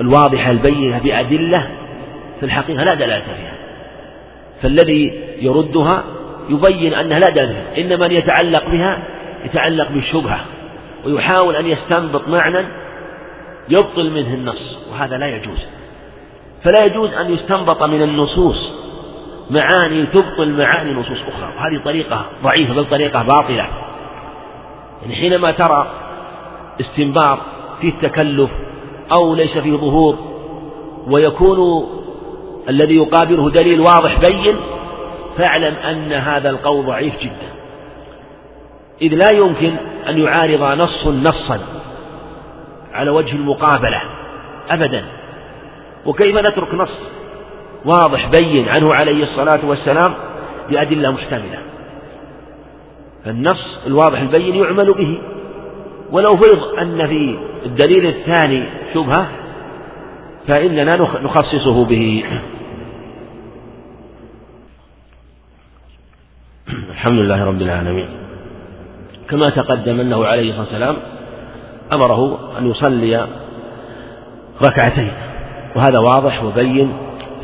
الواضحة 0.00 0.50
البينة 0.50 0.98
بأدلة 0.98 1.70
في 2.40 2.46
الحقيقة 2.46 2.84
لا 2.84 2.94
دلالة 2.94 3.24
فيها. 3.24 3.52
فالذي 4.62 5.20
يردها 5.40 6.04
يبين 6.48 6.94
أنها 6.94 7.18
لا 7.18 7.30
دلالة 7.30 7.78
إنما 7.78 8.06
أن 8.06 8.12
يتعلق 8.12 8.64
بها 8.68 9.02
يتعلق 9.44 9.88
بالشبهة 9.90 10.40
ويحاول 11.04 11.56
أن 11.56 11.66
يستنبط 11.66 12.28
معنى 12.28 12.58
يبطل 13.68 14.10
منه 14.10 14.34
النص 14.34 14.78
وهذا 14.92 15.18
لا 15.18 15.26
يجوز. 15.26 15.58
فلا 16.64 16.84
يجوز 16.84 17.14
أن 17.14 17.34
يستنبط 17.34 17.82
من 17.82 18.02
النصوص 18.02 18.74
معاني 19.50 20.06
تبطل 20.06 20.52
معاني 20.52 20.92
نصوص 20.92 21.18
أخرى. 21.28 21.54
وهذه 21.56 21.84
طريقة 21.84 22.24
ضعيفة 22.42 22.74
بل 22.74 22.84
طريقة 22.84 23.22
باطلة. 23.22 23.66
يعني 25.02 25.14
حينما 25.14 25.50
ترى 25.50 25.90
استنباط 26.80 27.38
فيه 27.80 27.92
تكلف 28.02 28.50
أو 29.12 29.34
ليس 29.34 29.58
فيه 29.58 29.76
ظهور 29.76 30.18
ويكون 31.06 31.88
الذي 32.68 32.96
يقابله 32.96 33.50
دليل 33.50 33.80
واضح 33.80 34.20
بين 34.20 34.56
فاعلم 35.38 35.74
أن 35.74 36.12
هذا 36.12 36.50
القول 36.50 36.86
ضعيف 36.86 37.20
جدا. 37.20 37.50
إذ 39.02 39.14
لا 39.14 39.30
يمكن 39.30 39.72
أن 40.08 40.18
يعارض 40.18 40.80
نص 40.80 41.06
نصا 41.06 41.60
على 42.92 43.10
وجه 43.10 43.32
المقابلة 43.32 44.02
أبدا. 44.70 45.04
وكيف 46.06 46.36
نترك 46.36 46.74
نص 46.74 46.98
واضح 47.84 48.28
بين 48.28 48.68
عنه 48.68 48.94
عليه 48.94 49.22
الصلاة 49.22 49.60
والسلام 49.64 50.14
بأدلة 50.70 51.10
محتملة؟ 51.10 51.58
النص 53.26 53.78
الواضح 53.86 54.20
البين 54.20 54.54
يعمل 54.54 54.92
به. 54.92 55.20
ولو 56.12 56.36
فرض 56.36 56.62
أن 56.78 57.06
في 57.06 57.38
الدليل 57.66 58.06
الثاني 58.06 58.64
شبهة 58.94 59.28
فإننا 60.46 60.96
نخصصه 60.96 61.84
به. 61.84 62.24
الحمد 66.90 67.18
لله 67.18 67.44
رب 67.44 67.62
العالمين. 67.62 68.08
كما 69.28 69.50
تقدم 69.50 70.00
أنه 70.00 70.24
عليه 70.24 70.50
الصلاة 70.50 70.62
والسلام 70.62 70.96
أمره 71.92 72.38
أن 72.58 72.70
يصلي 72.70 73.26
ركعتين. 74.62 75.12
وهذا 75.76 75.98
واضح 75.98 76.44
وبين 76.44 76.92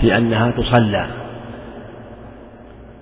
في 0.01 0.17
أنها 0.17 0.51
تصلى. 0.51 1.07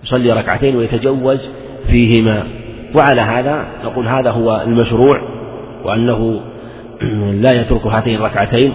يصلي 0.05 0.33
ركعتين 0.33 0.77
ويتجوز 0.77 1.49
فيهما. 1.87 2.49
وعلى 2.95 3.21
هذا 3.21 3.67
نقول 3.85 4.09
هذا 4.09 4.31
هو 4.31 4.63
المشروع 4.67 5.34
وأنه 5.85 6.41
لا 7.33 7.53
يترك 7.61 7.87
هاتين 7.87 8.17
الركعتين 8.17 8.73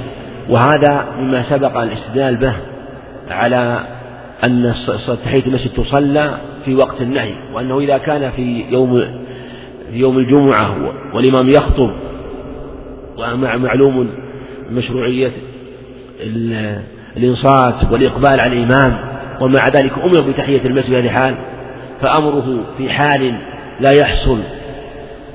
وهذا 0.49 1.05
مما 1.19 1.43
سبق 1.49 1.77
الاستدلال 1.77 2.35
به 2.35 2.53
على 3.29 3.79
أن 4.43 4.73
تحية 5.25 5.43
المسجد 5.47 5.69
تصلى 5.73 6.37
في 6.65 6.75
وقت 6.75 7.01
النهي 7.01 7.33
وأنه 7.53 7.79
إذا 7.79 7.97
كان 7.97 8.31
في 8.31 8.65
يوم 8.69 8.99
في 9.91 9.97
يوم 9.97 10.17
الجمعة 10.17 10.75
والإمام 11.13 11.49
يخطب 11.49 11.91
ومع 13.17 13.57
معلوم 13.57 14.09
مشروعية 14.71 15.31
الإنصات 17.17 17.91
والإقبال 17.91 18.39
على 18.39 18.53
الإمام 18.53 18.97
ومع 19.41 19.67
ذلك 19.67 19.91
أمر 20.03 20.21
بتحية 20.21 20.61
المسجد 20.65 20.89
في 20.89 20.97
هذه 20.97 21.05
الحال 21.05 21.35
فأمره 22.01 22.63
في 22.77 22.89
حال 22.89 23.33
لا 23.79 23.91
يحصل 23.91 24.39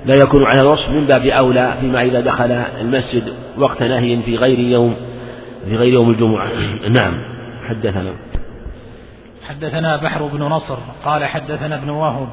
لا 0.06 0.14
يكون 0.14 0.44
على 0.44 0.60
الوصف 0.60 0.90
من 0.90 1.06
باب 1.06 1.26
أولى 1.26 1.74
فيما 1.80 2.02
إذا 2.02 2.20
دخل 2.20 2.52
المسجد 2.80 3.34
وقت 3.58 3.82
نهي 3.82 4.22
في 4.22 4.36
غير 4.36 4.58
يوم 4.58 4.96
في 5.68 5.76
غير 5.76 5.92
يوم 5.92 6.10
الجمعة. 6.10 6.48
نعم. 6.88 7.14
حدثنا. 7.68 8.12
حدثنا 9.48 9.96
بحر 9.96 10.26
بن 10.26 10.42
نصر 10.42 10.76
قال 11.04 11.24
حدثنا 11.24 11.74
ابن 11.74 11.90
وهب 11.90 12.28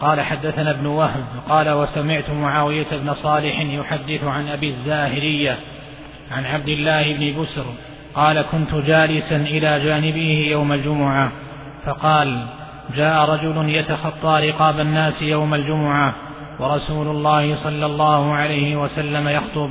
قال 0.00 0.20
حدثنا 0.20 0.70
ابن 0.70 0.86
وهب 0.86 1.24
قال 1.48 1.70
وسمعت 1.70 2.30
معاوية 2.30 2.86
بن 2.92 3.14
صالح 3.14 3.60
يحدث 3.60 4.24
عن 4.24 4.48
أبي 4.48 4.70
الزاهرية 4.70 5.56
عن 6.32 6.46
عبد 6.46 6.68
الله 6.68 7.12
بن 7.12 7.42
بسر 7.42 7.64
قال 8.14 8.42
كنت 8.42 8.74
جالسا 8.74 9.36
إلى 9.36 9.80
جانبه 9.84 10.48
يوم 10.50 10.72
الجمعة 10.72 11.32
فقال 11.86 12.46
جاء 12.96 13.30
رجل 13.30 13.68
يتخطى 13.68 14.50
رقاب 14.50 14.80
الناس 14.80 15.22
يوم 15.22 15.54
الجمعة 15.54 16.14
ورسول 16.62 17.08
الله 17.08 17.56
صلى 17.64 17.86
الله 17.86 18.32
عليه 18.32 18.76
وسلم 18.76 19.28
يخطب 19.28 19.70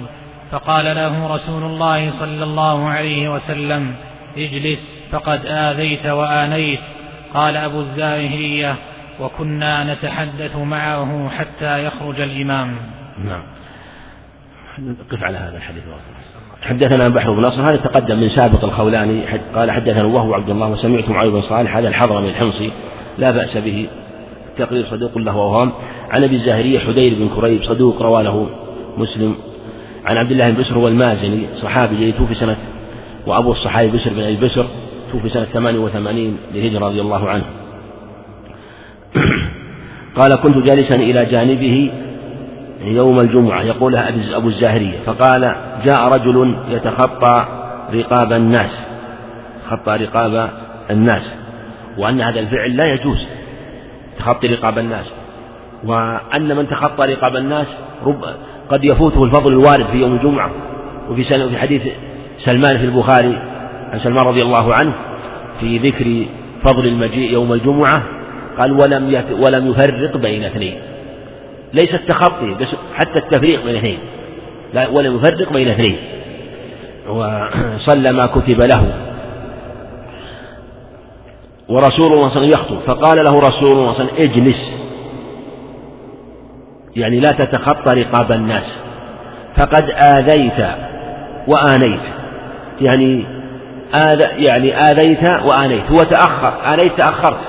فقال 0.51 0.85
له 0.85 1.35
رسول 1.35 1.63
الله 1.63 2.11
صلى 2.19 2.43
الله 2.43 2.89
عليه 2.89 3.29
وسلم 3.33 3.95
اجلس 4.37 4.79
فقد 5.11 5.45
آذيت 5.45 6.05
وآنيت. 6.05 6.79
قال 7.33 7.57
أبو 7.57 7.81
الزاهرية 7.81 8.75
وكنا 9.19 9.93
نتحدث 9.93 10.55
معه 10.55 11.29
حتى 11.29 11.85
يخرج 11.85 12.21
الإمام. 12.21 12.75
نعم. 13.25 13.43
قف 15.11 15.23
على 15.23 15.37
هذا 15.37 15.57
الحديث 15.57 15.83
حدثنا 16.61 17.09
بحر 17.09 17.31
بن 17.33 17.41
نصر 17.41 17.61
هذا 17.61 17.75
تقدم 17.75 18.17
من 18.19 18.29
سابق 18.29 18.63
الخولاني 18.63 19.21
قال 19.55 19.71
حدثنا 19.71 20.03
وهو 20.03 20.33
عبد 20.33 20.49
الله 20.49 20.67
وسمعت 20.67 21.09
معاوية 21.09 21.31
بن 21.31 21.41
صالح 21.41 21.77
هذا 21.77 21.87
الحضرمي 21.87 22.29
الحمصي 22.29 22.71
لا 23.17 23.31
بأس 23.31 23.57
به. 23.57 23.87
تقرير 24.57 24.85
صدوق 24.85 25.17
له 25.17 25.31
أوهام 25.31 25.71
عن 26.09 26.23
أبي 26.23 26.35
الزاهرية 26.35 26.79
حدير 26.79 27.13
بن 27.19 27.29
كريب 27.35 27.63
صدوق 27.63 28.01
روى 28.01 28.23
له 28.23 28.49
مسلم. 28.97 29.35
عن 30.05 30.17
عبد 30.17 30.31
الله 30.31 30.49
بن 30.49 30.61
بسر 30.61 30.77
والمازني 30.77 31.45
صحابي 31.61 31.95
جليل 31.95 32.13
توفي 32.13 32.35
سنة 32.35 32.57
وأبو 33.27 33.51
الصحابي 33.51 33.97
بسر 33.97 34.09
بن 34.13 34.23
أبي 34.23 34.35
بسر 34.35 34.65
توفي 35.11 35.29
سنة 35.29 35.45
88 35.45 36.37
للهجرة 36.53 36.85
رضي 36.85 37.01
الله 37.01 37.29
عنه. 37.29 37.43
قال 40.15 40.35
كنت 40.35 40.57
جالسا 40.57 40.95
إلى 40.95 41.25
جانبه 41.25 41.91
يوم 42.81 43.19
الجمعة. 43.19 43.61
يقولها 43.61 44.13
أبو 44.35 44.47
الزاهرية. 44.47 44.99
فقال 45.05 45.55
جاء 45.85 46.07
رجل 46.07 46.55
يتخطى 46.69 47.45
رقاب 47.93 48.33
الناس. 48.33 48.71
خطى 49.69 49.95
رقاب 49.95 50.49
الناس. 50.89 51.23
وأن 51.97 52.21
هذا 52.21 52.39
الفعل 52.39 52.77
لا 52.77 52.93
يجوز. 52.93 53.27
تخطي 54.19 54.47
رقاب 54.47 54.77
الناس. 54.77 55.05
وأن 55.83 56.55
من 56.57 56.69
تخطى 56.69 57.05
رقاب 57.05 57.35
الناس 57.35 57.67
رب 58.05 58.25
قد 58.69 58.83
يفوته 58.83 59.23
الفضل 59.23 59.53
الوارد 59.53 59.85
في 59.85 59.97
يوم 59.97 60.13
الجمعة. 60.13 60.51
وفي 61.09 61.23
في 61.23 61.57
حديث 61.57 61.81
سلمان 62.39 62.77
في 62.77 62.85
البخاري 62.85 63.39
عن 63.91 63.99
سلمان 63.99 64.25
رضي 64.25 64.41
الله 64.41 64.73
عنه 64.73 64.91
في 65.59 65.77
ذكر 65.77 66.25
فضل 66.63 66.87
المجيء 66.87 67.33
يوم 67.33 67.53
الجمعة 67.53 68.03
قال 68.57 68.71
ولم 68.71 69.23
ولم 69.39 69.69
يفرق 69.69 70.17
بين 70.17 70.43
اثنين. 70.43 70.75
ليس 71.73 71.95
التخطي 71.95 72.53
بس 72.53 72.67
حتى 72.95 73.19
التفريق 73.19 73.65
بين 73.65 73.75
اثنين. 73.75 73.97
لا 74.73 74.87
ولم 74.87 75.15
يفرق 75.15 75.53
بين 75.53 75.67
اثنين. 75.67 75.97
وصلى 77.09 78.11
ما 78.11 78.25
كتب 78.25 78.61
له. 78.61 79.10
ورسول 81.71 82.13
الله 82.13 82.29
صلى 82.29 82.43
الله 82.43 82.47
عليه 82.47 82.47
وسلم 82.47 82.51
يخطب. 82.51 82.79
فقال 82.85 83.25
له 83.25 83.39
رسول 83.39 83.71
الله 83.71 83.93
صلى 83.93 84.01
الله 84.01 84.13
عليه 84.13 84.29
وسلم 84.29 84.31
اجلس. 84.31 84.71
يعني 86.95 87.19
لا 87.19 87.31
تتخطى 87.31 88.01
رقاب 88.01 88.31
الناس. 88.31 88.63
فقد 89.57 89.91
آذيت 89.91 90.65
وآنيت. 91.47 91.99
يعني 92.81 93.25
آذ 93.93 94.19
يعني 94.19 94.75
آذيت 94.75 95.23
وآنيت. 95.23 95.91
هو 95.91 96.03
تأخر. 96.03 96.73
آنيت 96.73 96.97
تأخرت. 96.97 97.41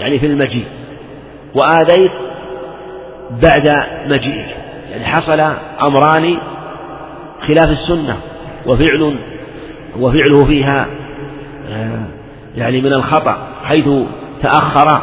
يعني 0.00 0.18
في 0.18 0.26
المجيء. 0.26 0.66
وآذيت 1.54 2.12
بعد 3.30 3.76
مجيئك. 4.06 4.56
يعني 4.90 5.04
حصل 5.04 5.40
أمران 5.82 6.36
خلاف 7.48 7.70
السنة. 7.70 8.16
وفعل 8.66 9.16
وفعله 9.98 10.44
فيها 10.44 10.86
آه، 11.70 12.19
يعني 12.56 12.80
من 12.80 12.92
الخطأ 12.92 13.36
حيث 13.64 13.88
تأخر 14.42 15.00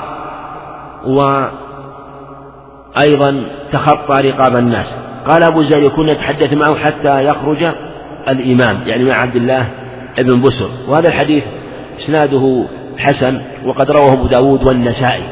وأيضا 2.95 3.43
تخطى 3.71 4.21
رقاب 4.21 4.55
الناس. 4.55 4.87
قال 5.27 5.43
أبو 5.43 5.63
زيد 5.63 5.87
كنا 5.91 6.13
نتحدث 6.13 6.53
معه 6.53 6.75
حتى 6.75 7.25
يخرج 7.25 7.67
الإمام 8.27 8.77
يعني 8.85 9.03
مع 9.03 9.13
عبد 9.13 9.35
الله 9.35 9.67
بن 10.17 10.41
بسر. 10.41 10.69
وهذا 10.87 11.07
الحديث 11.07 11.43
إسناده 11.99 12.65
حسن 12.97 13.41
وقد 13.65 13.91
رواه 13.91 14.13
أبو 14.13 14.27
داود 14.27 14.67
والنسائي. 14.67 15.23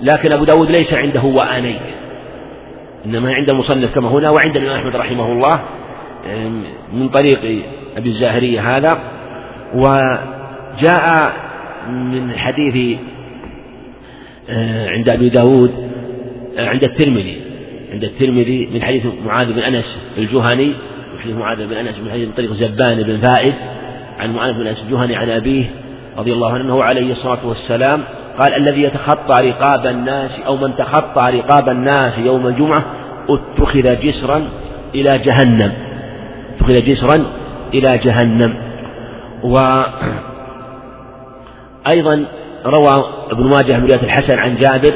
لكن 0.00 0.32
أبو 0.32 0.44
داود 0.44 0.70
ليس 0.70 0.94
عنده 0.94 1.22
وآنيت 1.22 1.80
إنما 3.06 3.32
عند 3.34 3.50
المصنف 3.50 3.94
كما 3.94 4.08
هنا 4.08 4.30
وعند 4.30 4.56
الإمام 4.56 4.76
أحمد 4.78 4.96
رحمه 4.96 5.32
الله 5.32 5.60
من 6.92 7.08
طريق 7.08 7.64
أبي 7.96 8.08
الزاهرية 8.08 8.76
هذا. 8.76 8.98
وجاء 10.78 11.32
من 11.88 12.32
حديث 12.36 12.98
آه، 14.50 14.88
عند 14.90 15.08
أبي 15.08 15.28
داود 15.28 15.90
آه، 16.58 16.68
عند 16.68 16.84
الترمذي. 16.84 17.40
عند 17.92 18.04
الترمذي 18.04 18.68
من 18.74 18.82
حديث 18.82 19.06
معاذ 19.26 19.52
بن 19.52 19.58
أنس 19.58 19.98
الجهني 20.18 20.66
من 21.14 21.20
حديث 21.22 21.36
معاذ 21.36 21.66
بن 21.66 21.76
أنس 21.76 21.98
من 21.98 22.10
حديث 22.10 22.28
من 22.28 22.34
طريق 22.34 22.52
زبان 22.52 23.02
بن 23.02 23.18
فائد 23.18 23.54
عن 24.18 24.34
معاذ 24.34 24.52
بن 24.52 24.66
أنس 24.66 24.78
الجهني 24.82 25.16
عن 25.16 25.30
أبيه 25.30 25.64
رضي 26.18 26.32
الله 26.32 26.52
عنه 26.52 26.84
عليه 26.84 27.12
الصلاة 27.12 27.46
والسلام 27.46 28.02
قال 28.38 28.54
الذي 28.54 28.82
يتخطى 28.82 29.50
رقاب 29.50 29.86
الناس 29.86 30.30
أو 30.46 30.56
من 30.56 30.76
تخطى 30.76 31.30
رقاب 31.38 31.68
الناس 31.68 32.18
يوم 32.18 32.46
الجمعة 32.46 32.84
اتخذ 33.28 34.00
جسرا 34.00 34.48
إلى 34.94 35.18
جهنم. 35.18 35.72
اتخذ 36.56 36.84
جسرا 36.84 37.26
إلى 37.74 37.98
جهنم. 37.98 38.54
وأيضا 41.86 42.24
روى 42.66 43.04
ابن 43.30 43.44
ماجه 43.44 43.78
من 43.78 43.92
الحسن 43.92 44.38
عن 44.38 44.56
جابر 44.56 44.94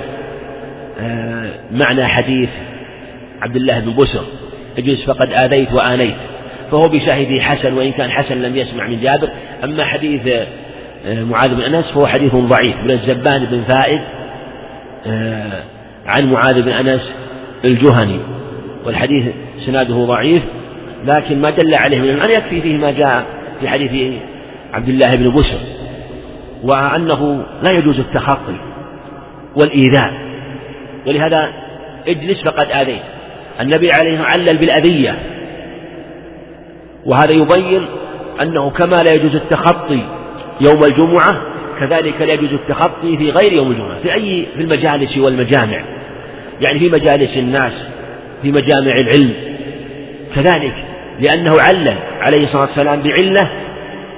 آه، 1.01 1.51
معنى 1.70 2.05
حديث 2.07 2.49
عبد 3.43 3.57
الله 3.57 3.80
بن 3.80 3.95
بسر 3.95 4.24
اجلس 4.78 5.05
فقد 5.05 5.32
آذيت 5.32 5.72
وآنيت 5.72 6.14
فهو 6.70 6.89
بشاهده 6.89 7.41
حسن 7.41 7.72
وإن 7.72 7.93
كان 7.93 8.11
حسن 8.11 8.43
لم 8.43 8.57
يسمع 8.57 8.87
من 8.87 9.01
جابر 9.01 9.28
أما 9.64 9.85
حديث 9.85 10.20
آه، 11.07 11.24
معاذ 11.24 11.55
بن 11.55 11.62
أنس 11.62 11.87
فهو 11.87 12.07
حديث 12.07 12.35
ضعيف 12.35 12.76
من 12.85 12.91
الزبان 12.91 13.45
بن 13.45 13.62
فائد 13.68 14.01
آه، 15.07 15.62
عن 16.07 16.30
معاذ 16.30 16.62
بن 16.62 16.70
أنس 16.70 17.12
الجهني 17.64 18.18
والحديث 18.85 19.24
سناده 19.66 19.95
ضعيف 19.95 20.43
لكن 21.05 21.41
ما 21.41 21.51
دل 21.51 21.74
عليه 21.74 21.99
من 21.99 22.09
المعنى 22.09 22.32
يكفي 22.32 22.61
فيه 22.61 22.76
ما 22.76 22.91
جاء 22.91 23.26
في 23.61 23.68
حديث 23.68 24.12
عبد 24.72 24.89
الله 24.89 25.14
بن 25.16 25.30
بشر. 25.30 25.59
وأنه 26.65 27.45
لا 27.62 27.71
يجوز 27.71 27.99
التخطي 27.99 28.57
والإيذاء. 29.57 30.15
ولهذا 31.07 31.53
اجلس 32.09 32.45
فقد 32.45 32.71
آذيت. 32.71 33.03
النبي 33.61 33.93
عليه 33.93 34.21
علل 34.21 34.57
بالأذية. 34.57 35.19
وهذا 37.07 37.33
يبين 37.33 37.87
أنه 38.43 38.71
كما 38.71 38.97
لا 38.97 39.15
يجوز 39.15 39.35
التخطي 39.35 40.03
يوم 40.61 40.85
الجمعة 40.85 41.37
كذلك 41.81 42.21
لا 42.21 42.33
يجوز 42.33 42.53
التخطي 42.53 43.17
في 43.17 43.31
غير 43.31 43.53
يوم 43.53 43.71
الجمعة 43.71 43.99
في 44.03 44.15
أي 44.15 44.47
في 44.57 44.62
المجالس 44.62 45.19
والمجامع. 45.19 45.81
يعني 46.61 46.79
في 46.79 46.89
مجالس 46.89 47.37
الناس 47.37 47.73
في 48.43 48.53
مجامع 48.53 48.93
العلم. 48.93 49.33
كذلك 50.35 50.75
لأنه 51.21 51.53
علل 51.61 51.95
عليه 52.21 52.45
الصلاة 52.45 52.62
والسلام 52.62 53.03
بعلة 53.03 53.51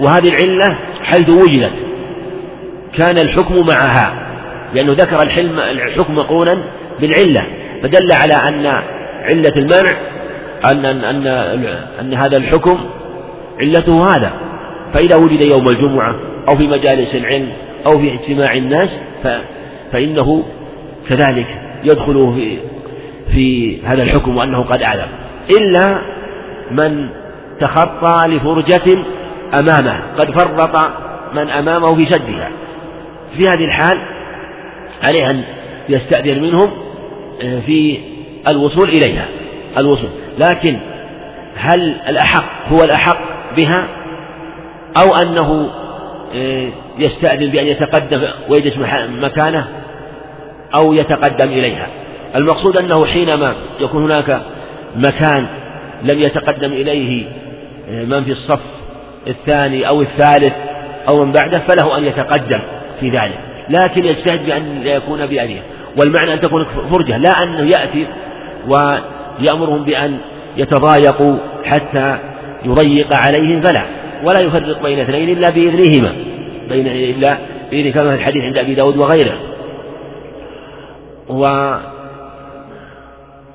وهذه 0.01 0.29
العلة 0.29 0.77
حيث 1.03 1.29
وجدت. 1.29 1.73
كان 2.97 3.19
الحكم 3.19 3.67
معها 3.67 4.13
لأنه 4.75 4.93
ذكر 4.93 5.23
الحلم 5.23 5.59
الحكم 5.59 6.15
مقونا 6.15 6.59
بالعلة 7.01 7.45
فدل 7.83 8.13
على 8.13 8.35
أن 8.35 8.67
علة 9.23 9.53
المنع 9.57 9.97
أن 10.71 10.85
أن 10.85 11.05
أن, 11.27 11.67
أن 12.01 12.15
هذا 12.15 12.37
الحكم 12.37 12.79
علته 13.61 14.17
هذا. 14.17 14.33
فإذا 14.95 15.17
وجد 15.17 15.41
يوم 15.41 15.69
الجمعة 15.69 16.15
أو 16.49 16.57
في 16.57 16.67
مجالس 16.67 17.15
العلم 17.15 17.49
أو 17.87 17.99
في 17.99 18.15
اجتماع 18.15 18.55
الناس 18.55 18.89
فإنه 19.93 20.45
كذلك 21.09 21.47
يدخل 21.85 22.35
في 22.37 22.59
في 23.33 23.79
هذا 23.83 24.03
الحكم 24.03 24.37
وأنه 24.37 24.63
قد 24.63 24.83
أعلم. 24.83 25.09
إلا 25.51 25.99
من 26.71 27.09
تخطى 27.61 28.27
لفرجة 28.27 29.05
أمامه 29.55 30.01
قد 30.19 30.31
فرط 30.31 30.93
من 31.35 31.51
أمامه 31.51 31.95
في 31.95 32.07
سدها. 32.07 32.49
في 33.37 33.43
هذه 33.43 33.65
الحال 33.65 33.99
عليه 35.03 35.31
أن 35.31 35.43
يستأذن 35.89 36.43
منهم 36.43 36.71
آه، 37.43 37.61
في 37.61 37.99
الوصول 38.49 38.89
إليها 38.89 39.27
الوصول. 39.79 40.11
لكن 40.39 40.79
هل 41.57 41.97
الأحق 42.09 42.69
هو 42.69 42.85
الأحق 42.85 43.19
بها؟ 43.57 43.87
أو 44.97 45.15
أنه 45.15 45.71
آه، 46.35 46.69
يستأذن 46.99 47.51
بأن 47.51 47.67
يتقدم 47.67 48.23
ويجلس 48.49 48.77
مكانه 49.09 49.67
أو 50.75 50.93
يتقدم 50.93 51.49
إليها؟ 51.49 51.87
المقصود 52.35 52.77
أنه 52.77 53.07
حينما 53.07 53.55
يكون 53.81 54.05
هناك 54.05 54.43
مكان 54.97 55.47
لم 56.03 56.19
يتقدم 56.19 56.73
إليه 56.73 57.25
آه، 57.91 58.05
من 58.05 58.25
في 58.25 58.33
الصف 58.33 58.61
الثاني 59.27 59.89
أو 59.89 60.03
الثالث 60.03 60.53
أو 61.09 61.25
من 61.25 61.33
بعده 61.33 61.59
فله 61.59 61.99
أن 61.99 62.05
يتقدم. 62.05 62.61
في 63.01 63.11
ذلك. 63.11 63.39
لكن 63.71 64.05
يجتهد 64.05 64.47
بأن 64.47 64.83
يكون 64.85 65.27
بأنية. 65.27 65.61
والمعنى 65.97 66.33
أن 66.33 66.41
تكون 66.41 66.65
فرجة 66.91 67.17
لا 67.17 67.43
أنه 67.43 67.71
يأتي 67.71 68.07
ويأمرهم 68.69 69.85
بأن 69.85 70.19
يتضايقوا 70.57 71.37
حتى 71.65 72.19
يضيق 72.65 73.13
عليهم 73.13 73.61
فلا 73.61 73.83
ولا 74.25 74.41
يفرق 74.41 74.83
بين 74.83 75.01
اثنين 75.01 75.29
إلا 75.29 75.51
بإذنهما. 75.51 76.13
بين 76.69 76.87
إلا 76.87 77.37
بإذن 77.71 77.93
كما 77.93 78.11
في 78.11 78.15
الحديث 78.15 78.43
عند 78.43 78.59
أبي 78.59 78.75
داود 78.75 78.97
وغيره. 78.97 79.39
و 81.29 81.47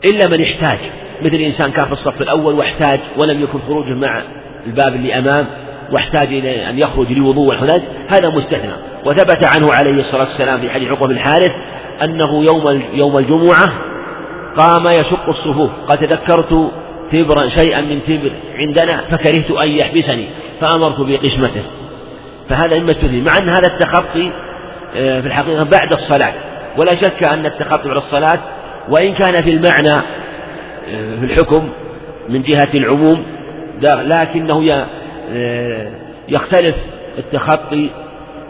إلا 0.06 0.28
من 0.28 0.42
احتاج 0.42 0.80
مثل 1.22 1.36
إنسان 1.36 1.72
كان 1.72 1.86
في 1.86 1.92
الصف 1.92 2.22
الأول 2.22 2.54
واحتاج 2.54 3.00
ولم 3.18 3.44
يكن 3.44 3.60
خروجه 3.68 3.94
مع 3.94 4.22
الباب 4.68 4.96
اللي 4.96 5.18
أمام 5.18 5.46
واحتاج 5.92 6.28
إلى 6.28 6.70
أن 6.70 6.80
يخرج 6.80 7.12
لوضوء 7.12 7.48
والحدث 7.48 7.82
هذا 8.08 8.30
مستثنى. 8.30 8.74
وثبت 9.06 9.46
عنه 9.56 9.74
عليه 9.74 10.02
الصلاة 10.02 10.28
والسلام 10.30 10.60
في 10.62 10.70
حديث 10.70 10.92
عقبة 10.92 11.08
بن 11.08 11.14
الحارث 11.14 11.52
أنه 12.04 12.44
يوم 12.44 12.82
يوم 12.94 13.18
الجمعة 13.18 13.74
قام 14.58 14.88
يشق 14.88 15.30
الصفوف 15.30 15.70
قد 15.88 15.98
تذكرت 15.98 16.72
تبرا 17.12 17.50
شيئا 17.50 17.82
من 17.82 18.00
تبر 18.08 18.32
عندنا 18.60 18.98
فكرهت 18.98 19.52
أن 19.52 19.70
يحبسني 19.70 20.28
فأمرت 20.62 21.02
بقسمته. 21.02 21.64
فهذا 22.50 22.80
مما 22.80 22.92
استثني 22.92 23.22
مع 23.22 23.38
أن 23.38 23.50
هذا 23.50 23.68
التخطي 23.68 24.32
آه، 24.96 25.22
في 25.22 25.28
الحقيقة 25.28 25.64
بعد 25.64 25.94
الصلاة 25.94 26.34
ولا 26.78 26.96
شك 26.96 27.24
أن 27.24 27.46
التخطي 27.46 27.88
بعد 27.88 27.98
الصلاة 27.98 28.40
وإن 28.90 29.14
كان 29.14 29.42
في 29.44 29.50
المعنى 29.50 29.94
آه، 29.94 31.16
في 31.20 31.26
الحكم 31.26 31.70
من 32.30 32.42
جهة 32.42 32.70
العموم 32.74 33.24
لكنه 33.82 34.64
يختلف 36.30 36.76
التخطي 37.18 37.90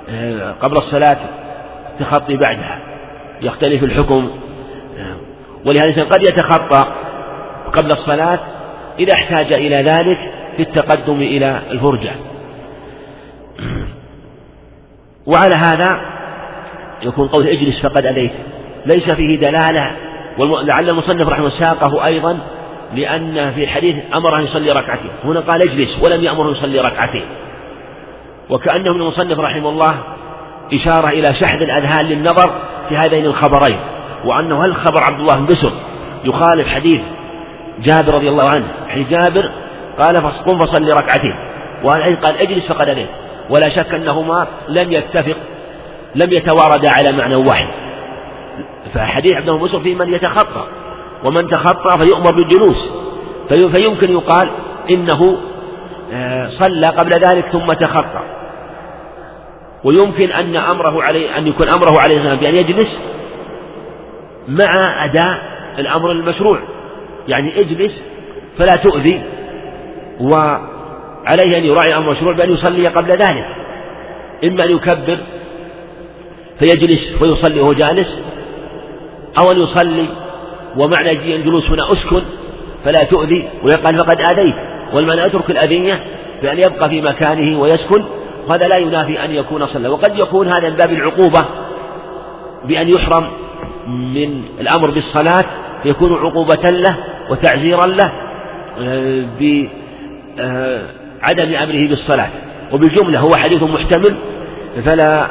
آه، 0.09 0.51
قبل 0.61 0.77
الصلاة 0.77 1.17
التخطي 1.93 2.37
بعدها 2.37 2.79
يختلف 3.41 3.83
الحكم 3.83 4.29
ولهذا 5.65 5.89
الإنسان 5.89 6.05
قد 6.05 6.21
يتخطى 6.21 6.85
قبل 7.73 7.91
الصلاة 7.91 8.39
إذا 8.99 9.13
احتاج 9.13 9.53
إلى 9.53 9.75
ذلك 9.75 10.31
في 10.57 10.63
التقدم 10.63 11.15
إلى 11.15 11.61
الفرجة. 11.71 12.11
وعلى 15.25 15.55
هذا 15.55 16.01
يكون 17.03 17.27
قول 17.27 17.47
اجلس 17.47 17.81
فقد 17.81 18.05
أديت. 18.05 18.31
ليس 18.85 19.09
فيه 19.09 19.39
دلالة 19.39 19.95
ولعل 20.37 20.89
المصنف 20.89 21.27
رحمه 21.29 21.47
الله 21.47 21.59
ساقه 21.59 22.05
أيضا 22.05 22.37
لأن 22.95 23.51
في 23.51 23.63
الحديث 23.63 23.95
أمر 24.15 24.39
أن 24.39 24.43
يصلي 24.43 24.71
ركعتين. 24.71 25.11
هنا 25.23 25.39
قال 25.39 25.61
اجلس 25.61 25.99
ولم 26.01 26.23
يأمر 26.23 26.49
أن 26.49 26.51
يصلي 26.51 26.79
ركعتين. 26.79 27.25
وكأنه 28.49 28.93
من 28.93 29.01
المصنف 29.01 29.39
رحمه 29.39 29.69
الله 29.69 29.95
إشارة 30.73 31.07
إلى 31.07 31.33
شحذ 31.33 31.61
الأذهان 31.61 32.05
للنظر 32.05 32.51
في 32.89 32.97
هذين 32.97 33.25
الخبرين 33.25 33.77
وأنه 34.25 34.65
هل 34.65 34.75
خبر 34.75 35.03
عبد 35.03 35.19
الله 35.19 35.35
بن 35.35 35.45
بسر 35.45 35.71
يخالف 36.25 36.67
حديث 36.67 37.01
جابر 37.79 38.13
رضي 38.13 38.29
الله 38.29 38.49
عنه. 38.49 38.67
حديث 38.89 39.09
جابر 39.09 39.51
قال 39.99 40.17
قم 40.45 40.65
فصلي 40.65 40.93
ركعتين. 40.93 41.33
وهذا 41.83 42.15
قال 42.15 42.37
اجلس 42.37 42.67
فقد 42.67 42.89
أديت 42.89 43.09
ولا 43.49 43.69
شك 43.69 43.93
أنهما 43.93 44.47
لم 44.69 44.91
يتفق 44.91 45.37
لم 46.15 46.33
يتواردا 46.33 46.89
على 46.89 47.11
معنى 47.11 47.35
واحد. 47.35 47.67
فحديث 48.93 49.37
عبد 49.37 49.49
الله 49.49 49.79
في 49.79 49.95
من 49.95 50.13
يتخطى. 50.13 50.65
ومن 51.23 51.47
تخطى 51.47 52.05
فيؤمر 52.05 52.31
بالجلوس. 52.31 52.89
فيمكن 53.49 54.11
يقال 54.11 54.49
إنه 54.89 55.37
آه، 56.13 56.49
صلى 56.49 56.87
قبل 56.87 57.13
ذلك 57.13 57.45
ثم 57.51 57.73
تخطى 57.73 58.21
ويمكن 59.83 60.31
أن 60.31 60.55
أمره 60.55 61.03
عليه 61.03 61.37
أن 61.37 61.47
يكون 61.47 61.67
أمره 61.67 61.99
عليه 61.99 62.17
الصلاة 62.17 62.35
بأن 62.35 62.55
يجلس 62.55 62.89
مع 64.47 65.05
أداء 65.05 65.37
الأمر 65.79 66.11
المشروع. 66.11 66.59
يعني 67.27 67.61
اجلس 67.61 67.91
فلا 68.57 68.75
تؤذي 68.75 69.21
وعليه 70.21 71.57
أن 71.57 71.63
يراعي 71.63 71.89
الأمر 71.89 72.11
المشروع 72.11 72.33
بأن 72.33 72.53
يصلي 72.53 72.87
قبل 72.87 73.11
ذلك. 73.11 73.45
إما 74.43 74.65
أن 74.65 74.71
يكبر 74.71 75.17
فيجلس 76.59 77.21
ويصلي 77.21 77.59
وهو 77.59 77.73
جالس 77.73 78.07
أو 79.37 79.51
أن 79.51 79.59
يصلي 79.59 80.05
ومعنى 80.77 81.35
الجلوس 81.35 81.69
هنا 81.69 81.93
أسكن 81.93 82.21
فلا 82.85 83.03
تؤذي 83.03 83.49
ويقال 83.63 83.97
فقد 83.97 84.21
آذيت. 84.21 84.55
والمعنى 84.93 85.25
أترك 85.25 85.49
الأذية 85.49 86.03
بأن 86.41 86.59
يبقى 86.59 86.89
في 86.89 87.01
مكانه 87.01 87.59
ويسكن. 87.59 88.03
وهذا 88.47 88.67
لا 88.67 88.77
ينافي 88.77 89.25
أن 89.25 89.31
يكون 89.31 89.67
صلى. 89.67 89.87
وقد 89.87 90.19
يكون 90.19 90.47
هذا 90.47 90.69
من 90.69 90.75
باب 90.75 90.91
العقوبة 90.91 91.45
بأن 92.65 92.89
يحرم 92.89 93.27
من 93.87 94.43
الأمر 94.61 94.89
بالصلاة. 94.89 95.45
فيكون 95.83 96.13
عقوبة 96.13 96.69
له 96.69 96.97
وتعزيرا 97.29 97.85
له 97.85 98.11
آه، 98.81 99.23
بعدم 99.39 101.53
آه، 101.53 101.63
أمره 101.63 101.87
بالصلاة. 101.87 102.29
وبالجملة 102.71 103.19
هو 103.19 103.35
حديث 103.35 103.63
محتمل 103.63 104.15
فلا 104.85 105.27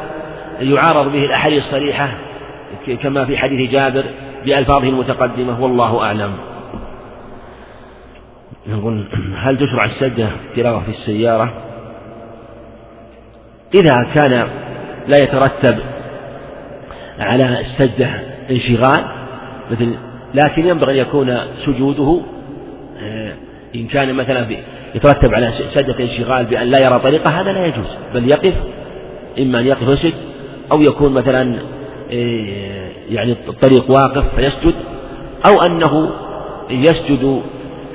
يعارض 0.61 1.13
به 1.13 1.25
الأحاديث 1.25 1.65
الصريحة 1.65 2.09
كما 3.03 3.25
في 3.25 3.37
حديث 3.37 3.71
جابر 3.71 4.05
بألفاظه 4.45 4.89
المتقدمة 4.89 5.63
والله 5.63 6.03
أعلم. 6.03 6.33
نقول 8.67 9.09
هل 9.37 9.59
تشرع 9.59 9.85
السجدة 9.85 10.29
تلاوة 10.57 10.83
في 10.83 10.91
السيارة؟ 10.91 11.53
إذا 13.75 14.07
كان 14.15 14.49
لا 15.09 15.23
يترتب 15.23 15.79
على 17.19 17.61
السجدة 17.61 18.11
انشغال 18.51 19.05
مثل 19.71 19.95
لكن 20.35 20.67
ينبغي 20.67 20.93
أن 20.93 20.99
يكون 20.99 21.39
سجوده 21.67 22.21
آه، 23.03 23.33
إن 23.75 23.87
كان 23.87 24.15
مثلا 24.15 24.47
يترتب 24.95 25.35
على 25.35 25.53
سجدة 25.75 26.01
انشغال 26.01 26.45
بأن 26.45 26.67
لا 26.67 26.79
يرى 26.79 26.99
طريقة 26.99 27.31
هذا 27.31 27.53
لا 27.53 27.67
يجوز 27.67 27.87
بل 28.15 28.31
يقف 28.31 28.55
إما 29.39 29.61
أن 29.61 29.67
يقف 29.67 29.89
ويسجد 29.89 30.15
أو 30.73 30.83
يكون 30.83 31.13
مثلا 31.13 31.55
يعني 33.11 33.37
الطريق 33.49 33.91
واقف 33.91 34.25
فيسجد 34.37 34.75
أو 35.49 35.63
أنه 35.63 36.11
يسجد 36.71 37.43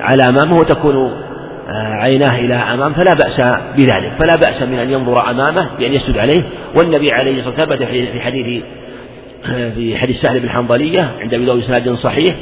على 0.00 0.28
أمامه 0.28 0.58
وتكون 0.58 0.96
آه، 1.68 1.92
عيناه 2.02 2.38
إلى 2.38 2.54
أمام 2.54 2.92
فلا 2.92 3.14
بأس 3.14 3.40
بذلك 3.76 4.12
فلا 4.18 4.36
بأس 4.36 4.62
من 4.62 4.78
أن 4.78 4.90
ينظر 4.90 5.30
أمامه 5.30 5.68
بأن 5.78 5.92
يسجد 5.92 6.18
عليه. 6.18 6.42
والنبي 6.76 7.12
عليه 7.12 7.38
الصلاة 7.38 7.60
والسلام 7.60 7.78
ثبت 7.78 7.82
في 8.12 8.20
حديث 8.20 8.62
آه، 9.50 9.70
في 9.70 9.96
حديث 9.96 10.20
سهل 10.20 10.40
بن 10.40 10.50
حنظلية 10.50 11.10
عند 11.20 11.34
أبي 11.34 11.44
داود 11.44 11.98
صحيح 11.98 12.34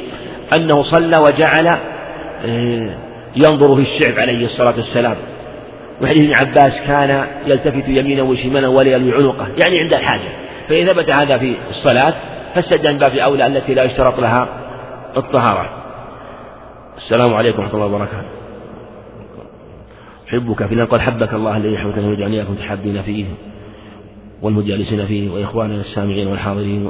أنه 0.55 0.83
صلى 0.83 1.17
وجعل 1.17 1.67
آه، 1.67 2.95
ينظر 3.35 3.75
في 3.75 3.81
الشعب 3.81 4.19
عليه 4.19 4.45
الصلاة 4.45 4.73
والسلام. 4.77 5.15
وحديث 6.01 6.23
ابن 6.23 6.33
عباس 6.33 6.73
كان 6.87 7.25
يلتفت 7.47 7.87
يمينا 7.87 8.21
وشمالا 8.23 8.67
وليلوي 8.67 9.13
عنقه 9.13 9.47
يعني 9.57 9.79
عند 9.79 9.93
الحاجة. 9.93 10.44
فإذا 10.69 10.93
ثبت 10.93 11.09
هذا 11.09 11.37
في 11.37 11.55
الصلاة 11.69 12.13
فالسجدة 12.55 12.91
من 12.91 12.97
باب 12.97 13.15
أولى 13.15 13.47
التي 13.47 13.73
لا 13.73 13.83
يشترط 13.83 14.19
لها 14.19 14.47
الطهارة. 15.17 15.69
السلام 16.97 17.33
عليكم 17.33 17.61
ورحمة 17.61 17.75
الله 17.75 17.85
وبركاته. 17.85 18.27
أحبك 20.29 20.65
في 20.65 20.81
قال 20.81 21.01
حبك 21.01 21.33
الله 21.33 21.57
الذي 21.57 21.73
يحبك 21.73 21.97
ويجعلني 21.97 22.35
إياكم 22.35 22.51
متحابين 22.51 23.01
فيه 23.01 23.25
والمجالسين 24.41 25.05
فيه 25.05 25.29
وإخواننا 25.29 25.81
السامعين 25.81 26.27
والحاضرين 26.27 26.89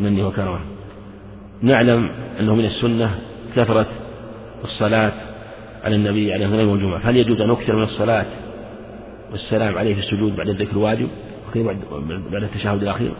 مني 0.00 0.22
وكرمه. 0.22 0.60
نعلم 1.62 2.10
أنه 2.40 2.54
من 2.54 2.64
السنة 2.64 3.10
كثرة 3.56 3.86
الصلاة 4.64 5.12
على 5.84 5.96
النبي 5.96 6.32
عليه 6.32 6.46
الصلاة 6.46 6.66
والجمعة. 6.66 7.00
هل 7.04 7.16
يجوز 7.16 7.40
أن 7.40 7.50
أكثر 7.50 7.76
من 7.76 7.82
الصلاة؟ 7.82 8.26
والسلام 9.30 9.78
عليه 9.78 9.94
في 9.94 10.00
السجود 10.00 10.36
بعد 10.36 10.48
الذكر 10.48 10.72
الواجب؟ 10.72 11.08
بعد 12.30 12.42
التشهد 12.42 12.82
الأخير. 12.82 13.12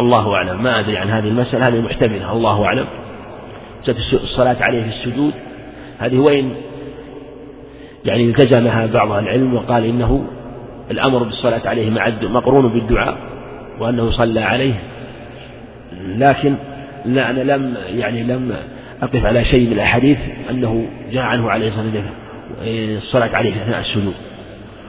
الله 0.00 0.34
أعلم. 0.34 0.62
ما 0.62 0.80
أدري 0.80 0.96
عن 0.96 1.10
هذه 1.10 1.28
المسألة. 1.28 1.68
هذه 1.68 1.80
محتملة 1.80 2.32
الله 2.32 2.64
أعلم. 2.64 2.86
الصلاة 4.12 4.56
عليه 4.60 4.82
في 4.82 4.88
السجود. 4.88 5.32
هذه 5.98 6.18
وين؟ 6.18 6.54
يعني 8.04 8.24
التزمها 8.24 8.86
بعض 8.86 9.12
العلم 9.12 9.54
وقال 9.54 9.84
إنه 9.84 10.24
الأمر 10.90 11.22
بالصلاة 11.22 11.68
عليه 11.68 11.90
مع 11.90 12.12
مقرون 12.22 12.68
بالدعاء 12.68 13.18
وأنه 13.80 14.10
صلى 14.10 14.40
عليه. 14.40 14.74
لكن 16.08 16.54
لا 17.04 17.30
أنا 17.30 17.40
لم 17.40 17.74
يعني 17.94 18.22
لم 18.22 18.56
أقف 19.02 19.24
على 19.24 19.44
شيء 19.44 19.66
من 19.66 19.72
الأحاديث 19.72 20.18
أنه 20.50 20.86
جاء 21.12 21.22
عنه 21.22 21.50
عليه 21.50 21.68
الصلاة 21.68 21.84
والسلام. 21.84 22.14
الصلاة 22.96 23.36
عليه 23.36 23.62
أثناء 23.62 23.80
السجود. 23.80 24.14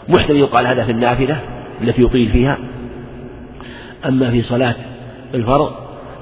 محتمل 0.09 0.37
يقال 0.37 0.67
هذا 0.67 0.85
في 0.85 0.91
النافلة 0.91 1.39
التي 1.81 2.01
يطيل 2.01 2.29
فيها. 2.31 2.57
أما 4.05 4.31
في 4.31 4.41
صلاة 4.41 4.75
الفرض 5.33 5.71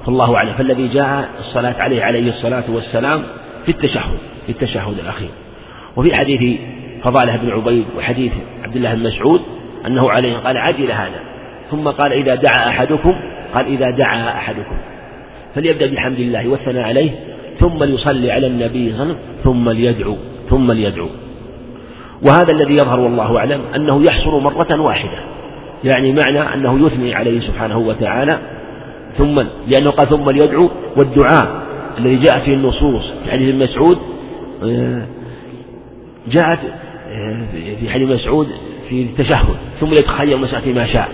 فالله 0.06 0.36
أعلم. 0.36 0.52
فالذي 0.52 0.88
جاء 0.88 1.28
الصلاة 1.38 1.74
عليه 1.78 2.02
عليه 2.02 2.30
الصلاة 2.30 2.64
والسلام 2.68 3.22
في 3.64 3.70
التشهد 3.70 4.18
في 4.46 4.52
التشهد 4.52 4.98
الأخير. 4.98 5.28
وفي 5.96 6.16
حديث 6.16 6.60
فضالة 7.02 7.36
بن 7.36 7.50
عبيد 7.50 7.84
وحديث 7.98 8.32
عبد 8.64 8.76
الله 8.76 8.94
بن 8.94 9.02
مسعود 9.02 9.40
أنه 9.86 10.10
عليه 10.10 10.36
قال 10.36 10.56
عجل 10.56 10.92
هذا. 10.92 11.20
ثم 11.70 11.88
قال 11.88 12.12
إذا 12.12 12.34
دعا 12.34 12.68
أحدكم 12.68 13.14
قال 13.54 13.66
إذا 13.66 13.90
دعا 13.90 14.28
أحدكم. 14.28 14.76
فليبدأ 15.54 15.86
بحمد 15.86 16.18
الله 16.18 16.48
والثناء 16.48 16.84
عليه 16.84 17.10
ثم 17.60 17.84
ليصلي 17.84 18.32
على 18.32 18.46
النبي 18.46 18.92
صلى 18.92 19.02
الله 19.02 19.04
عليه 19.04 19.14
وسلم 19.14 19.18
ثم 19.44 19.70
ليدعو 19.70 20.16
ثم 20.50 20.72
ليدعو. 20.72 21.08
وهذا 22.22 22.52
الذي 22.52 22.76
يظهر 22.76 23.00
والله 23.00 23.38
أعلم 23.38 23.60
أنه 23.76 24.04
يحصل 24.04 24.42
مرة 24.42 24.80
واحدة. 24.80 25.18
يعني 25.84 26.12
معنى 26.12 26.40
أنه 26.40 26.86
يثني 26.86 27.14
عليه 27.14 27.40
سبحانه 27.40 27.78
وتعالى 27.78 28.38
ثم 29.18 29.42
لأنه 29.68 29.90
قال 29.90 30.08
ثم 30.08 30.30
ليدعو 30.30 30.70
والدعاء 30.96 31.62
الذي 31.98 32.16
جاء 32.16 32.38
فيه 32.38 32.54
النصوص 32.54 33.12
في 33.24 33.30
حديث 33.30 33.54
مسعود 33.54 33.98
آه، 34.64 35.06
جاءت 36.28 36.58
آه، 37.08 37.46
في 37.80 37.90
حديث 37.90 38.10
مسعود 38.10 38.48
في 38.88 39.02
التشهد 39.02 39.56
ثم 39.80 39.94
يتخيل 39.94 40.32
المسألة 40.32 40.72
ما 40.72 40.86
شاء 40.86 41.08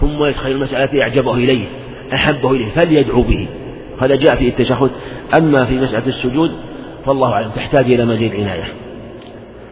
ثم 0.00 0.24
يتخيل 0.24 0.56
المسألة 0.56 0.84
التي 0.84 1.02
أعجبه 1.02 1.34
إليه 1.34 1.64
أحبه 2.12 2.50
إليه 2.50 2.70
فليدعو 2.70 3.22
به. 3.22 3.46
هذا 4.00 4.16
جاء 4.16 4.36
في 4.36 4.48
التشهد. 4.48 4.90
أما 5.34 5.64
في 5.64 5.80
مسألة 5.80 6.06
السجود 6.06 6.50
فالله 7.06 7.32
أعلم 7.32 7.50
تحتاج 7.50 7.84
إلى 7.84 8.04
مزيد 8.04 8.34
عناية. 8.34 8.68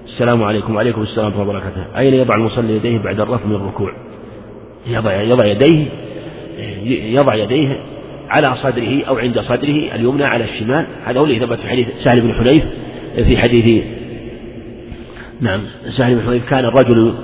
السلام 0.07 0.43
عليكم. 0.43 0.75
وعليكم 0.75 1.03
السلام 1.03 1.27
ورحمة 1.27 1.43
الله 1.43 1.55
وبركاته. 1.55 1.99
أين 1.99 2.15
يضع 2.15 2.35
المصلي 2.35 2.77
يديه 2.77 2.99
بعد 2.99 3.21
الرفع 3.21 3.47
من 3.47 3.55
الركوع؟ 3.55 3.93
يضع 4.87 5.23
يضع 5.23 5.45
يديه 5.45 5.87
يضع 6.89 7.35
يديه 7.35 7.81
على 8.31 8.55
صدره 8.57 9.05
أو 9.09 9.19
عند 9.19 9.41
صدره 9.41 9.95
اليمنى 9.95 10.25
على 10.25 10.45
الشمال. 10.45 10.87
هذا 11.05 11.21
هو 11.21 11.25
اللي 11.25 11.39
ثبت 11.39 11.61
في 11.61 11.69
حديث 11.69 11.89
سهل 12.05 12.21
بن 12.21 12.35
حنيف 12.35 12.65
في 13.15 13.37
حديث 13.39 13.85
نعم 15.41 15.61
سهل 15.97 16.15
بن 16.15 16.23
حنيف. 16.23 16.51
كان 16.51 16.65
الرجل 16.65 17.15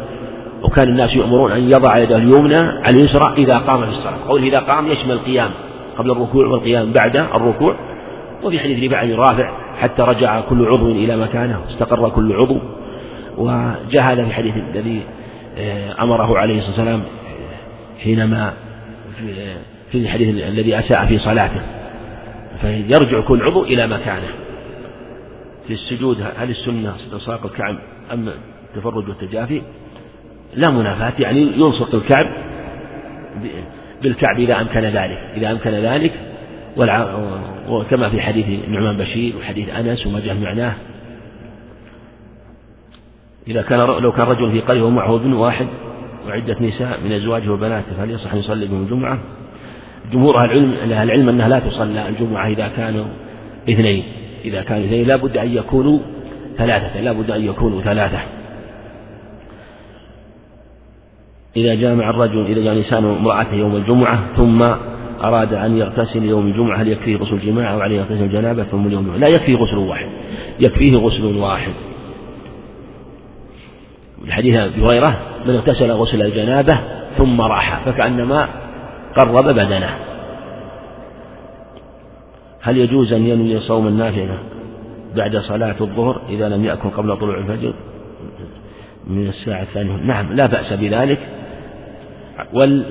وكان 0.62 0.88
الناس 0.88 1.16
يؤمرون 1.16 1.52
أن 1.52 1.70
يضع 1.70 1.98
يده 1.98 2.16
اليمنى 2.16 2.56
على 2.56 2.98
اليسرى 2.98 3.34
إذا 3.38 3.58
قام 3.58 3.84
في 3.84 3.88
الصلاة. 3.88 4.28
قول 4.28 4.42
إذا 4.42 4.58
قام 4.58 4.88
يشمل 4.88 5.12
القيام 5.12 5.50
قبل 5.98 6.10
الركوع 6.10 6.46
والقيام 6.46 6.92
بعد 6.92 7.16
الركوع. 7.16 7.76
وفي 8.42 8.58
حديث 8.58 8.84
رفاعة 8.84 9.06
بن 9.06 9.14
رافع 9.14 9.52
حتى 9.78 10.02
رجع 10.02 10.40
كل 10.40 10.66
عضو 10.66 10.90
إلى 10.90 11.16
مكانه 11.16 11.60
واستقر 11.60 12.08
كل 12.08 12.32
عضو. 12.32 12.58
وجاء 13.38 14.02
هذا 14.02 14.22
في 14.22 14.28
الحديث 14.28 14.54
الذي 14.74 15.00
آه، 15.58 16.02
أمره 16.02 16.38
عليه 16.38 16.58
الصلاة 16.58 16.76
والسلام 16.76 17.02
حينما 17.98 18.52
في 19.92 19.98
الحديث 19.98 20.28
الذي 20.44 20.78
أساء 20.78 21.06
في 21.06 21.18
صلاته 21.18 21.60
فيرجع 22.60 23.20
كل 23.20 23.42
عضو 23.42 23.64
إلى 23.64 23.86
مكانه. 23.86 24.28
في 25.66 25.72
السجود 25.74 26.22
هل 26.36 26.50
السنة 26.50 26.96
استنصاق 26.96 27.46
الكعب 27.46 27.78
أم 28.12 28.28
التفرج 28.74 29.08
والتجافي؟ 29.08 29.62
لا 30.54 30.70
منافاة 30.70 31.12
يعني 31.18 31.40
يلصق 31.40 31.94
الكعب 31.94 32.26
بالكعب 34.02 34.38
إذا 34.38 34.60
أمكن 34.60 34.80
ذلك 34.80 35.18
إذا 35.36 35.50
أمكن 35.50 35.70
ذلك. 35.70 36.12
وكما 37.68 38.08
في 38.08 38.20
حديث 38.20 38.46
النعمان 38.64 38.96
بشير 38.96 39.36
وحديث 39.36 39.68
أنس 39.68 40.06
وما 40.06 40.20
جاء 40.20 40.34
معناه. 40.34 40.74
إذا 43.48 43.62
كان 43.62 43.78
لو 43.78 44.12
كان 44.12 44.26
رجل 44.26 44.52
في 44.52 44.60
قرية 44.60 44.82
ومعه 44.82 45.16
ابن 45.16 45.32
واحد 45.32 45.66
وعدة 46.28 46.56
نساء 46.60 47.00
من 47.04 47.12
أزواجه 47.12 47.52
وبناته 47.52 47.96
فهل 47.96 48.10
يصح 48.10 48.32
أن 48.32 48.38
يصلي 48.38 48.66
بهم 48.66 48.82
الجمعة؟ 48.82 49.18
جمهور 50.12 50.36
أهل 50.36 50.50
العلم 50.50 50.72
أهل 50.72 50.92
العلم 50.92 51.28
أنها 51.28 51.48
لا 51.48 51.58
تصلى 51.58 52.08
الجمعة 52.08 52.48
إذا 52.48 52.68
كانوا 52.68 53.04
اثنين 53.70 54.04
إذا 54.44 54.62
كانوا 54.62 54.84
اثنين 54.84 55.06
لا 55.06 55.16
بد 55.16 55.36
أن 55.36 55.56
يكونوا 55.56 55.98
ثلاثة 56.58 57.00
لا 57.00 57.12
بد 57.12 57.30
أن 57.30 57.44
يكونوا 57.44 57.80
ثلاثة. 57.80 58.18
إذا 61.56 61.74
جامع 61.74 62.10
الرجل 62.10 62.46
إذا 62.46 62.62
جاء 62.62 62.72
الإنسان 62.72 63.04
امرأته 63.04 63.54
يوم 63.54 63.76
الجمعة 63.76 64.36
ثم 64.36 64.62
أراد 65.24 65.54
أن 65.54 65.76
يغتسل 65.76 66.24
يوم 66.24 66.46
الجمعة 66.46 66.82
هل 66.82 66.88
يكفيه 66.88 67.16
غسل 67.16 67.38
جماعة 67.38 67.72
أو 67.72 67.80
عليه 67.80 67.96
يغتسل 67.96 68.22
الجنابة؟ 68.22 68.64
ثم 68.64 68.86
اليوم 68.86 69.02
الجمعة 69.02 69.18
لا 69.18 69.28
يكفيه 69.28 69.56
غسل 69.56 69.76
واحد 69.76 70.08
يكفيه 70.60 70.96
غسل 70.96 71.36
واحد. 71.36 71.72
الحديث 74.24 74.56
أبي 74.56 74.82
هريرة 74.82 75.16
من 75.46 75.54
اغتسل 75.54 75.90
غسل 75.90 76.22
الجنابة 76.22 76.78
ثم 77.18 77.40
رأح 77.40 77.80
فكأنما 77.84 78.48
قرب 79.16 79.44
بدنه. 79.44 79.90
هل 82.62 82.78
يجوز 82.78 83.12
أن 83.12 83.26
ينوي 83.26 83.60
صوم 83.60 83.86
النافلة 83.86 84.38
بعد 85.16 85.36
صلاة 85.36 85.76
الظهر 85.80 86.22
إذا 86.28 86.48
لم 86.48 86.64
يأكل 86.64 86.90
قبل 86.90 87.16
طلوع 87.16 87.38
الفجر؟ 87.38 87.72
من 89.06 89.28
الساعة 89.28 89.62
الثانية. 89.62 89.96
نعم 89.96 90.32
لا 90.32 90.46
بأس 90.46 90.72
بذلك. 90.72 91.18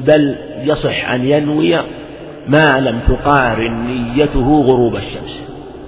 بل 0.08 0.36
يصح 0.64 1.10
أن 1.10 1.26
ينوي 1.26 1.78
ما 2.48 2.80
لم 2.80 3.00
تقارن 3.08 3.88
نيته 3.88 4.62
غروب 4.62 4.96
الشمس 4.96 5.42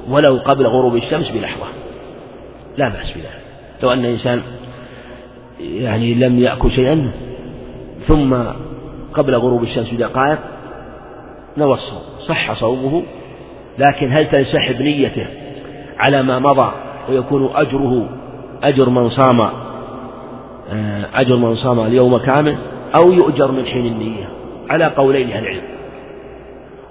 ولو 0.10 0.38
قبل 0.38 0.68
غروب 0.68 0.96
الشمس 0.96 1.30
بلحظة. 1.30 1.68
لا 2.78 2.90
بأس 2.90 3.12
بذلك. 3.12 3.42
لو 3.84 3.94
أن 3.94 4.06
إنسان 4.06 4.42
يعني 5.60 6.14
لم 6.14 6.40
يأكل 6.40 6.72
شيئا. 6.72 7.12
ثم 8.08 8.36
قبل 9.14 9.36
غروب 9.36 9.64
الشمس 9.64 9.94
بدقائق 9.94 10.40
نوى 11.58 11.74
الصوم. 11.74 12.02
صح 12.28 12.54
صومه 12.54 13.04
لكن 13.80 14.14
هل 14.14 14.26
تنسحب 14.30 14.82
نيته 14.82 15.26
على 15.98 16.24
ما 16.24 16.40
مضى 16.40 16.72
ويكون 17.10 17.50
أجره 17.56 18.10
أجر 18.64 18.90
من 18.90 19.10
صام 19.10 19.42
آه، 20.72 21.06
أجر 21.16 21.36
من 21.36 21.56
صام 21.56 21.80
اليوم 21.80 22.18
كامل 22.18 22.56
أو 22.96 23.12
يؤجر 23.12 23.52
من 23.52 23.66
حين 23.66 23.86
النية؟ 23.86 24.30
على 24.70 24.86
قولين 24.86 25.32
أهل 25.32 25.44
العلم. 25.44 25.62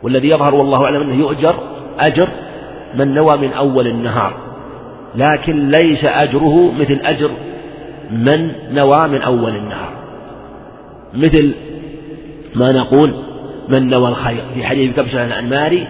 والذي 0.02 0.28
يظهر 0.28 0.54
والله 0.54 0.84
أعلم 0.84 1.00
أنه 1.00 1.14
يؤجر 1.14 1.54
أجر 1.98 2.28
من 2.94 3.14
نوى 3.14 3.36
من 3.36 3.52
أول 3.52 3.86
النهار 3.86 4.34
لكن 5.14 5.68
ليس 5.68 6.04
أجره 6.04 6.72
مثل 6.80 6.98
أجر 7.04 7.30
من 8.10 8.52
نوى 8.74 9.08
من 9.08 9.22
أول 9.22 9.56
النهار. 9.56 9.92
مثل 11.14 11.54
ما 12.54 12.72
نقول 12.72 13.14
من 13.68 13.88
نوى 13.88 14.08
الخير 14.08 14.42
في 14.54 14.64
حديث 14.64 14.96
كبشة 14.96 15.24
الأنماري 15.24 15.86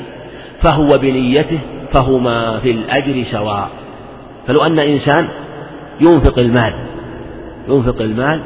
فهو 0.62 0.98
بنيته 0.98 1.58
فهما 1.92 2.58
في 2.58 2.70
الأجر 2.70 3.24
سواء. 3.32 3.68
فلو 4.46 4.62
أن 4.62 4.78
إنسان 4.78 5.28
ينفق 6.00 6.38
المال 6.38 6.86
ينفق 7.68 8.00
المال 8.00 8.42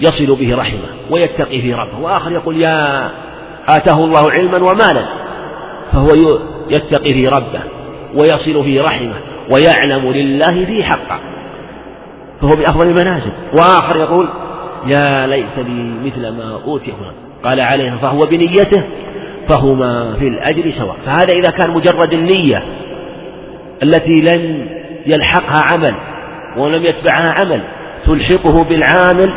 يصل 0.00 0.36
به 0.36 0.56
رحمه 0.56 0.88
ويتقي 1.10 1.60
في 1.60 1.74
ربه 1.74 1.98
وآخر 2.00 2.32
يقول 2.32 2.60
يا 2.60 3.10
آتاه 3.68 4.04
الله 4.04 4.30
علما 4.30 4.56
ومالا 4.56 5.04
فهو 5.92 6.38
يتقي 6.70 7.12
في 7.12 7.28
ربه 7.28 7.60
ويصل 8.14 8.64
في 8.64 8.80
رحمه 8.80 9.14
ويعلم 9.50 10.12
لله 10.12 10.64
في 10.64 10.84
حقه. 10.84 11.20
فهو 12.40 12.50
بأفضل 12.50 12.88
المنازل. 12.88 13.32
وآخر 13.52 13.96
يقول 13.96 14.28
يا 14.86 15.26
ليت 15.26 15.58
لي 15.58 15.92
مثل 16.04 16.28
ما 16.28 16.60
أوتي 16.64 16.92
فلان 16.92 17.12
قال 17.44 17.60
عليه 17.60 17.90
فهو 18.02 18.26
بنيته 18.26 18.82
فهما 19.48 20.14
في 20.18 20.28
الأجر 20.28 20.72
سواء. 20.78 20.96
فهذا 21.06 21.32
إذا 21.32 21.50
كان 21.50 21.70
مجرد 21.70 22.12
النية 22.12 22.62
التي 23.82 24.20
لن 24.20 24.68
يلحقها 25.06 25.62
عمل 25.72 25.94
ولم 26.56 26.82
يتبعها 26.84 27.34
عمل 27.40 27.62
تلحقه 28.06 28.64
بالعامل 28.64 29.34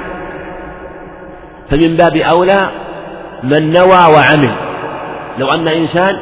فمن 1.70 1.96
باب 1.96 2.18
أولى 2.18 2.70
من 3.44 3.74
نوى 3.74 4.14
وعمل. 4.16 4.52
لو 5.40 5.48
أن 5.54 5.68
إنسان 5.68 6.20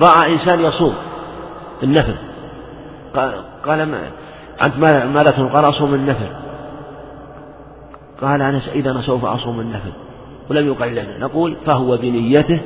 رأى 0.00 0.32
إنسان 0.32 0.60
يصوم 0.60 0.94
النفل 1.82 2.14
قال 3.64 3.86
ما 3.86 4.00
أنت 4.62 4.76
ماذا 5.14 5.30
تقول 5.30 5.48
قال 5.48 5.68
أصوم 5.68 5.94
النفل. 5.94 6.28
قال 8.22 8.42
أنا 8.42 8.60
إذا 8.74 8.90
أنا 8.90 9.00
سوف 9.00 9.24
أصوم 9.24 9.60
النفل. 9.60 9.92
ولم 10.50 10.66
يقل 10.66 10.92
لنا. 10.92 11.18
نقول 11.18 11.56
فهو 11.66 11.96
بنيته 11.96 12.60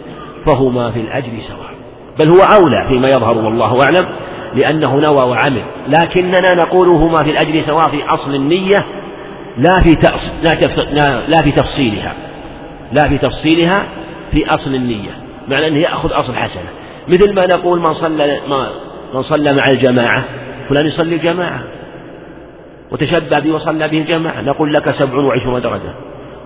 فهما 0.46 0.90
في 0.90 1.00
الأجر 1.00 1.30
سواء. 1.48 1.70
بل 2.18 2.28
هو 2.28 2.40
أولى 2.40 2.86
فيما 2.88 3.08
يظهر 3.08 3.38
والله 3.38 3.82
أعلم 3.82 4.06
لأنه 4.54 4.96
نوى 4.96 5.22
وعمل. 5.22 5.62
لكننا 5.88 6.54
نقول 6.54 6.88
هما 6.88 7.22
في 7.22 7.30
الأجر 7.30 7.62
سواء 7.66 7.88
في 7.88 8.04
أصل 8.04 8.34
النية 8.34 8.84
لا 9.58 9.80
في 9.80 9.96
لا, 11.28 11.42
في 11.42 11.52
تفصيلها. 11.52 12.12
لا 12.92 13.08
في 13.08 13.18
تفصيلها 13.18 13.82
في 14.32 14.54
أصل 14.54 14.74
النية. 14.74 15.10
معنى 15.48 15.66
أنه 15.66 15.78
يأخذ 15.78 16.10
أصل 16.12 16.34
حسنة. 16.34 16.68
مثل 17.08 17.34
ما 17.34 17.46
نقول 17.46 17.80
من 17.80 17.94
صلى 17.94 18.40
من 19.14 19.22
صلى 19.22 19.52
مع 19.52 19.64
الجماعة 19.68 20.24
فلان 20.68 20.86
يصلي 20.86 21.14
الجماعة. 21.14 21.60
وتشبه 22.92 23.38
به 23.38 23.52
وصلى 23.54 23.88
به 23.88 23.98
الجماعة. 23.98 24.40
نقول 24.40 24.74
لك 24.74 24.90
سبع 24.90 25.18
وعشرون 25.18 25.60
درجة. 25.60 25.92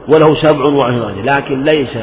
وله 0.08 0.34
سبع 0.34 0.64
وعشرون. 0.64 1.00
درجة 1.00 1.38
لكن 1.38 1.64
ليس 1.64 1.98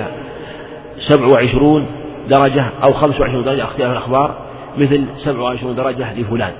سبع 0.99 1.27
وعشرون 1.27 1.85
درجة 2.29 2.65
أو 2.83 2.93
خمس 2.93 3.21
وعشرون 3.21 3.43
درجة 3.43 3.63
اختلاف 3.63 3.91
الأخبار 3.91 4.35
مثل 4.77 5.03
سبع 5.17 5.39
وعشرون 5.41 5.75
درجة 5.75 6.13
لفلان. 6.13 6.51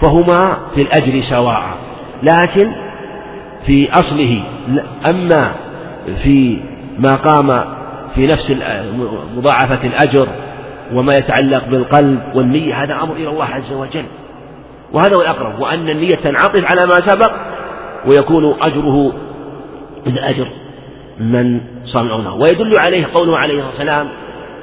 فهما 0.00 0.58
في 0.74 0.82
الأجر 0.82 1.22
سواء. 1.30 1.62
لكن 2.22 2.72
في 3.66 3.92
أصله 3.92 4.42
أما 5.06 5.52
في 6.22 6.58
ما 6.98 7.16
قام 7.16 7.64
في 8.14 8.26
نفس 8.26 8.52
مضاعفة 9.36 9.86
الأجر 9.86 10.28
وما 10.92 11.16
يتعلق 11.16 11.68
بالقلب 11.68 12.20
والنية 12.34 12.84
هذا 12.84 12.94
أمر 13.02 13.14
إلى 13.16 13.28
الله 13.28 13.44
عز 13.44 13.72
وجل. 13.72 14.04
وهذا 14.92 15.16
هو 15.16 15.20
الأقرب 15.20 15.60
وأن 15.60 15.88
النية 15.88 16.14
تنعطف 16.14 16.64
على 16.64 16.86
ما 16.86 17.00
سبق 17.00 17.32
ويكون 18.06 18.56
أجره 18.60 19.12
من 20.06 20.18
أجر 20.18 20.48
من 21.20 21.60
صنعونه 21.84 22.34
ويدل 22.34 22.78
عليه 22.78 23.06
قوله 23.14 23.38
عليه 23.38 23.54
الصلاة 23.54 23.70
والسلام 23.70 24.08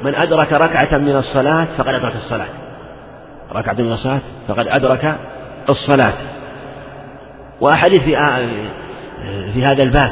من 0.04 0.16
أدرك 0.16 0.54
ركعة 0.54 0.98
من 0.98 1.16
الصلاة 1.16 1.68
فقد 1.78 1.94
أدرك 1.94 2.16
الصلاة. 2.16 2.48
ركعة 3.56 3.74
من 3.74 3.92
الصلاة 3.92 4.20
فقد 4.48 4.68
أدرك 4.68 5.16
الصلاة. 5.70 6.14
وأحاديث 7.62 8.02
في 8.02 8.16
في 9.54 9.66
هذا 9.66 9.84
الباب 9.84 10.12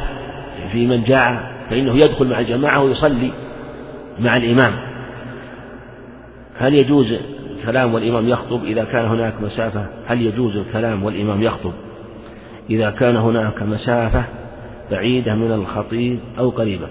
في 0.72 0.88
من 0.88 1.04
جاء 1.04 1.52
فإنه 1.70 1.98
يدخل 1.98 2.28
مع 2.28 2.40
الجماعة 2.40 2.84
ويصلي 2.84 3.32
مع 4.20 4.38
الإمام. 4.38 4.74
هل 6.60 6.74
يجوز 6.74 7.16
الكلام 7.62 7.94
والإمام 7.94 8.30
يخطب 8.30 8.66
إذا 8.66 8.84
كان 8.84 9.06
هناك 9.06 9.34
مسافة 9.42 9.86
هل 10.08 10.22
يجوز 10.22 10.58
الكلام 10.58 11.04
والإمام 11.04 11.44
يخطب؟ 11.44 11.74
إذا 12.70 12.90
كان 12.90 13.16
هناك 13.16 13.64
مسافة 13.64 14.24
بعيدة 14.92 15.36
من 15.36 15.52
الخطيب 15.52 16.20
أو 16.40 16.50
قريبة. 16.50 16.88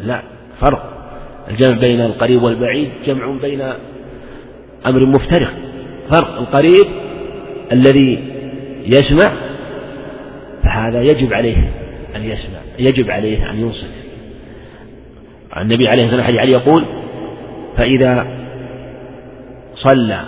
لا 0.00 0.22
فرق. 0.60 0.92
الجمع 1.50 1.78
بين 1.78 2.00
القريب 2.00 2.42
والبعيد 2.42 2.88
جمع 3.06 3.26
بين 3.42 3.62
أمر 4.86 5.06
مفترق. 5.06 5.52
فرق 6.10 6.38
القريب 6.38 6.86
الذي 7.72 8.24
يسمع 8.86 9.32
فهذا 10.64 11.02
يجب 11.02 11.32
عليه 11.32 11.70
أن 12.16 12.24
يسمع 12.24 12.58
يجب 12.78 13.10
عليه 13.10 13.50
أن 13.50 13.60
ينصت. 13.60 13.90
النبي 15.56 15.88
عليه 15.88 16.04
الصلاة 16.04 16.26
والسلام 16.26 16.48
يقول 16.48 16.84
فإذا 17.76 18.35
صلى 19.76 20.20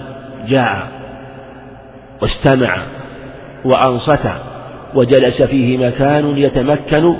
جاء 0.48 0.88
واستمع 2.22 2.76
وأنصت 3.64 4.30
وجلس 4.94 5.42
فيه 5.42 5.78
مكان 5.78 6.38
يتمكن 6.38 7.14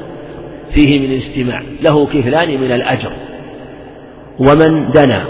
فيه 0.74 1.00
من 1.00 1.12
الاستماع. 1.12 1.62
له 1.82 2.06
كفلان 2.06 2.60
من 2.60 2.72
الأجر. 2.72 3.12
ومن 4.38 4.90
دنا 4.90 5.24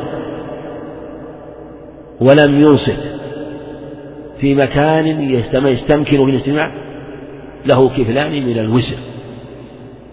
ولم 2.21 2.61
ينصت 2.63 3.01
في 4.41 4.55
مكان 4.55 5.07
يستمكن 5.31 6.05
فيه 6.05 6.25
الاستماع 6.25 6.73
له 7.67 7.89
كفلان 7.89 8.47
من 8.47 8.59
الوزر. 8.59 8.97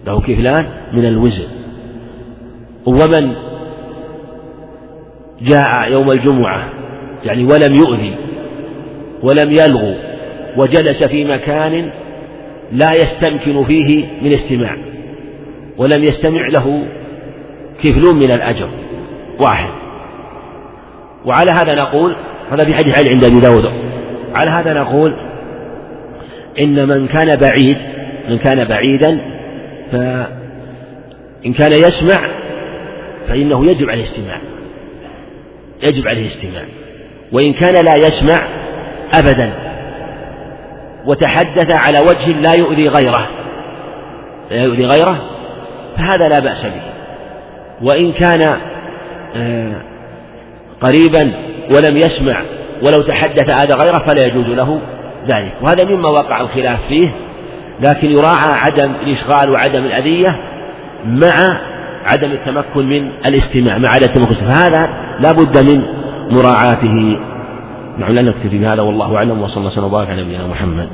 له 0.06 0.20
كفلان 0.20 0.66
من 0.92 1.06
الوزر. 1.06 1.46
ومن 2.86 3.34
جاء 5.42 5.92
يوم 5.92 6.10
الجمعة 6.10 6.75
يعني 7.26 7.44
ولم 7.44 7.74
يؤذي 7.74 8.14
ولم 9.22 9.50
يلغو 9.50 9.94
وجلس 10.56 11.04
في 11.04 11.24
مكان 11.24 11.90
لا 12.72 12.92
يستمكن 12.94 13.64
فيه 13.64 14.04
من 14.22 14.32
استماع 14.32 14.76
ولم 15.78 16.04
يستمع 16.04 16.48
له 16.48 16.86
كفل 17.82 18.14
من 18.14 18.30
الأجر 18.30 18.68
واحد. 19.40 19.70
وعلى 21.24 21.50
هذا 21.50 21.74
نقول 21.74 22.16
هذا 22.50 22.64
في 22.64 22.74
حديث 22.74 22.98
علي 22.98 23.10
عند 23.10 23.24
أبي 23.24 23.40
داود. 23.40 23.70
على 24.34 24.50
هذا 24.50 24.72
نقول 24.72 25.16
إن 26.60 26.88
من 26.88 27.06
كان 27.06 27.36
بعيد 27.36 27.76
من 28.28 28.38
كان 28.38 28.64
بعيدا 28.64 29.20
فإن 29.92 31.52
كان 31.52 31.72
يسمع 31.72 32.28
فإنه 33.28 33.66
يجب 33.66 33.90
عليه 33.90 34.04
الاستماع 34.04 34.38
يجب 35.82 36.08
عليه 36.08 36.26
الاستماع. 36.26 36.64
وإن 37.32 37.52
كان 37.52 37.84
لا 37.84 37.94
يسمع 37.96 38.42
أبدا 39.12 39.52
وتحدث 41.06 41.70
على 41.70 41.98
وجه 42.00 42.32
لا 42.40 42.52
يؤذي 42.58 42.88
غيره 42.88 43.26
لا 44.50 44.62
يؤذي 44.62 44.86
غيره 44.86 45.18
فهذا 45.96 46.28
لا 46.28 46.38
بأس 46.38 46.62
به. 46.62 46.82
وإن 47.82 48.12
كان 48.12 48.56
آه، 49.36 49.72
قريبا 50.80 51.32
ولم 51.70 51.96
يسمع 51.96 52.40
ولو 52.82 53.02
تحدث 53.02 53.48
آذى 53.48 53.74
غيره 53.74 53.98
فلا 53.98 54.26
يجوز 54.26 54.48
له 54.48 54.80
ذلك. 55.28 55.52
وهذا 55.62 55.84
مما 55.84 56.08
وقع 56.08 56.40
الخلاف 56.40 56.78
فيه 56.88 57.10
لكن 57.80 58.10
يراعى 58.10 58.52
عدم 58.52 58.92
الإشغال 59.02 59.50
وعدم 59.50 59.84
الأذية 59.84 60.36
مع 61.06 61.60
عدم 62.04 62.30
التمكن 62.30 62.86
من 62.86 63.10
الاستماع 63.26 63.78
مع 63.78 63.88
عدم 63.88 64.06
التمكن 64.06 64.34
فهذا 64.34 64.88
لا 65.20 65.32
بد 65.32 65.58
من 65.58 65.82
مراعاته. 66.30 67.18
نعم 67.98 68.12
لا 68.12 68.22
نكتفي 68.22 68.58
بهذا 68.58 68.82
والله 68.82 69.16
أعلم 69.16 69.42
وصلى 69.42 69.56
الله 69.56 69.72
وسلم 69.72 69.84
وبارك 69.84 70.10
على 70.10 70.22
نبينا 70.22 70.46
محمد. 70.46 70.88